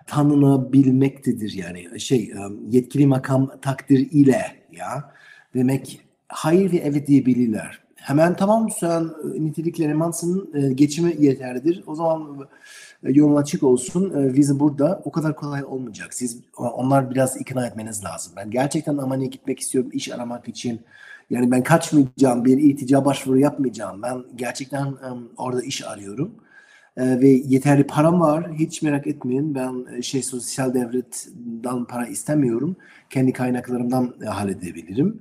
Tanınabilmektedir 0.06 1.52
yani 1.52 2.00
şey 2.00 2.32
um, 2.32 2.70
yetkili 2.70 3.06
makam 3.06 3.50
takdir 3.62 3.98
ile 4.10 4.42
ya 4.72 5.12
demek 5.54 6.00
hayır 6.28 6.72
ve 6.72 6.76
evet 6.76 7.06
diyebilirler. 7.06 7.86
Hemen 7.96 8.36
tamam 8.36 8.70
sen 8.70 9.02
e, 9.02 9.44
nitelikli 9.44 9.84
elemansın 9.84 10.50
e, 10.54 10.72
geçimi 10.72 11.16
yeterlidir. 11.18 11.84
O 11.86 11.94
zaman 11.94 12.48
e, 13.04 13.12
yolun 13.12 13.36
açık 13.36 13.62
olsun. 13.62 14.14
E, 14.14 14.34
vize 14.34 14.60
burada 14.60 15.02
o 15.04 15.12
kadar 15.12 15.36
kolay 15.36 15.64
olmayacak. 15.64 16.14
Siz 16.14 16.40
onlar 16.56 17.10
biraz 17.10 17.40
ikna 17.40 17.66
etmeniz 17.66 18.04
lazım. 18.04 18.32
Ben 18.36 18.50
gerçekten 18.50 18.96
Almanya'ya 18.96 19.28
gitmek 19.28 19.60
istiyorum 19.60 19.90
iş 19.94 20.12
aramak 20.12 20.48
için. 20.48 20.80
Yani 21.30 21.50
ben 21.50 21.62
kaçmayacağım, 21.62 22.44
bir 22.44 22.58
iltica 22.58 23.04
başvuru 23.04 23.38
yapmayacağım. 23.38 24.02
Ben 24.02 24.24
gerçekten 24.36 24.94
orada 25.36 25.62
iş 25.62 25.84
arıyorum. 25.84 26.30
Ee, 26.96 27.20
ve 27.20 27.28
yeterli 27.28 27.86
param 27.86 28.20
var. 28.20 28.52
Hiç 28.52 28.82
merak 28.82 29.06
etmeyin. 29.06 29.54
Ben 29.54 29.86
e, 29.98 30.02
şey 30.02 30.22
sosyal 30.22 30.74
devletten 30.74 31.84
para 31.84 32.06
istemiyorum. 32.06 32.76
Kendi 33.10 33.32
kaynaklarımdan 33.32 34.14
e, 34.22 34.26
halledebilirim. 34.26 35.20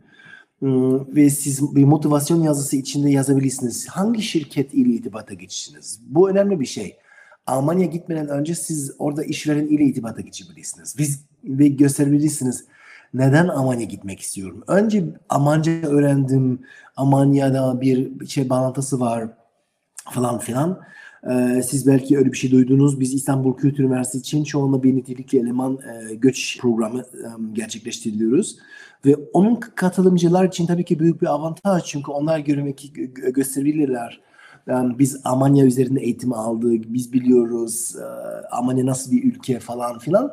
Hmm, 0.59 1.15
Ve 1.15 1.29
siz 1.29 1.75
bir 1.75 1.83
motivasyon 1.85 2.41
yazısı 2.43 2.75
içinde 2.77 3.11
yazabilirsiniz. 3.11 3.87
Hangi 3.87 4.21
şirket 4.21 4.73
ile 4.73 4.89
irtibata 4.89 5.33
geçtiniz? 5.33 5.99
Bu 6.07 6.29
önemli 6.29 6.59
bir 6.59 6.65
şey. 6.65 6.97
Almanya'ya 7.47 7.91
gitmeden 7.91 8.27
önce 8.27 8.55
siz 8.55 8.91
orada 8.99 9.23
işveren 9.23 9.67
ile 9.67 9.83
irtibata 9.83 10.21
geçebilirsiniz. 10.21 10.95
Biz 10.97 11.25
ve 11.43 11.67
gösterebilirsiniz. 11.67 12.65
Neden 13.13 13.47
Almanya'ya 13.47 13.85
gitmek 13.85 14.19
istiyorum? 14.19 14.63
Önce 14.67 15.03
Almanca 15.29 15.71
öğrendim. 15.71 16.59
Almanya'da 16.95 17.81
bir 17.81 18.27
şey 18.27 18.49
bağlantısı 18.49 18.99
var 18.99 19.27
falan 20.11 20.39
filan. 20.39 20.81
Ee, 21.29 21.61
siz 21.63 21.87
belki 21.87 22.17
öyle 22.17 22.31
bir 22.31 22.37
şey 22.37 22.51
duydunuz. 22.51 22.99
Biz 22.99 23.13
İstanbul 23.13 23.57
Kültür 23.57 23.83
Üniversitesi 23.83 24.21
için 24.21 24.43
şu 24.43 24.61
anda 24.61 24.83
bir 24.83 24.95
nitelikli 24.95 25.39
eleman 25.39 25.79
e, 26.11 26.15
göç 26.15 26.59
programı 26.59 26.99
e, 26.99 27.27
gerçekleştiriyoruz. 27.53 28.57
Ve 29.05 29.15
onun 29.33 29.55
katılımcılar 29.55 30.45
için 30.45 30.65
tabii 30.65 30.85
ki 30.85 30.99
büyük 30.99 31.21
bir 31.21 31.27
avantaj. 31.27 31.83
Çünkü 31.83 32.11
onlar 32.11 32.39
görmek 32.39 32.91
gö- 32.95 33.31
gösterebilirler. 33.31 34.21
Yani 34.67 34.99
biz 34.99 35.21
Almanya 35.23 35.65
üzerinde 35.65 36.01
eğitim 36.01 36.33
aldık. 36.33 36.85
Biz 36.87 37.13
biliyoruz 37.13 37.95
e, 37.95 38.05
Almanya 38.51 38.85
nasıl 38.85 39.11
bir 39.11 39.23
ülke 39.23 39.59
falan 39.59 39.99
filan. 39.99 40.31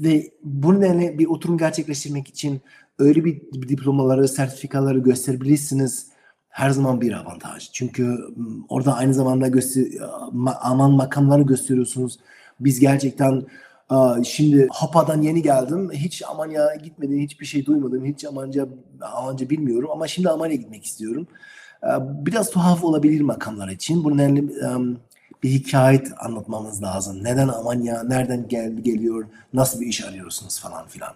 Ve 0.00 0.30
bu 0.44 0.74
nedenle 0.74 1.18
bir 1.18 1.26
oturum 1.26 1.58
gerçekleştirmek 1.58 2.28
için 2.28 2.60
öyle 2.98 3.24
bir 3.24 3.40
diplomaları, 3.68 4.28
sertifikaları 4.28 4.98
gösterebilirsiniz 4.98 6.13
her 6.54 6.70
zaman 6.70 7.00
bir 7.00 7.12
avantaj. 7.12 7.70
Çünkü 7.72 8.18
orada 8.68 8.94
aynı 8.96 9.14
zamanda 9.14 9.48
göster 9.48 9.82
ma- 10.32 10.58
Alman 10.58 10.90
makamları 10.92 11.42
gösteriyorsunuz. 11.42 12.18
Biz 12.60 12.80
gerçekten 12.80 13.42
şimdi 14.24 14.68
Hopa'dan 14.72 15.22
yeni 15.22 15.42
geldim. 15.42 15.90
Hiç 15.92 16.22
Almanya'ya 16.22 16.74
gitmedim, 16.74 17.18
hiçbir 17.18 17.46
şey 17.46 17.66
duymadım. 17.66 18.04
Hiç 18.04 18.24
Almanca, 18.24 18.68
Almanca 19.00 19.50
bilmiyorum 19.50 19.90
ama 19.92 20.08
şimdi 20.08 20.28
Almanya'ya 20.28 20.60
gitmek 20.60 20.84
istiyorum. 20.84 21.26
Biraz 22.00 22.50
tuhaf 22.50 22.84
olabilir 22.84 23.20
makamlar 23.20 23.68
için. 23.68 24.04
Bu 24.04 24.16
nedenle 24.16 24.42
bir 25.42 25.50
hikaye 25.50 26.02
anlatmamız 26.20 26.82
lazım. 26.82 27.24
Neden 27.24 27.48
Almanya, 27.48 28.02
nereden 28.02 28.48
geldi, 28.48 28.82
geliyor, 28.82 29.26
nasıl 29.52 29.80
bir 29.80 29.86
iş 29.86 30.04
arıyorsunuz 30.04 30.60
falan 30.60 30.86
filan. 30.86 31.12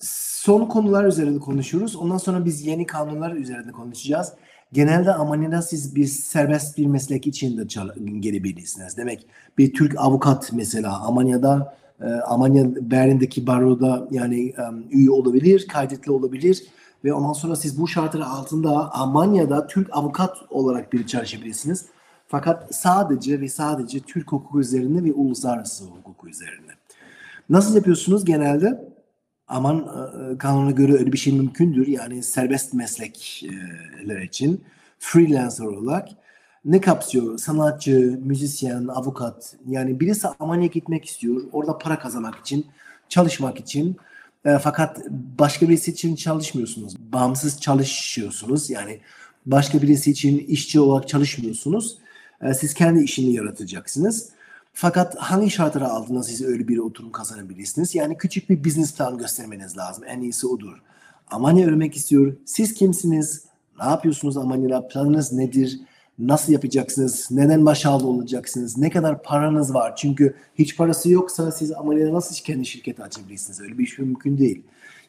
Son 0.00 0.66
konular 0.66 1.04
üzerinde 1.04 1.38
konuşuyoruz. 1.38 1.96
Ondan 1.96 2.18
sonra 2.18 2.44
biz 2.44 2.66
yeni 2.66 2.86
kanunlar 2.86 3.32
üzerinde 3.32 3.72
konuşacağız. 3.72 4.32
Genelde 4.72 5.14
Almanya'da 5.14 5.62
siz 5.62 5.96
bir 5.96 6.06
serbest 6.06 6.78
bir 6.78 6.86
meslek 6.86 7.26
için 7.26 7.58
de 7.58 7.68
çal- 7.68 8.20
gelebilirsiniz. 8.20 8.96
Demek 8.96 9.26
bir 9.58 9.72
Türk 9.72 9.94
avukat 9.98 10.52
mesela 10.52 11.00
Almanya'da 11.00 11.76
e, 12.00 12.06
Almanya 12.06 12.64
Berlin'deki 12.90 13.46
baroda 13.46 14.08
yani 14.10 14.48
e, 14.48 14.62
üye 14.90 15.10
olabilir, 15.10 15.68
kaydetli 15.68 16.12
olabilir 16.12 16.62
ve 17.04 17.12
ondan 17.12 17.32
sonra 17.32 17.56
siz 17.56 17.80
bu 17.80 17.88
şartlar 17.88 18.20
altında 18.20 18.94
Almanya'da 18.94 19.66
Türk 19.66 19.88
avukat 19.92 20.36
olarak 20.50 20.92
bir 20.92 21.06
çalışabilirsiniz. 21.06 21.84
Fakat 22.28 22.74
sadece 22.74 23.40
ve 23.40 23.48
sadece 23.48 24.00
Türk 24.00 24.32
hukuku 24.32 24.60
üzerinde 24.60 25.04
ve 25.04 25.12
uluslararası 25.12 25.84
hukuku 25.84 26.28
üzerinde. 26.28 26.72
Nasıl 27.50 27.76
yapıyorsunuz 27.76 28.24
genelde? 28.24 28.95
Aman 29.48 29.78
e, 29.78 30.38
kanuna 30.38 30.70
göre 30.70 30.92
öyle 30.92 31.12
bir 31.12 31.18
şey 31.18 31.32
mümkündür. 31.32 31.86
Yani 31.86 32.22
serbest 32.22 32.74
meslekler 32.74 34.22
için 34.22 34.64
freelancer 34.98 35.64
olarak 35.64 36.08
ne 36.64 36.80
kapsıyor? 36.80 37.38
Sanatçı, 37.38 38.18
müzisyen, 38.24 38.86
avukat. 38.86 39.56
Yani 39.68 40.00
birisi 40.00 40.28
Almanya'ya 40.28 40.66
gitmek 40.66 41.04
istiyor. 41.04 41.42
Orada 41.52 41.78
para 41.78 41.98
kazanmak 41.98 42.34
için, 42.36 42.66
çalışmak 43.08 43.60
için. 43.60 43.96
E, 44.44 44.58
fakat 44.58 44.98
başka 45.38 45.68
birisi 45.68 45.90
için 45.90 46.16
çalışmıyorsunuz. 46.16 46.96
Bağımsız 47.12 47.60
çalışıyorsunuz. 47.60 48.70
Yani 48.70 49.00
başka 49.46 49.82
birisi 49.82 50.10
için 50.10 50.38
işçi 50.38 50.80
olarak 50.80 51.08
çalışmıyorsunuz. 51.08 51.98
E, 52.42 52.54
siz 52.54 52.74
kendi 52.74 53.04
işini 53.04 53.32
yaratacaksınız. 53.32 54.35
Fakat 54.78 55.16
hangi 55.16 55.50
şartlar 55.50 55.82
altında 55.82 56.22
siz 56.22 56.42
öyle 56.42 56.68
bir 56.68 56.78
oturum 56.78 57.12
kazanabilirsiniz? 57.12 57.94
Yani 57.94 58.16
küçük 58.16 58.50
bir 58.50 58.64
business 58.64 58.96
plan 58.96 59.18
göstermeniz 59.18 59.76
lazım. 59.76 60.04
En 60.08 60.20
iyisi 60.20 60.46
odur. 60.46 60.82
Almanya 61.30 61.66
öğrenmek 61.66 61.96
istiyor. 61.96 62.36
Siz 62.44 62.74
kimsiniz? 62.74 63.44
Ne 63.80 63.84
yapıyorsunuz 63.86 64.36
Almanya'da? 64.36 64.88
Planınız 64.88 65.32
nedir? 65.32 65.80
Nasıl 66.18 66.52
yapacaksınız? 66.52 67.28
Neden 67.30 67.66
başarılı 67.66 68.06
olacaksınız? 68.06 68.78
Ne 68.78 68.90
kadar 68.90 69.22
paranız 69.22 69.74
var? 69.74 69.96
Çünkü 69.96 70.34
hiç 70.54 70.76
parası 70.76 71.10
yoksa 71.10 71.52
siz 71.52 71.72
Almanya'da 71.72 72.12
nasıl 72.12 72.44
kendi 72.44 72.66
şirketi 72.66 73.02
açabilirsiniz? 73.02 73.60
Öyle 73.60 73.78
bir 73.78 73.86
şey 73.86 74.04
mümkün 74.04 74.38
değil. 74.38 74.62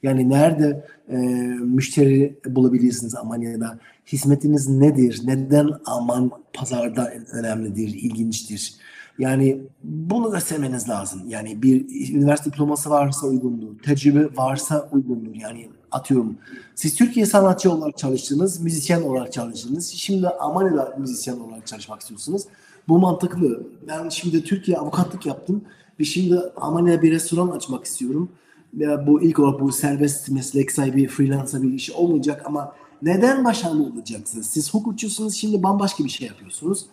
Yani 0.04 0.30
nerede 0.30 0.88
e, 1.10 1.18
müşteri 1.60 2.36
bulabilirsiniz 2.46 3.16
Almanya'da? 3.16 3.80
Hizmetiniz 4.08 4.70
nedir? 4.70 5.22
Neden 5.26 5.70
Alman 5.86 6.32
pazarda 6.54 7.14
önemlidir, 7.32 7.88
ilginçtir? 7.88 8.78
Yani 9.20 9.62
bunu 9.84 10.32
göstermeniz 10.32 10.90
lazım. 10.90 11.22
Yani 11.28 11.62
bir 11.62 11.86
üniversite 12.14 12.52
diploması 12.52 12.90
varsa 12.90 13.28
uygundur. 13.28 13.80
Tecrübe 13.84 14.38
varsa 14.38 14.90
uygundur. 14.92 15.36
Yani 15.36 15.70
atıyorum 15.92 16.38
siz 16.76 16.96
Türkiye 16.96 17.26
sanatçı 17.26 17.72
olarak 17.72 17.98
çalıştınız, 17.98 18.62
müzisyen 18.62 19.02
olarak 19.02 19.34
çalıştınız. 19.34 19.88
Şimdi 19.88 20.28
Almanya'da 20.28 20.96
müzisyen 21.00 21.40
olarak 21.40 21.68
çalışmak 21.68 22.02
istiyorsunuz. 22.02 22.44
Bu 22.88 23.00
mantıklı. 23.00 23.68
Ben 23.88 24.10
şimdi 24.10 24.44
Türkiye 24.44 24.78
avukatlık 24.78 25.26
yaptım 25.26 25.62
ve 26.00 26.04
şimdi 26.04 26.40
Almanya'da 26.56 27.02
bir 27.02 27.12
restoran 27.12 27.48
açmak 27.48 27.86
istiyorum. 27.86 28.30
Ya 28.78 29.08
bu 29.08 29.22
ilk 29.22 29.40
olarak 29.40 29.62
bu 29.62 29.72
serbest 29.72 30.30
meslek 30.30 30.72
sahibi, 30.72 31.08
freelancer 31.08 31.62
bir 31.62 31.74
iş 31.74 31.92
olmayacak 31.92 32.42
ama 32.46 32.74
neden 33.02 33.46
başarılı 33.46 33.84
olacaksınız? 33.84 34.48
Siz 34.48 34.74
hukukçusunuz, 34.74 35.34
şimdi 35.34 35.64
bambaşka 35.64 36.04
bir 36.04 36.10
şey 36.10 36.28
yapıyorsunuz. 36.28 36.86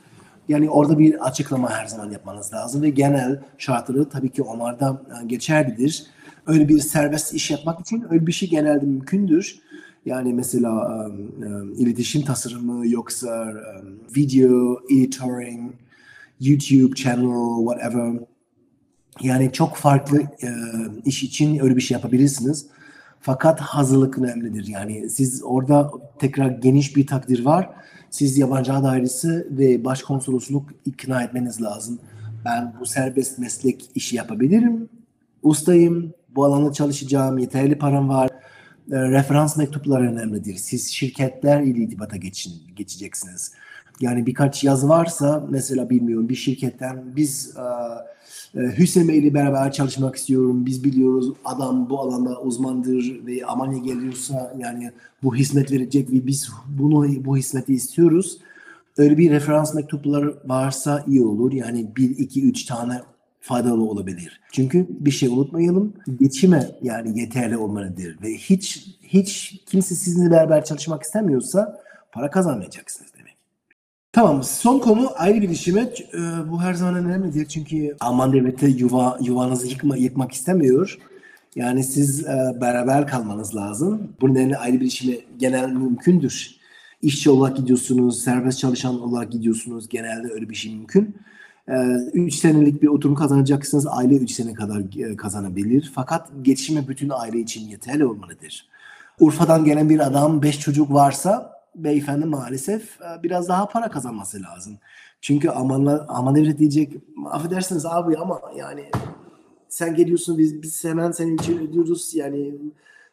Yani 0.49 0.71
orada 0.71 0.99
bir 0.99 1.27
açıklama 1.27 1.71
her 1.71 1.87
zaman 1.87 2.11
yapmanız 2.11 2.53
lazım 2.53 2.83
ve 2.83 2.91
genel 2.91 3.41
şartları 3.59 4.09
tabii 4.09 4.31
ki 4.31 4.43
onlarda 4.43 5.03
e, 5.23 5.27
geçerlidir. 5.27 6.07
Öyle 6.47 6.69
bir 6.69 6.81
serbest 6.81 7.35
iş 7.35 7.51
yapmak 7.51 7.81
için 7.81 8.05
öyle 8.11 8.27
bir 8.27 8.33
şey 8.33 8.51
genelde 8.51 8.87
mümkündür. 8.87 9.59
Yani 10.07 10.35
mesela 10.35 11.07
um, 11.07 11.43
um, 11.43 11.73
iletişim 11.73 12.23
tasarımı 12.23 12.89
yoksa 12.89 13.53
um, 13.81 13.99
video 14.17 14.81
editoring, 14.91 15.73
YouTube 16.41 16.95
channel, 16.95 17.67
whatever. 17.67 18.13
Yani 19.21 19.53
çok 19.53 19.77
farklı 19.77 20.23
e, 20.23 20.49
iş 21.05 21.23
için 21.23 21.59
öyle 21.59 21.77
bir 21.77 21.81
şey 21.81 21.95
yapabilirsiniz. 21.95 22.67
Fakat 23.27 23.61
hazırlık 23.61 24.19
önemlidir. 24.19 24.67
Yani 24.67 25.11
siz 25.11 25.43
orada 25.45 25.91
tekrar 26.19 26.49
geniş 26.51 26.97
bir 26.97 27.07
takdir 27.07 27.45
var. 27.45 27.71
Siz 28.11 28.39
yabancı 28.39 28.73
dairesi 28.73 29.47
ve 29.51 29.85
başkonsolosluk 29.85 30.71
ikna 30.87 31.23
etmeniz 31.23 31.63
lazım. 31.63 31.99
Ben 32.45 32.75
bu 32.81 32.87
serbest 32.87 33.39
meslek 33.39 33.91
işi 33.95 34.17
yapabilirim. 34.17 34.89
Ustayım. 35.43 36.15
Bu 36.35 36.45
alanda 36.45 36.73
çalışacağım. 36.73 37.39
Yeterli 37.39 37.79
param 37.79 38.09
var. 38.09 38.31
E, 38.93 38.97
referans 38.97 39.57
mektupları 39.57 40.13
önemlidir. 40.13 40.55
Siz 40.55 40.91
şirketler 40.93 41.61
ile 41.61 41.79
irtibata 41.79 42.17
geçin, 42.17 42.53
geçeceksiniz. 42.77 43.53
Yani 44.01 44.27
birkaç 44.27 44.65
yazı 44.65 44.89
varsa 44.89 45.47
mesela 45.51 45.91
bilmiyorum 45.91 46.29
bir 46.29 46.35
şirketten 46.35 47.17
biz 47.17 47.57
e, 47.57 47.65
e, 48.57 48.61
Hüseyin 48.79 49.09
Bey 49.09 49.19
ile 49.19 49.35
beraber 49.35 49.73
çalışmak 49.73 50.17
istiyorum. 50.17 50.67
Biz 50.67 50.85
biliyoruz 50.85 51.33
adam 51.45 51.91
bu 51.91 52.01
alanda 52.01 52.41
uzmandır 52.41 53.27
ve 53.27 53.47
Almanya 53.47 53.79
geliyorsa 53.79 54.57
yani 54.59 54.91
bu 55.23 55.37
hizmet 55.37 55.73
verecek 55.73 56.13
ve 56.13 56.27
biz 56.27 56.51
bunu 56.79 57.25
bu 57.25 57.37
hizmeti 57.37 57.75
istiyoruz. 57.75 58.39
Öyle 58.99 59.19
bir 59.19 59.31
referans 59.31 59.75
mektupları 59.75 60.35
varsa 60.45 61.05
iyi 61.07 61.23
olur. 61.23 61.53
Yani 61.53 61.87
bir, 61.97 62.11
iki, 62.11 62.45
üç 62.45 62.65
tane 62.65 63.01
faydalı 63.41 63.83
olabilir. 63.83 64.41
Çünkü 64.53 64.87
bir 64.91 65.11
şey 65.11 65.29
unutmayalım. 65.29 65.93
Geçime 66.21 66.71
yani 66.83 67.21
yeterli 67.21 67.57
olmalıdır 67.57 68.19
ve 68.23 68.35
hiç 68.35 68.87
hiç 69.03 69.61
kimse 69.67 69.95
sizinle 69.95 70.31
beraber 70.31 70.65
çalışmak 70.65 71.03
istemiyorsa 71.03 71.81
para 72.13 72.31
kazanmayacaksınız. 72.31 73.14
Tamam. 74.15 74.43
Son 74.43 74.79
konu 74.79 75.11
aile 75.17 75.43
bilişimi. 75.43 75.81
Ee, 75.81 76.19
bu 76.51 76.63
her 76.63 76.75
zaman 76.75 76.95
önemlidir. 76.95 77.47
Çünkü 77.49 77.97
Alman 78.01 78.33
devleti 78.33 78.67
yuva, 78.67 79.19
yuvanızı 79.21 79.67
yıkma, 79.67 79.97
yıkmak 79.97 80.33
istemiyor. 80.33 80.99
Yani 81.57 81.85
siz 81.85 82.27
e, 82.27 82.57
beraber 82.61 83.07
kalmanız 83.07 83.57
lazım. 83.57 84.13
Bu 84.21 84.35
nedenle 84.35 84.57
aile 84.57 84.81
bilişimi 84.81 85.19
genel 85.39 85.69
mümkündür. 85.69 86.57
İşçi 87.03 87.31
olarak 87.31 87.57
gidiyorsunuz, 87.57 88.23
serbest 88.23 88.59
çalışan 88.59 89.01
olarak 89.01 89.33
gidiyorsunuz. 89.33 89.89
Genelde 89.89 90.33
öyle 90.33 90.51
bir 90.51 90.55
şey 90.55 90.75
mümkün. 90.75 91.17
3 92.13 92.35
senelik 92.35 92.83
bir 92.83 92.89
oturum 92.89 93.15
kazanacaksınız. 93.15 93.87
Aile 93.87 94.15
3 94.17 94.31
sene 94.31 94.55
kadar 94.55 95.11
e, 95.11 95.17
kazanabilir. 95.17 95.93
Fakat 95.95 96.31
geçişime 96.43 96.89
bütün 96.89 97.09
aile 97.09 97.39
için 97.39 97.69
yeterli 97.69 98.07
olmalıdır. 98.07 98.69
Urfa'dan 99.21 99.65
gelen 99.65 99.89
bir 99.89 100.07
adam 100.07 100.43
5 100.43 100.61
çocuk 100.61 100.93
varsa 100.93 101.54
beyefendi 101.77 102.27
maalesef 102.27 103.01
e, 103.01 103.23
biraz 103.23 103.49
daha 103.49 103.69
para 103.69 103.91
kazanması 103.91 104.43
lazım. 104.43 104.79
Çünkü 105.21 105.49
Almanlar, 105.49 106.05
Alman 106.09 106.35
devlet 106.35 106.59
diyecek 106.59 106.93
affedersiniz 107.31 107.87
abi 107.87 108.17
ama 108.17 108.41
yani 108.57 108.91
sen 109.69 109.95
geliyorsun 109.95 110.39
biz, 110.39 110.63
biz 110.63 110.85
hemen 110.85 111.11
senin 111.11 111.39
için 111.39 111.59
ödüyoruz 111.59 112.15
yani 112.15 112.55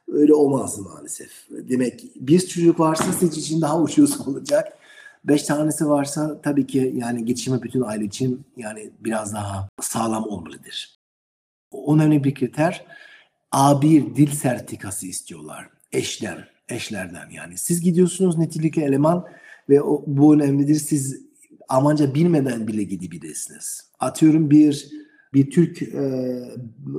öyle 0.08 0.34
olmaz 0.34 0.80
maalesef. 0.80 1.32
Demek 1.50 2.04
bir 2.16 2.40
çocuk 2.40 2.80
varsa 2.80 3.14
siz 3.14 3.38
için 3.38 3.62
daha 3.62 3.82
ucuz 3.82 4.22
olacak. 4.28 4.78
Beş 5.24 5.44
tanesi 5.44 5.90
varsa 5.90 6.42
tabii 6.42 6.68
ki 6.68 6.94
yani 6.96 7.26
geçişime 7.26 7.62
bütün 7.62 7.82
aile 7.82 8.06
için 8.06 8.46
yani 8.58 8.92
biraz 9.00 9.34
daha 9.34 9.70
sağlam 9.82 10.24
olmalıdır. 10.28 11.00
Önemli 11.88 12.24
bir 12.24 12.36
kriter 12.36 12.86
A1 13.52 14.16
dil 14.16 14.32
sertifikası 14.32 15.08
istiyorlar 15.08 15.70
eşten, 15.92 16.46
eşlerden 16.72 17.30
yani. 17.30 17.58
Siz 17.58 17.82
gidiyorsunuz 17.82 18.38
nitelikli 18.38 18.82
eleman 18.82 19.26
ve 19.70 19.82
o, 19.82 20.04
bu 20.08 20.36
önemlidir. 20.36 20.76
Siz 20.76 21.22
Almanca 21.70 22.14
bilmeden 22.14 22.68
bile 22.68 22.84
gidebilirsiniz. 22.84 23.86
Atıyorum 24.00 24.50
bir 24.50 24.92
bir 25.34 25.52
Türk 25.52 25.82
e, 25.82 26.44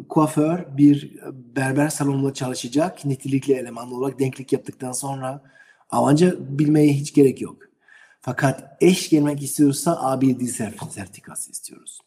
kuaför 0.09 0.77
bir 0.77 1.17
berber 1.57 1.89
salonunda 1.89 2.35
çalışacak 2.35 3.05
nitelikli 3.05 3.55
eleman 3.55 3.93
olarak 3.93 4.19
denklik 4.19 4.53
yaptıktan 4.53 4.93
sonra 4.93 5.43
Almanca 5.91 6.35
bilmeye 6.59 6.93
hiç 6.93 7.15
gerek 7.15 7.41
yok. 7.41 7.57
Fakat 8.21 8.77
eş 8.81 9.11
gelmek 9.11 9.43
istiyorsa 9.43 9.91
A1 9.93 10.41
dil 10.41 10.49
sertifikası 10.91 11.51
istiyoruz. 11.51 12.01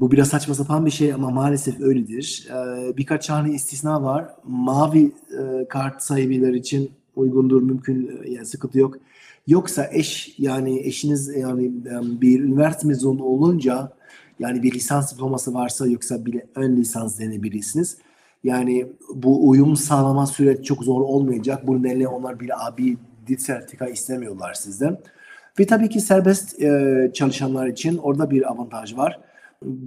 Bu 0.00 0.10
biraz 0.10 0.28
saçma 0.28 0.54
sapan 0.54 0.86
bir 0.86 0.90
şey 0.90 1.12
ama 1.12 1.30
maalesef 1.30 1.80
öyledir. 1.80 2.48
Ee, 2.50 2.96
birkaç 2.96 3.26
tane 3.26 3.54
istisna 3.54 4.02
var. 4.02 4.28
Mavi 4.44 5.12
e, 5.38 5.68
kart 5.68 6.02
sahibiler 6.02 6.52
için 6.52 6.90
uygundur, 7.16 7.62
mümkün 7.62 8.22
e, 8.24 8.30
yani 8.30 8.46
sıkıntı 8.46 8.78
yok. 8.78 8.96
Yoksa 9.46 9.88
eş 9.92 10.34
yani 10.38 10.80
eşiniz 10.80 11.36
yani 11.36 11.72
bir 12.20 12.40
üniversite 12.40 12.88
mezunu 12.88 13.24
olunca 13.24 13.92
yani 14.38 14.62
bir 14.62 14.74
lisans 14.74 15.12
diploması 15.12 15.54
varsa 15.54 15.86
yoksa 15.86 16.26
bir 16.26 16.42
ön 16.54 16.76
lisans 16.76 17.20
denebilirsiniz. 17.20 17.96
Yani 18.44 18.86
bu 19.14 19.48
uyum 19.48 19.76
sağlama 19.76 20.26
süreci 20.26 20.62
çok 20.62 20.84
zor 20.84 21.00
olmayacak. 21.00 21.66
Bu 21.66 21.82
nedenle 21.82 22.08
onlar 22.08 22.40
bir 22.40 22.66
abi 22.68 22.96
dil 23.26 23.36
sertifika 23.36 23.86
istemiyorlar 23.86 24.54
sizden. 24.54 25.00
Ve 25.58 25.66
tabii 25.66 25.88
ki 25.88 26.00
serbest 26.00 26.62
e, 26.62 27.10
çalışanlar 27.14 27.66
için 27.66 27.96
orada 27.96 28.30
bir 28.30 28.50
avantaj 28.50 28.96
var 28.96 29.20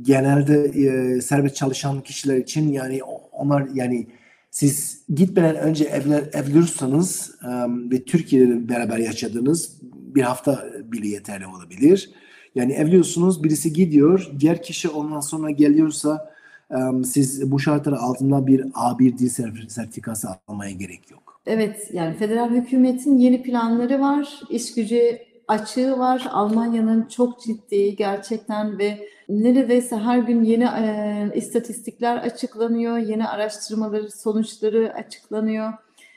genelde 0.01 0.63
e, 0.63 1.21
serbest 1.21 1.55
çalışan 1.55 2.01
kişiler 2.01 2.37
için 2.37 2.71
yani 2.71 3.03
onlar 3.31 3.67
yani 3.73 4.07
siz 4.51 5.03
gitmeden 5.15 5.55
önce 5.55 5.85
evler, 5.85 6.23
evlenirseniz 6.33 7.31
e, 7.43 7.49
ve 7.91 8.03
Türkiye'de 8.03 8.69
beraber 8.69 8.97
yaşadığınız 8.97 9.79
bir 9.83 10.21
hafta 10.21 10.65
bile 10.83 11.07
yeterli 11.07 11.47
olabilir. 11.47 12.09
Yani 12.55 12.73
evliyorsunuz 12.73 13.43
birisi 13.43 13.73
gidiyor 13.73 14.31
diğer 14.39 14.61
kişi 14.63 14.89
ondan 14.89 15.19
sonra 15.19 15.51
geliyorsa 15.51 16.33
e, 16.71 16.77
siz 17.05 17.51
bu 17.51 17.59
şartlar 17.59 17.93
altında 17.93 18.47
bir 18.47 18.59
A1 18.59 19.17
dil 19.17 19.29
sertifikası 19.69 20.27
almaya 20.47 20.71
gerek 20.71 21.11
yok. 21.11 21.41
Evet 21.45 21.89
yani 21.93 22.15
federal 22.15 22.49
hükümetin 22.49 23.17
yeni 23.17 23.43
planları 23.43 23.99
var. 23.99 24.39
İş 24.49 24.73
gücü 24.73 25.19
açığı 25.49 25.99
var. 25.99 26.27
Almanya'nın 26.31 27.05
çok 27.07 27.41
ciddi 27.41 27.95
gerçekten 27.95 28.79
ve 28.79 29.07
neredeyse 29.29 29.95
her 29.95 30.17
gün 30.17 30.43
yeni 30.43 30.63
e, 30.63 31.31
istatistikler 31.35 32.17
açıklanıyor, 32.17 32.97
yeni 32.97 33.27
araştırmaları 33.27 34.11
sonuçları 34.11 34.93
açıklanıyor. 34.93 35.73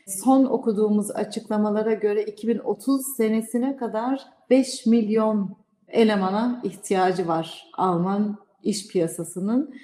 Son 0.06 0.44
okuduğumuz 0.44 1.10
açıklamalara 1.10 1.92
göre 1.92 2.22
2030 2.24 3.06
senesine 3.16 3.76
kadar 3.76 4.20
5 4.50 4.86
milyon 4.86 5.56
elemana 5.88 6.60
ihtiyacı 6.64 7.28
var 7.28 7.70
Alman 7.78 8.36
iş 8.62 8.88
piyasasının. 8.88 9.74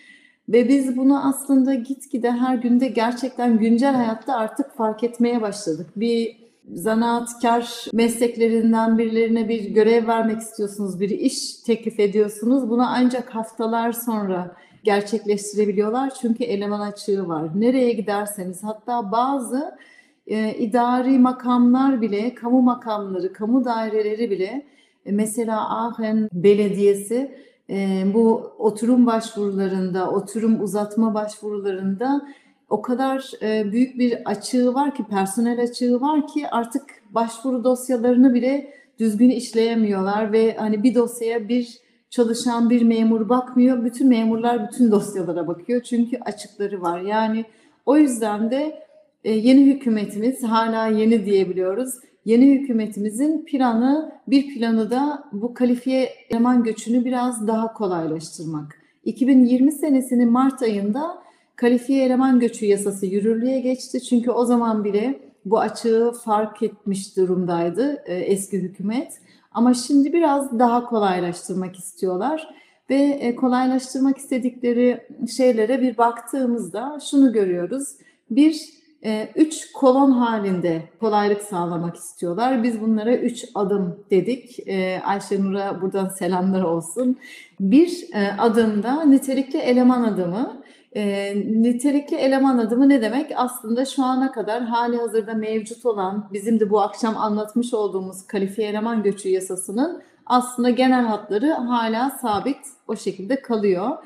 Ve 0.49 0.69
biz 0.69 0.97
bunu 0.97 1.29
aslında 1.29 1.75
gitgide 1.75 2.31
her 2.31 2.55
günde 2.55 2.89
gerçekten 2.89 3.59
güncel 3.59 3.95
hayatta 3.95 4.37
artık 4.37 4.77
fark 4.77 5.05
etmeye 5.05 5.43
başladık. 5.43 5.87
Bir 5.97 6.48
zanaatkar 6.73 7.87
mesleklerinden 7.93 8.99
birilerine 8.99 9.49
bir 9.49 9.65
görev 9.65 10.07
vermek 10.07 10.41
istiyorsunuz, 10.41 11.01
bir 11.01 11.11
iş 11.11 11.55
teklif 11.55 12.01
ediyorsunuz. 12.01 12.71
Bunu 12.71 12.87
ancak 12.89 13.35
haftalar 13.35 13.93
sonra 13.93 14.57
gerçekleştirebiliyorlar 14.85 16.13
çünkü 16.21 16.45
eleman 16.45 16.81
açığı 16.81 17.29
var. 17.29 17.61
Nereye 17.61 17.93
giderseniz 17.93 18.65
hatta 18.65 19.13
bazı 19.13 19.79
e, 20.27 20.55
idari 20.55 21.19
makamlar 21.19 22.01
bile, 22.01 22.35
kamu 22.35 22.63
makamları, 22.63 23.33
kamu 23.33 23.65
daireleri 23.65 24.31
bile 24.31 24.67
e, 25.07 25.13
mesela 25.13 25.69
Aachen 25.69 26.29
Belediyesi 26.33 27.35
e, 27.71 28.05
bu 28.15 28.53
oturum 28.59 29.07
başvurularında, 29.07 30.11
oturum 30.11 30.63
uzatma 30.63 31.15
başvurularında 31.15 32.29
o 32.69 32.83
kadar 32.83 33.31
e, 33.43 33.73
büyük 33.73 33.99
bir 33.99 34.31
açığı 34.31 34.75
var 34.75 34.95
ki, 34.95 35.05
personel 35.05 35.63
açığı 35.63 36.01
var 36.01 36.27
ki 36.27 36.49
artık 36.49 36.83
başvuru 37.11 37.65
dosyalarını 37.65 38.35
bile 38.35 38.75
düzgün 38.99 39.31
işleyemiyorlar 39.31 40.33
ve 40.33 40.57
hani 40.57 40.83
bir 40.83 40.95
dosyaya 40.95 41.49
bir 41.49 41.79
çalışan 42.11 42.71
bir 42.71 42.83
memur 42.83 43.29
bakmıyor. 43.29 43.85
Bütün 43.85 44.09
memurlar 44.09 44.69
bütün 44.69 44.91
dosyalara 44.91 45.47
bakıyor 45.47 45.83
çünkü 45.83 46.19
açıkları 46.19 46.83
var. 46.83 47.01
Yani 47.01 47.45
o 47.87 47.97
yüzden 47.97 48.51
de 48.51 48.83
e, 49.25 49.33
yeni 49.33 49.67
hükümetimiz 49.67 50.43
hala 50.43 50.87
yeni 50.87 51.25
diyebiliyoruz. 51.25 51.95
Yeni 52.25 52.51
hükümetimizin 52.55 53.45
planı 53.45 54.13
bir 54.29 54.55
planı 54.55 54.91
da 54.91 55.25
bu 55.33 55.55
kalifiye 55.55 56.09
eleman 56.31 56.65
göçünü 56.65 57.05
biraz 57.05 57.47
daha 57.47 57.73
kolaylaştırmak. 57.73 58.79
2020 59.05 59.73
senesinin 59.73 60.33
Mart 60.33 60.63
ayında 60.63 61.28
kalifiye 61.61 62.05
eleman 62.05 62.41
göçü 62.41 62.67
yasası 62.67 63.07
yürürlüğe 63.07 63.61
geçti. 63.61 64.03
Çünkü 64.03 64.31
o 64.31 64.45
zaman 64.45 64.85
bile 64.85 65.21
bu 65.45 65.61
açığı 65.61 66.13
fark 66.25 66.63
etmiş 66.63 67.17
durumdaydı 67.17 68.03
e, 68.07 68.15
eski 68.15 68.59
hükümet. 68.59 69.13
Ama 69.53 69.75
şimdi 69.75 70.13
biraz 70.13 70.59
daha 70.59 70.85
kolaylaştırmak 70.85 71.77
istiyorlar 71.77 72.55
ve 72.91 72.95
e, 72.95 73.37
kolaylaştırmak 73.37 74.19
istedikleri 74.19 75.07
şeylere 75.37 75.81
bir 75.81 75.99
baktığımızda 75.99 76.99
şunu 77.11 77.33
görüyoruz. 77.33 77.89
Bir, 78.31 78.69
e, 79.05 79.29
üç 79.37 79.73
kolon 79.73 80.11
halinde 80.11 80.83
kolaylık 81.01 81.43
sağlamak 81.43 81.97
istiyorlar. 81.97 82.63
Biz 82.63 82.81
bunlara 82.81 83.17
üç 83.17 83.45
adım 83.55 84.05
dedik. 84.11 84.69
E, 84.69 85.01
Ayşenur'a 85.05 85.83
buradan 85.83 86.09
selamlar 86.09 86.63
olsun. 86.63 87.17
Bir 87.61 88.07
e, 88.15 88.33
adımda 88.39 89.05
nitelikli 89.05 89.59
eleman 89.59 90.03
adımı. 90.03 90.63
E, 90.99 91.35
nitelikli 91.63 92.17
eleman 92.17 92.59
adımı 92.59 92.89
ne 92.89 93.03
demek? 93.03 93.33
Aslında 93.37 93.85
şu 93.85 94.05
ana 94.05 94.33
kadar 94.33 94.63
hali 94.63 94.97
hazırda 94.97 95.35
mevcut 95.35 95.87
olan 95.87 96.29
bizim 96.33 96.61
de 96.61 96.71
bu 96.71 96.81
akşam 96.81 97.17
anlatmış 97.17 97.75
olduğumuz 97.75 98.27
kalifiye 98.27 98.69
eleman 98.69 99.03
göçü 99.03 99.29
yasasının 99.29 100.03
aslında 100.27 100.71
genel 100.71 101.05
hatları 101.05 101.53
hala 101.53 102.11
sabit 102.11 102.57
o 102.89 102.97
şekilde 102.97 103.43
kalıyor. 103.43 103.97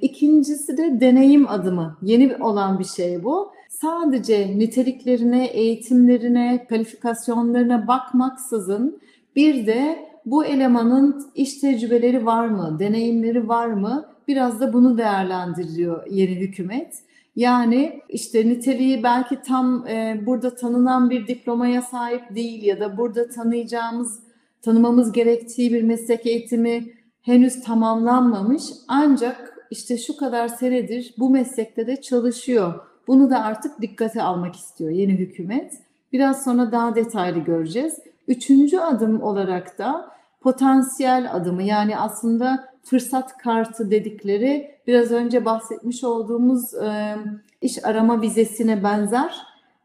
İkincisi 0.00 0.76
de 0.76 1.00
deneyim 1.00 1.48
adımı. 1.48 1.96
Yeni 2.02 2.36
olan 2.36 2.78
bir 2.78 2.84
şey 2.84 3.24
bu. 3.24 3.52
Sadece 3.68 4.58
niteliklerine, 4.58 5.46
eğitimlerine, 5.46 6.66
kalifikasyonlarına 6.68 7.86
bakmaksızın 7.88 9.00
bir 9.36 9.66
de 9.66 10.08
bu 10.26 10.44
elemanın 10.44 11.26
iş 11.34 11.54
tecrübeleri 11.54 12.26
var 12.26 12.46
mı, 12.46 12.76
deneyimleri 12.78 13.48
var 13.48 13.66
mı? 13.66 14.11
Biraz 14.28 14.60
da 14.60 14.72
bunu 14.72 14.98
değerlendiriyor 14.98 16.06
yeni 16.10 16.34
hükümet. 16.34 17.02
Yani 17.36 18.00
işte 18.08 18.48
niteliği 18.48 19.02
belki 19.02 19.42
tam 19.42 19.86
e, 19.86 20.20
burada 20.26 20.54
tanınan 20.54 21.10
bir 21.10 21.26
diplomaya 21.26 21.82
sahip 21.82 22.34
değil 22.34 22.62
ya 22.62 22.80
da 22.80 22.96
burada 22.96 23.28
tanıyacağımız, 23.28 24.20
tanımamız 24.62 25.12
gerektiği 25.12 25.72
bir 25.72 25.82
meslek 25.82 26.26
eğitimi 26.26 26.84
henüz 27.22 27.62
tamamlanmamış. 27.62 28.62
Ancak 28.88 29.58
işte 29.70 29.98
şu 29.98 30.16
kadar 30.16 30.48
senedir 30.48 31.14
bu 31.18 31.30
meslekte 31.30 31.86
de 31.86 32.00
çalışıyor. 32.00 32.74
Bunu 33.06 33.30
da 33.30 33.44
artık 33.44 33.80
dikkate 33.80 34.22
almak 34.22 34.56
istiyor 34.56 34.90
yeni 34.90 35.12
hükümet. 35.12 35.72
Biraz 36.12 36.44
sonra 36.44 36.72
daha 36.72 36.94
detaylı 36.94 37.38
göreceğiz. 37.38 37.98
Üçüncü 38.28 38.78
adım 38.78 39.22
olarak 39.22 39.78
da 39.78 40.10
potansiyel 40.40 41.34
adımı 41.34 41.62
yani 41.62 41.96
aslında 41.98 42.71
fırsat 42.84 43.38
kartı 43.38 43.90
dedikleri 43.90 44.70
biraz 44.86 45.10
önce 45.10 45.44
bahsetmiş 45.44 46.04
olduğumuz 46.04 46.74
e, 46.74 47.16
iş 47.60 47.84
arama 47.84 48.22
vizesine 48.22 48.82
benzer 48.84 49.36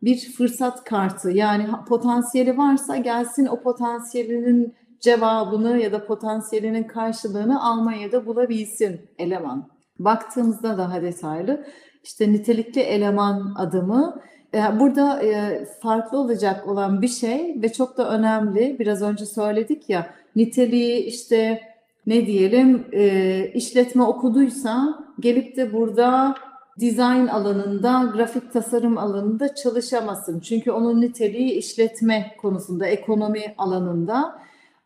bir 0.03 0.31
fırsat 0.31 0.83
kartı. 0.83 1.31
Yani 1.31 1.67
potansiyeli 1.87 2.57
varsa 2.57 2.97
gelsin 2.97 3.45
o 3.45 3.61
potansiyelinin 3.61 4.73
cevabını 4.99 5.77
ya 5.77 5.91
da 5.91 6.05
potansiyelinin 6.05 6.83
karşılığını 6.83 7.63
Almanya'da 7.63 8.25
bulabilsin 8.25 9.01
eleman. 9.17 9.69
Baktığımızda 9.99 10.77
daha 10.77 11.01
detaylı 11.01 11.65
işte 12.03 12.31
nitelikli 12.33 12.81
eleman 12.81 13.53
adımı 13.57 14.21
e, 14.53 14.79
burada 14.79 15.23
e, 15.23 15.65
farklı 15.81 16.17
olacak 16.17 16.67
olan 16.67 17.01
bir 17.01 17.07
şey 17.07 17.61
ve 17.61 17.73
çok 17.73 17.97
da 17.97 18.09
önemli. 18.09 18.79
Biraz 18.79 19.01
önce 19.01 19.25
söyledik 19.25 19.89
ya 19.89 20.09
niteliği 20.35 21.03
işte 21.03 21.61
ne 22.07 22.25
diyelim 22.25 22.85
e, 22.91 23.51
işletme 23.53 24.03
okuduysa 24.03 24.99
gelip 25.19 25.57
de 25.57 25.73
burada 25.73 26.35
dizayn 26.79 27.27
alanında, 27.27 28.11
grafik 28.13 28.53
tasarım 28.53 28.97
alanında 28.97 29.55
çalışamasın. 29.55 30.39
Çünkü 30.39 30.71
onun 30.71 31.01
niteliği 31.01 31.51
işletme 31.51 32.35
konusunda, 32.41 32.87
ekonomi 32.87 33.55
alanında. 33.57 34.39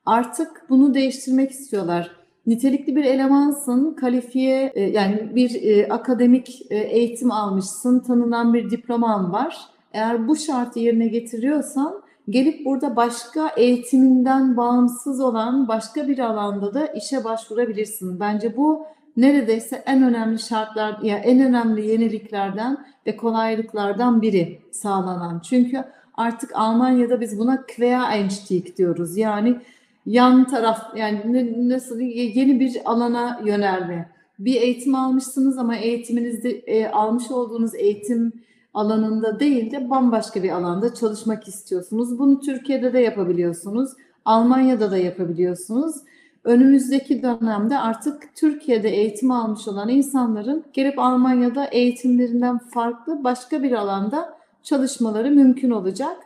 Artık 0.06 0.66
bunu 0.70 0.94
değiştirmek 0.94 1.52
istiyorlar. 1.52 2.12
Nitelikli 2.48 2.96
bir 2.96 3.06
elemansın, 3.06 3.94
kalifiye 3.94 4.72
e, 4.76 4.82
yani 4.82 5.36
bir 5.36 5.64
e, 5.64 5.88
akademik 5.90 6.62
e, 6.70 6.78
eğitim 6.78 7.32
almışsın, 7.32 8.00
tanınan 8.00 8.54
bir 8.54 8.70
diploman 8.70 9.34
var. 9.34 9.58
Eğer 9.94 10.28
bu 10.28 10.36
şartı 10.36 10.80
yerine 10.80 11.08
getiriyorsan 11.08 12.02
gelip 12.30 12.66
burada 12.66 12.96
başka 12.96 13.48
eğitiminden 13.58 14.58
bağımsız 14.58 15.20
olan 15.20 15.68
başka 15.68 16.08
bir 16.08 16.20
alanda 16.20 16.74
da 16.74 16.88
işe 16.88 17.24
başvurabilirsin. 17.24 18.20
Bence 18.20 18.58
bu 18.58 18.86
neredeyse 19.18 19.84
en 19.86 20.04
önemli 20.04 20.40
şartlar 20.40 21.00
ya 21.02 21.18
en 21.18 21.42
önemli 21.42 21.88
yeniliklerden 21.88 22.86
ve 23.08 23.18
kolaylıklardan 23.18 24.22
biri 24.22 24.60
sağlanan. 24.72 25.40
Çünkü 25.40 25.84
artık 26.14 26.52
Almanya'da 26.56 27.22
biz 27.22 27.40
buna 27.40 27.66
Quereinstieg 27.76 28.78
diyoruz. 28.78 29.18
Yani 29.18 29.58
yan 30.06 30.48
taraf 30.48 30.82
yani 30.96 31.70
nasıl 31.70 32.00
yeni 32.00 32.60
bir 32.60 32.78
alana 32.86 33.42
yönelme. 33.46 34.10
Bir 34.40 34.62
eğitim 34.62 34.96
almışsınız 34.96 35.58
ama 35.58 35.76
eğitiminizde 35.76 36.50
e, 36.50 36.88
almış 36.88 37.32
olduğunuz 37.32 37.76
eğitim 37.76 38.34
alanında 38.74 39.40
değil 39.40 39.72
de 39.72 39.90
bambaşka 39.90 40.44
bir 40.44 40.50
alanda 40.50 40.94
çalışmak 40.94 41.48
istiyorsunuz. 41.48 42.20
Bunu 42.20 42.40
Türkiye'de 42.40 42.94
de 42.94 43.00
yapabiliyorsunuz. 43.00 43.92
Almanya'da 44.26 44.92
da 44.92 44.98
yapabiliyorsunuz. 44.98 45.96
Önümüzdeki 46.44 47.24
dönemde 47.24 47.78
artık 47.78 48.36
Türkiye'de 48.36 48.90
eğitim 48.90 49.32
almış 49.32 49.68
olan 49.68 49.90
insanların 49.90 50.64
gelip 50.74 51.00
Almanya'da 51.00 51.66
eğitimlerinden 51.66 52.58
farklı 52.58 53.24
başka 53.24 53.64
bir 53.64 53.72
alanda 53.72 54.38
çalışmaları 54.64 55.32
mümkün 55.32 55.72
olacak. 55.72 56.18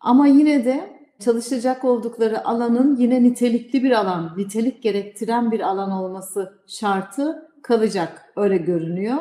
Ama 0.00 0.26
yine 0.26 0.64
de 0.64 1.02
çalışacak 1.20 1.84
oldukları 1.84 2.48
alanın 2.48 2.96
yine 2.96 3.22
nitelikli 3.22 3.82
bir 3.82 3.90
alan, 3.90 4.34
nitelik 4.36 4.82
gerektiren 4.82 5.50
bir 5.50 5.60
alan 5.60 5.90
olması 5.90 6.52
şartı 6.66 7.48
kalacak. 7.62 8.32
Öyle 8.36 8.56
görünüyor. 8.56 9.18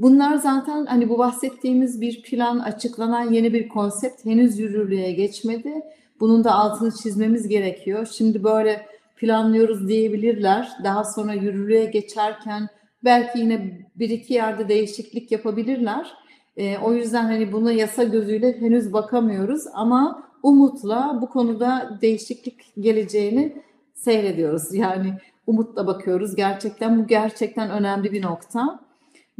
Bunlar 0.00 0.36
zaten 0.36 0.86
hani 0.86 1.08
bu 1.08 1.18
bahsettiğimiz 1.18 2.00
bir 2.00 2.22
plan, 2.22 2.58
açıklanan 2.58 3.32
yeni 3.32 3.52
bir 3.52 3.68
konsept 3.68 4.24
henüz 4.24 4.58
yürürlüğe 4.58 5.12
geçmedi. 5.12 5.82
Bunun 6.20 6.44
da 6.44 6.54
altını 6.54 6.92
çizmemiz 6.94 7.48
gerekiyor. 7.48 8.08
Şimdi 8.12 8.44
böyle 8.44 8.86
planlıyoruz 9.16 9.88
diyebilirler. 9.88 10.68
Daha 10.84 11.04
sonra 11.04 11.34
yürürlüğe 11.34 11.84
geçerken 11.84 12.68
belki 13.04 13.38
yine 13.38 13.86
bir 13.96 14.10
iki 14.10 14.34
yerde 14.34 14.68
değişiklik 14.68 15.32
yapabilirler. 15.32 16.14
Ee, 16.56 16.78
o 16.78 16.92
yüzden 16.92 17.24
hani 17.24 17.52
buna 17.52 17.72
yasa 17.72 18.02
gözüyle 18.02 18.60
henüz 18.60 18.92
bakamıyoruz 18.92 19.62
ama 19.74 20.22
umutla 20.42 21.18
bu 21.22 21.28
konuda 21.28 21.98
değişiklik 22.02 22.72
geleceğini 22.80 23.62
seyrediyoruz. 23.94 24.74
Yani 24.74 25.14
umutla 25.46 25.86
bakıyoruz. 25.86 26.36
Gerçekten 26.36 26.98
bu 26.98 27.06
gerçekten 27.06 27.70
önemli 27.70 28.12
bir 28.12 28.22
nokta. 28.22 28.89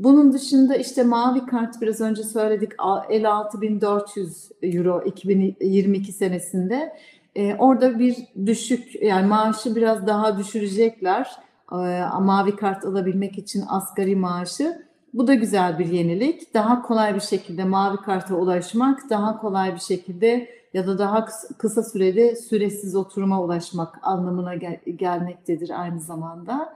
Bunun 0.01 0.32
dışında 0.32 0.76
işte 0.76 1.03
mavi 1.03 1.46
kart 1.46 1.80
biraz 1.80 2.01
önce 2.01 2.22
söyledik 2.22 2.72
56.400 2.72 4.51
euro 4.62 5.03
2022 5.07 6.12
senesinde. 6.12 6.96
Ee, 7.36 7.55
orada 7.55 7.98
bir 7.98 8.16
düşük 8.46 9.03
yani 9.03 9.26
maaşı 9.26 9.76
biraz 9.76 10.07
daha 10.07 10.38
düşürecekler. 10.38 11.30
Ee, 11.72 11.76
mavi 12.20 12.57
kart 12.57 12.84
alabilmek 12.84 13.38
için 13.38 13.64
asgari 13.68 14.16
maaşı. 14.16 14.82
Bu 15.14 15.26
da 15.26 15.34
güzel 15.34 15.78
bir 15.78 15.86
yenilik. 15.86 16.55
Daha 16.55 16.82
kolay 16.82 17.14
bir 17.14 17.20
şekilde 17.20 17.64
mavi 17.64 17.96
karta 17.96 18.34
ulaşmak, 18.34 19.11
daha 19.11 19.40
kolay 19.40 19.74
bir 19.74 19.80
şekilde 19.80 20.48
ya 20.74 20.86
da 20.86 20.98
daha 20.98 21.18
kıs- 21.18 21.55
kısa 21.59 21.82
sürede 21.82 22.36
süresiz 22.36 22.96
oturuma 22.96 23.42
ulaşmak 23.42 23.98
anlamına 24.03 24.55
gel- 24.55 24.80
gelmektedir 24.96 25.80
aynı 25.80 26.01
zamanda. 26.01 26.74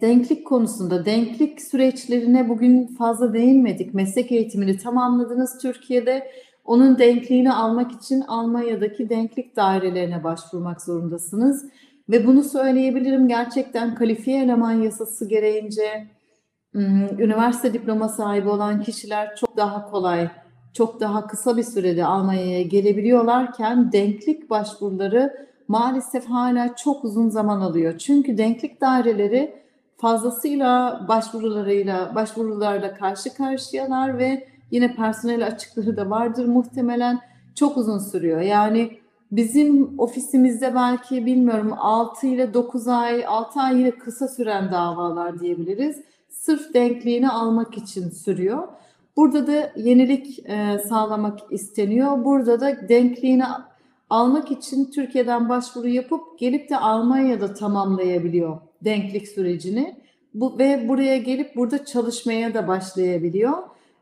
Denklik 0.00 0.46
konusunda 0.46 1.04
denklik 1.04 1.62
süreçlerine 1.62 2.48
bugün 2.48 2.86
fazla 2.86 3.32
değinmedik. 3.32 3.94
Meslek 3.94 4.32
eğitimini 4.32 4.76
tamamladınız 4.76 5.58
Türkiye'de. 5.62 6.30
Onun 6.64 6.98
denkliğini 6.98 7.52
almak 7.52 7.92
için 7.92 8.20
Almanya'daki 8.20 9.08
denklik 9.08 9.56
dairelerine 9.56 10.24
başvurmak 10.24 10.82
zorundasınız. 10.82 11.66
Ve 12.10 12.26
bunu 12.26 12.42
söyleyebilirim 12.42 13.28
gerçekten 13.28 13.94
kalifiye 13.94 14.42
eleman 14.42 14.72
yasası 14.72 15.28
gereğince 15.28 16.06
üniversite 17.18 17.72
diploma 17.72 18.08
sahibi 18.08 18.48
olan 18.48 18.82
kişiler 18.82 19.36
çok 19.36 19.56
daha 19.56 19.90
kolay, 19.90 20.30
çok 20.74 21.00
daha 21.00 21.26
kısa 21.26 21.56
bir 21.56 21.62
sürede 21.62 22.04
Almanya'ya 22.04 22.62
gelebiliyorlarken 22.62 23.92
denklik 23.92 24.50
başvuruları 24.50 25.48
maalesef 25.68 26.26
hala 26.26 26.76
çok 26.76 27.04
uzun 27.04 27.28
zaman 27.28 27.60
alıyor. 27.60 27.98
Çünkü 27.98 28.38
denklik 28.38 28.80
daireleri 28.80 29.67
fazlasıyla 29.98 31.04
başvurularıyla 31.08 32.14
başvurularla 32.14 32.94
karşı 32.94 33.34
karşıyalar 33.34 34.18
ve 34.18 34.48
yine 34.70 34.94
personel 34.94 35.46
açıkları 35.46 35.96
da 35.96 36.10
vardır 36.10 36.46
muhtemelen 36.46 37.20
çok 37.54 37.76
uzun 37.76 37.98
sürüyor. 37.98 38.40
Yani 38.40 38.98
bizim 39.32 39.98
ofisimizde 39.98 40.74
belki 40.74 41.26
bilmiyorum 41.26 41.72
6 41.78 42.26
ile 42.26 42.54
9 42.54 42.88
ay, 42.88 43.26
6 43.26 43.60
ay 43.60 43.78
yine 43.78 43.90
kısa 43.90 44.28
süren 44.28 44.72
davalar 44.72 45.40
diyebiliriz. 45.40 46.00
Sırf 46.30 46.74
denkliğini 46.74 47.28
almak 47.28 47.78
için 47.78 48.10
sürüyor. 48.10 48.68
Burada 49.16 49.46
da 49.46 49.72
yenilik 49.76 50.38
e, 50.38 50.78
sağlamak 50.88 51.38
isteniyor. 51.50 52.24
Burada 52.24 52.60
da 52.60 52.88
denkliğini 52.88 53.44
almak 54.10 54.50
için 54.50 54.84
Türkiye'den 54.84 55.48
başvuru 55.48 55.88
yapıp 55.88 56.38
gelip 56.38 56.70
de 56.70 56.76
Almanya'da 56.76 57.54
tamamlayabiliyor 57.54 58.67
denklik 58.84 59.28
sürecini. 59.28 59.96
Bu 60.34 60.58
ve 60.58 60.88
buraya 60.88 61.16
gelip 61.16 61.56
burada 61.56 61.84
çalışmaya 61.84 62.54
da 62.54 62.68
başlayabiliyor 62.68 63.58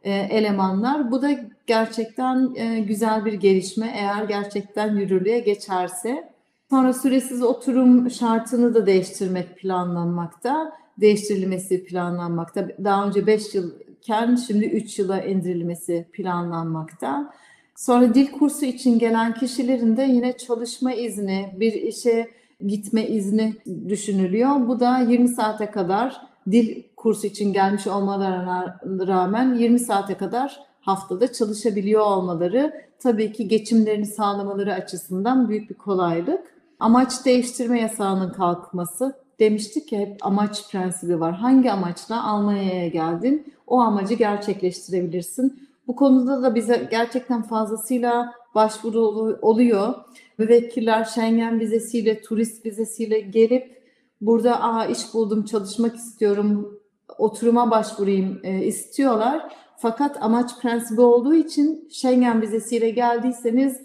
e, 0.06 0.12
elemanlar. 0.14 1.10
Bu 1.10 1.22
da 1.22 1.30
gerçekten 1.66 2.54
e, 2.56 2.80
güzel 2.80 3.24
bir 3.24 3.32
gelişme 3.32 3.92
eğer 3.96 4.24
gerçekten 4.24 4.96
yürürlüğe 4.96 5.38
geçerse. 5.38 6.28
Sonra 6.70 6.92
süresiz 6.92 7.42
oturum 7.42 8.10
şartını 8.10 8.74
da 8.74 8.86
değiştirmek 8.86 9.56
planlanmakta. 9.56 10.72
Değiştirilmesi 11.00 11.84
planlanmakta. 11.84 12.68
Daha 12.84 13.06
önce 13.06 13.26
5 13.26 13.54
yılken 13.54 14.36
şimdi 14.36 14.64
3 14.64 14.98
yıla 14.98 15.22
indirilmesi 15.22 16.06
planlanmakta. 16.12 17.32
Sonra 17.76 18.14
dil 18.14 18.32
kursu 18.32 18.64
için 18.64 18.98
gelen 18.98 19.34
kişilerin 19.34 19.96
de 19.96 20.02
yine 20.02 20.36
çalışma 20.36 20.92
izni, 20.92 21.54
bir 21.56 21.72
işe 21.72 22.28
gitme 22.66 23.06
izni 23.06 23.54
düşünülüyor. 23.88 24.68
Bu 24.68 24.80
da 24.80 24.98
20 24.98 25.28
saate 25.28 25.70
kadar 25.70 26.20
dil 26.50 26.82
kursu 26.96 27.26
için 27.26 27.52
gelmiş 27.52 27.86
olmalarına 27.86 28.80
rağmen 29.06 29.54
20 29.54 29.78
saate 29.78 30.14
kadar 30.14 30.60
haftada 30.80 31.32
çalışabiliyor 31.32 32.00
olmaları 32.06 32.72
tabii 32.98 33.32
ki 33.32 33.48
geçimlerini 33.48 34.06
sağlamaları 34.06 34.74
açısından 34.74 35.48
büyük 35.48 35.70
bir 35.70 35.74
kolaylık. 35.74 36.40
Amaç 36.80 37.24
değiştirme 37.24 37.80
yasağının 37.80 38.32
kalkması. 38.32 39.14
Demiştik 39.40 39.88
ki 39.88 39.98
hep 39.98 40.26
amaç 40.26 40.70
prensibi 40.70 41.20
var. 41.20 41.34
Hangi 41.34 41.72
amaçla 41.72 42.24
Almanya'ya 42.28 42.88
geldin? 42.88 43.54
O 43.66 43.80
amacı 43.80 44.14
gerçekleştirebilirsin. 44.14 45.68
Bu 45.86 45.96
konuda 45.96 46.42
da 46.42 46.54
bize 46.54 46.88
gerçekten 46.90 47.42
fazlasıyla 47.42 48.32
başvuru 48.54 49.00
olu- 49.00 49.38
oluyor. 49.42 49.94
Müvekkiller 50.38 51.04
Schengen 51.04 51.60
vizesiyle, 51.60 52.20
turist 52.20 52.66
vizesiyle 52.66 53.20
gelip 53.20 53.82
burada 54.20 54.62
Aa, 54.62 54.86
iş 54.86 55.14
buldum, 55.14 55.44
çalışmak 55.44 55.96
istiyorum, 55.96 56.80
oturuma 57.18 57.70
başvurayım 57.70 58.40
e, 58.42 58.64
istiyorlar. 58.64 59.52
Fakat 59.78 60.22
amaç 60.22 60.60
prensibi 60.60 61.00
olduğu 61.00 61.34
için 61.34 61.88
Schengen 61.92 62.42
vizesiyle 62.42 62.90
geldiyseniz 62.90 63.80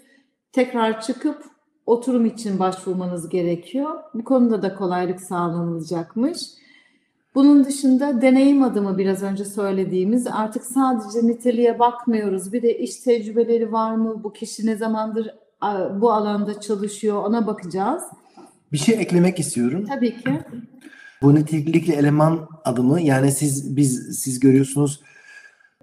tekrar 0.52 1.00
çıkıp 1.00 1.44
oturum 1.86 2.26
için 2.26 2.58
başvurmanız 2.58 3.28
gerekiyor. 3.28 4.00
Bu 4.14 4.24
konuda 4.24 4.62
da 4.62 4.74
kolaylık 4.74 5.20
sağlanılacakmış. 5.20 6.38
Bunun 7.34 7.64
dışında 7.64 8.22
deneyim 8.22 8.62
adımı 8.62 8.98
biraz 8.98 9.22
önce 9.22 9.44
söylediğimiz 9.44 10.26
artık 10.26 10.64
sadece 10.64 11.26
niteliğe 11.26 11.78
bakmıyoruz. 11.78 12.52
Bir 12.52 12.62
de 12.62 12.78
iş 12.78 12.96
tecrübeleri 12.96 13.72
var 13.72 13.94
mı? 13.94 14.24
Bu 14.24 14.32
kişi 14.32 14.66
ne 14.66 14.76
zamandır 14.76 15.30
bu 16.00 16.12
alanda 16.12 16.60
çalışıyor 16.60 17.24
ona 17.24 17.46
bakacağız. 17.46 18.02
Bir 18.72 18.78
şey 18.78 18.94
eklemek 18.94 19.38
istiyorum. 19.40 19.84
Tabii 19.88 20.16
ki. 20.16 20.40
Bu 21.22 21.34
nitelikli 21.34 21.92
eleman 21.92 22.48
adımı 22.64 23.00
yani 23.00 23.32
siz 23.32 23.76
biz 23.76 24.20
siz 24.22 24.40
görüyorsunuz 24.40 25.00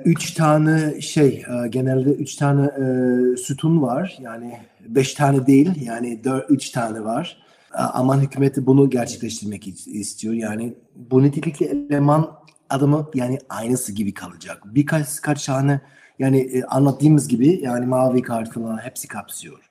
üç 0.05 0.33
tane 0.33 1.01
şey 1.01 1.27
e, 1.65 1.67
genelde 1.67 2.09
üç 2.09 2.35
tane 2.35 2.65
e, 2.65 3.37
sütun 3.37 3.81
var 3.81 4.17
yani 4.21 4.59
beş 4.87 5.13
tane 5.13 5.47
değil 5.47 5.81
yani 5.85 6.23
dört 6.23 6.51
üç 6.51 6.69
tane 6.69 7.03
var. 7.03 7.37
E, 7.73 7.77
Ama 7.77 8.21
hükümeti 8.21 8.65
bunu 8.65 8.89
gerçekleştirmek 8.89 9.67
is- 9.67 9.89
istiyor 9.89 10.33
yani 10.33 10.73
bu 10.95 11.23
nitelikli 11.23 11.65
eleman 11.65 12.31
adımı 12.69 13.09
yani 13.13 13.39
aynısı 13.49 13.91
gibi 13.91 14.13
kalacak. 14.13 14.61
Birkaç 14.65 15.21
kaç 15.21 15.45
tane 15.45 15.81
yani 16.19 16.39
e, 16.39 16.63
anlattığımız 16.63 17.27
gibi 17.27 17.59
yani 17.63 17.85
mavi 17.85 18.21
kart 18.21 18.53
falan 18.53 18.77
hepsi 18.77 19.07
kapsıyor. 19.07 19.68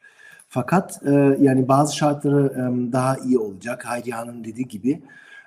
Fakat 0.49 1.01
e, 1.07 1.37
yani 1.41 1.69
bazı 1.69 1.97
şartları 1.97 2.47
e, 2.53 2.93
daha 2.93 3.17
iyi 3.17 3.39
olacak. 3.39 3.85
Hayri 3.87 4.11
Hanım 4.11 4.45
dediği 4.45 4.69
gibi 4.69 5.03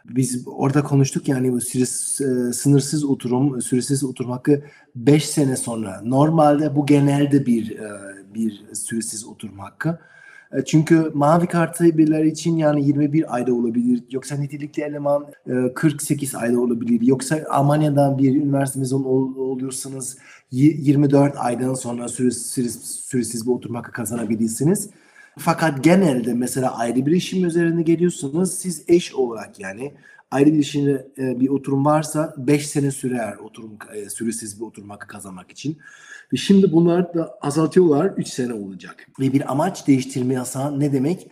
biz 0.05 0.43
orada 0.47 0.83
konuştuk 0.83 1.27
yani 1.27 1.51
bu 1.51 1.61
süresiz, 1.61 2.21
e, 2.21 2.53
sınırsız 2.53 3.03
oturum, 3.05 3.61
süresiz 3.61 4.03
oturum 4.03 4.31
hakkı 4.31 4.61
5 4.95 5.25
sene 5.29 5.55
sonra. 5.57 6.01
Normalde 6.05 6.75
bu 6.75 6.85
genelde 6.85 7.45
bir 7.45 7.71
e, 7.79 7.89
bir 8.33 8.63
süresiz 8.73 9.25
oturum 9.25 9.59
hakkı. 9.59 9.99
E, 10.53 10.65
Çünkü 10.65 11.11
mavi 11.13 11.47
kartı 11.47 11.97
birileri 11.97 12.27
için 12.29 12.55
yani 12.57 12.85
21 12.87 13.35
ayda 13.35 13.53
olabilir. 13.53 14.03
Yoksa 14.11 14.35
nitelikli 14.35 14.83
eleman 14.83 15.25
e, 15.47 15.73
48 15.73 16.35
ayda 16.35 16.59
olabilir. 16.59 17.01
Yoksa 17.07 17.39
Almanya'dan 17.49 18.17
bir 18.17 18.35
üniversite 18.35 18.79
mezunu 18.79 19.07
ol- 19.07 19.35
oluyorsanız 19.35 20.17
24 20.51 21.35
aydan 21.37 21.73
sonra 21.73 22.07
süresiz, 22.07 22.45
süresiz, 22.45 22.83
süresiz 22.83 23.47
bir 23.47 23.51
oturum 23.51 23.75
hakkı 23.75 23.91
kazanabilirsiniz. 23.91 24.89
Fakat 25.39 25.83
genelde 25.83 26.33
mesela 26.33 26.77
ayrı 26.77 27.05
bir 27.05 27.11
işin 27.11 27.43
üzerine 27.43 27.81
geliyorsunuz. 27.81 28.53
Siz 28.53 28.83
eş 28.87 29.13
olarak 29.13 29.59
yani 29.59 29.93
ayrı 30.31 30.53
bir 30.53 30.59
işin 30.59 30.87
e, 31.17 31.39
bir 31.39 31.49
oturum 31.49 31.85
varsa 31.85 32.33
5 32.37 32.67
sene 32.67 32.91
sürer 32.91 33.37
oturum 33.37 33.77
e, 33.93 34.09
süresiz 34.09 34.59
bir 34.59 34.65
oturum 34.65 34.89
hakkı 34.89 35.07
kazanmak 35.07 35.51
için. 35.51 35.77
Ve 36.33 36.37
şimdi 36.37 36.71
bunlar 36.71 37.13
da 37.13 37.37
azaltıyorlar 37.41 38.13
3 38.17 38.27
sene 38.27 38.53
olacak. 38.53 39.07
Ve 39.19 39.33
bir 39.33 39.51
amaç 39.51 39.87
değiştirme 39.87 40.33
yasağı 40.33 40.79
ne 40.79 40.93
demek? 40.93 41.31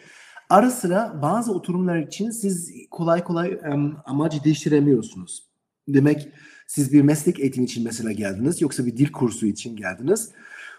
Ara 0.49 0.71
sıra 0.71 1.19
bazı 1.21 1.53
oturumlar 1.53 1.97
için 1.97 2.29
siz 2.29 2.73
kolay 2.91 3.23
kolay 3.23 3.59
em, 3.63 3.95
amacı 4.05 4.43
değiştiremiyorsunuz. 4.43 5.43
Demek 5.87 6.29
siz 6.69 6.93
bir 6.93 7.01
meslek 7.01 7.39
eğitimi 7.39 7.65
için 7.65 7.83
mesela 7.83 8.11
geldiniz 8.11 8.61
yoksa 8.61 8.85
bir 8.85 8.97
dil 8.97 9.11
kursu 9.11 9.45
için 9.45 9.75
geldiniz. 9.75 10.31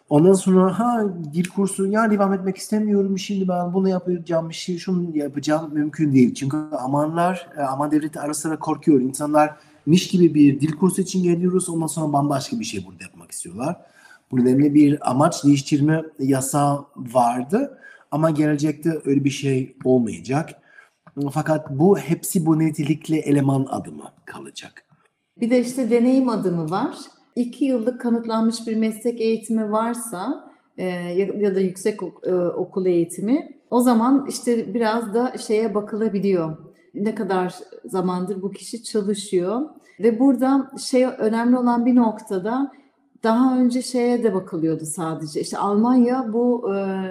Ondan 0.09 0.32
sonra 0.32 0.78
ha 0.78 1.05
dil 1.32 1.49
kursu 1.49 1.86
ya 1.86 2.11
devam 2.11 2.32
etmek 2.32 2.57
istemiyorum 2.57 3.18
şimdi 3.18 3.49
ben 3.49 3.74
bunu 3.74 3.88
yapacağım 3.88 4.53
şey 4.53 4.78
şunu 4.78 5.16
yapacağım 5.16 5.74
mümkün 5.74 6.12
değil. 6.12 6.34
Çünkü 6.34 6.57
amanlar 6.57 7.49
e, 7.57 7.61
aman 7.61 7.91
devleti 7.91 8.20
ara 8.20 8.34
sıra 8.34 8.59
korkuyor. 8.59 9.01
İnsanlar 9.01 9.57
niş 9.86 10.09
gibi 10.09 10.34
bir 10.34 10.61
dil 10.61 10.72
kursu 10.72 11.03
için 11.03 11.22
geliyoruz 11.22 11.68
ondan 11.68 11.86
sonra 11.86 12.12
bambaşka 12.12 12.61
bir 12.61 12.64
şey 12.64 12.86
burada 12.86 13.03
yapmak 13.03 13.30
istiyorlar. 13.30 13.76
Bu 14.30 14.41
nedenle 14.41 14.74
bir 14.74 15.11
amaç 15.11 15.45
değiştirme 15.45 16.03
yasağı 16.18 16.84
vardı 16.97 17.78
ama 18.11 18.30
gelecekte 18.30 19.01
öyle 19.05 19.24
bir 19.24 19.30
şey 19.30 19.76
olmayacak. 19.84 20.51
Fakat 21.32 21.70
bu 21.70 21.99
hepsi 21.99 22.47
bu 22.47 22.59
nitelikli 22.59 23.16
eleman 23.16 23.66
adımı 23.70 24.12
kalacak. 24.24 24.89
Bir 25.41 25.51
de 25.51 25.61
işte 25.61 25.91
deneyim 25.91 26.28
adımı 26.28 26.70
var. 26.70 26.97
İki 27.36 27.64
yıllık 27.64 28.01
kanıtlanmış 28.01 28.66
bir 28.66 28.76
meslek 28.76 29.20
eğitimi 29.20 29.72
varsa 29.72 30.51
e, 30.78 30.84
ya, 30.86 31.55
da 31.55 31.61
yüksek 31.61 32.01
e, 32.22 32.34
okul 32.34 32.86
eğitimi 32.86 33.61
o 33.70 33.80
zaman 33.80 34.26
işte 34.28 34.74
biraz 34.74 35.14
da 35.14 35.38
şeye 35.38 35.74
bakılabiliyor. 35.74 36.57
Ne 36.95 37.14
kadar 37.14 37.55
zamandır 37.84 38.43
bu 38.43 38.51
kişi 38.51 38.84
çalışıyor 38.84 39.61
ve 40.01 40.18
burada 40.18 40.70
şey 40.78 41.05
önemli 41.05 41.59
olan 41.59 41.86
bir 41.86 41.97
noktada 41.97 42.72
daha 43.22 43.59
önce 43.59 43.82
şeye 43.82 44.22
de 44.22 44.34
bakılıyordu 44.34 44.84
sadece. 44.84 45.41
İşte 45.41 45.59
Almanya 45.59 46.32
bu 46.32 46.74
e, 46.74 47.05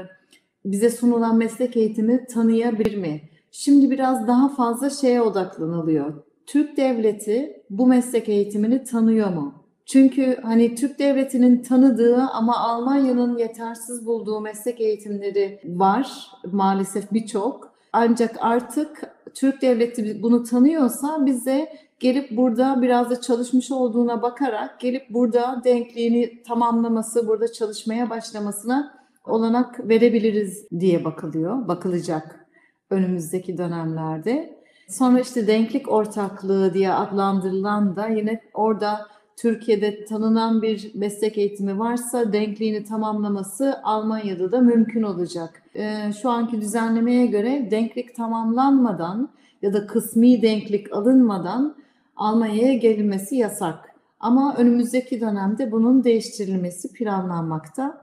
bize 0.66 0.90
sunulan 0.90 1.38
meslek 1.38 1.78
eğitimi 1.78 2.26
tanıyabilir 2.26 2.98
mi? 2.98 3.22
Şimdi 3.52 3.92
biraz 3.92 4.28
daha 4.28 4.50
fazla 4.50 4.90
şeye 4.90 5.22
odaklanılıyor. 5.22 6.14
Türk 6.50 6.78
devleti 6.78 7.64
bu 7.70 7.88
meslek 7.88 8.30
eğitimini 8.30 8.84
tanıyor 8.84 9.30
mu? 9.30 9.54
Çünkü 9.86 10.38
hani 10.42 10.76
Türk 10.76 11.00
devletinin 11.00 11.64
tanıdığı 11.64 12.22
ama 12.22 12.58
Almanya'nın 12.58 13.38
yetersiz 13.38 14.06
bulduğu 14.06 14.42
meslek 14.42 14.82
eğitimleri 14.82 15.60
var 15.66 16.32
maalesef 16.52 17.14
birçok. 17.14 17.74
Ancak 17.94 18.36
artık 18.40 19.16
Türk 19.34 19.62
devleti 19.62 20.24
bunu 20.24 20.44
tanıyorsa 20.44 21.26
bize 21.26 21.70
gelip 22.00 22.38
burada 22.38 22.82
biraz 22.82 23.10
da 23.10 23.22
çalışmış 23.22 23.72
olduğuna 23.72 24.22
bakarak 24.22 24.80
gelip 24.80 25.10
burada 25.10 25.62
denkliğini 25.64 26.44
tamamlaması, 26.44 27.28
burada 27.28 27.52
çalışmaya 27.52 28.10
başlamasına 28.10 29.00
olanak 29.26 29.90
verebiliriz 29.90 30.68
diye 30.80 31.06
bakılıyor, 31.06 31.68
bakılacak 31.68 32.46
önümüzdeki 32.90 33.58
dönemlerde. 33.58 34.59
Sonra 34.90 35.20
işte 35.20 35.48
denklik 35.48 35.92
ortaklığı 35.92 36.74
diye 36.74 36.94
adlandırılan 36.94 37.96
da 37.96 38.08
yine 38.08 38.42
orada 38.54 39.08
Türkiye'de 39.38 40.06
tanınan 40.06 40.62
bir 40.62 40.92
meslek 40.96 41.38
eğitimi 41.38 41.80
varsa 41.80 42.34
denkliğini 42.34 42.84
tamamlaması 42.84 43.80
Almanya'da 43.84 44.52
da 44.52 44.62
mümkün 44.62 45.04
olacak. 45.04 45.64
Ee, 45.76 46.12
şu 46.22 46.30
anki 46.30 46.62
düzenlemeye 46.62 47.26
göre 47.26 47.68
denklik 47.72 48.16
tamamlanmadan 48.16 49.30
ya 49.62 49.74
da 49.74 49.88
kısmi 49.88 50.42
denklik 50.42 50.94
alınmadan 50.94 51.76
Almanya'ya 52.16 52.74
gelinmesi 52.74 53.36
yasak. 53.36 53.96
Ama 54.20 54.56
önümüzdeki 54.58 55.22
dönemde 55.22 55.72
bunun 55.72 56.04
değiştirilmesi 56.04 56.94
planlanmakta. 56.94 58.02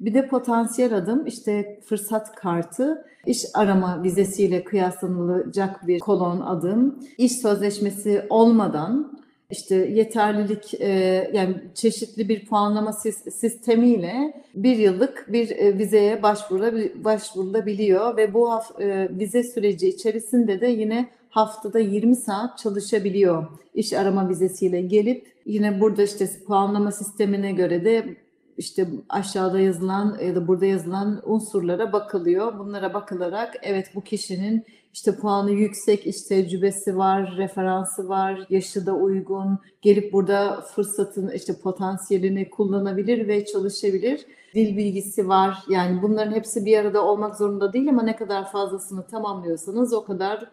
Bir 0.00 0.14
de 0.14 0.28
potansiyel 0.28 0.96
adım 0.96 1.26
işte 1.26 1.80
fırsat 1.84 2.34
kartı, 2.34 3.04
iş 3.26 3.44
arama 3.54 4.02
vizesiyle 4.02 4.64
kıyaslanılacak 4.64 5.86
bir 5.86 5.98
kolon 5.98 6.40
adım, 6.40 6.98
iş 7.18 7.32
sözleşmesi 7.32 8.22
olmadan 8.30 9.18
işte 9.50 9.74
yeterlilik 9.74 10.74
e, 10.80 10.88
yani 11.32 11.54
çeşitli 11.74 12.28
bir 12.28 12.46
puanlama 12.46 12.90
sis- 12.90 13.30
sistemiyle 13.30 14.42
bir 14.54 14.76
yıllık 14.76 15.32
bir 15.32 15.50
e, 15.50 15.78
vizeye 15.78 16.16
başvurula- 16.16 17.04
başvurulabiliyor 17.04 18.16
ve 18.16 18.34
bu 18.34 18.50
e, 18.80 19.08
vize 19.18 19.42
süreci 19.42 19.88
içerisinde 19.88 20.60
de 20.60 20.66
yine 20.66 21.08
haftada 21.30 21.78
20 21.78 22.16
saat 22.16 22.58
çalışabiliyor 22.58 23.46
iş 23.74 23.92
arama 23.92 24.28
vizesiyle 24.28 24.80
gelip. 24.80 25.26
Yine 25.46 25.80
burada 25.80 26.02
işte 26.02 26.28
puanlama 26.46 26.92
sistemine 26.92 27.52
göre 27.52 27.84
de 27.84 28.16
işte 28.58 28.88
aşağıda 29.08 29.60
yazılan 29.60 30.18
ya 30.24 30.34
da 30.34 30.48
burada 30.48 30.66
yazılan 30.66 31.22
unsurlara 31.24 31.92
bakılıyor. 31.92 32.58
Bunlara 32.58 32.94
bakılarak 32.94 33.54
evet 33.62 33.86
bu 33.94 34.00
kişinin 34.00 34.64
işte 34.92 35.16
puanı 35.16 35.50
yüksek, 35.50 36.06
iş 36.06 36.22
tecrübesi 36.22 36.96
var, 36.96 37.34
referansı 37.36 38.08
var, 38.08 38.46
yaşı 38.50 38.86
da 38.86 38.92
uygun, 38.92 39.58
gelip 39.82 40.12
burada 40.12 40.60
fırsatın 40.60 41.30
işte 41.30 41.52
potansiyelini 41.62 42.50
kullanabilir 42.50 43.28
ve 43.28 43.44
çalışabilir. 43.44 44.26
Dil 44.54 44.76
bilgisi 44.76 45.28
var. 45.28 45.58
Yani 45.68 46.02
bunların 46.02 46.32
hepsi 46.32 46.64
bir 46.64 46.78
arada 46.78 47.04
olmak 47.04 47.36
zorunda 47.36 47.72
değil 47.72 47.88
ama 47.88 48.02
ne 48.02 48.16
kadar 48.16 48.52
fazlasını 48.52 49.06
tamamlıyorsanız 49.06 49.92
o 49.92 50.04
kadar 50.04 50.50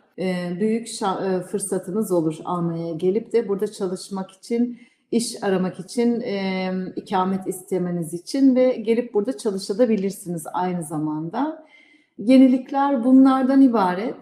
büyük 0.60 0.88
fırsatınız 1.52 2.12
olur 2.12 2.38
Almanya'ya 2.46 2.94
gelip 2.94 3.34
de 3.34 3.48
burada 3.48 3.72
çalışmak 3.72 4.32
için 4.32 4.80
iş 5.14 5.44
aramak 5.44 5.80
için, 5.80 6.22
e, 6.22 6.72
ikamet 6.96 7.48
istemeniz 7.48 8.14
için 8.14 8.56
ve 8.56 8.72
gelip 8.72 9.14
burada 9.14 9.38
çalışabilirsiniz 9.38 10.44
aynı 10.54 10.84
zamanda. 10.84 11.66
Yenilikler 12.18 13.04
bunlardan 13.04 13.62
ibaret. 13.62 14.16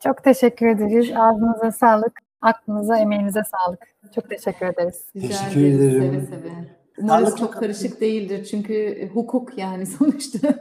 Çok 0.00 0.24
teşekkür 0.24 0.66
ederiz. 0.66 1.10
Ağzınıza 1.16 1.72
sağlık, 1.72 2.12
aklınıza, 2.40 2.98
emeğinize 2.98 3.40
sağlık. 3.44 3.80
Çok 4.14 4.30
teşekkür 4.30 4.66
ederiz. 4.66 5.04
Rica 5.16 5.28
Teşekkür 5.28 5.60
ederiz, 5.60 5.96
ederim. 5.96 6.26
Seve 6.30 6.40
seve. 6.40 6.52
Umarız 6.98 7.24
Sağlık 7.28 7.38
çok 7.38 7.52
çok- 7.52 7.60
karışık 7.62 8.00
değildir 8.00 8.44
çünkü 8.44 9.08
hukuk 9.14 9.58
yani 9.58 9.86
sonuçta 9.98 10.54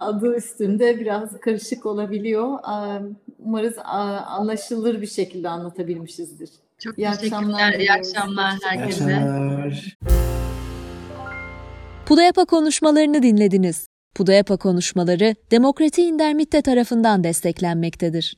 adı 0.00 0.36
üstünde 0.36 1.00
biraz 1.00 1.40
karışık 1.40 1.86
olabiliyor. 1.86 2.58
Umarız 3.38 3.74
anlaşılır 4.26 5.00
bir 5.00 5.06
şekilde 5.06 5.48
anlatabilmişizdir. 5.48 6.50
Çok 6.78 6.98
İyi 6.98 7.06
teşekkürler. 7.06 7.36
akşamlar 7.38 7.72
İyi 7.72 7.92
akşamlar 7.92 8.58
kalın. 8.60 8.74
İyi 8.74 8.80
herkese. 8.80 9.04
akşamlar. 9.16 9.96
Pudayapa 12.06 12.44
konuşmalarını 12.44 13.22
dinlediniz. 13.22 13.86
Pudayapa 14.14 14.56
konuşmaları 14.56 15.34
Demokrati 15.50 16.02
Indermitte 16.02 16.62
tarafından 16.62 17.24
desteklenmektedir. 17.24 18.36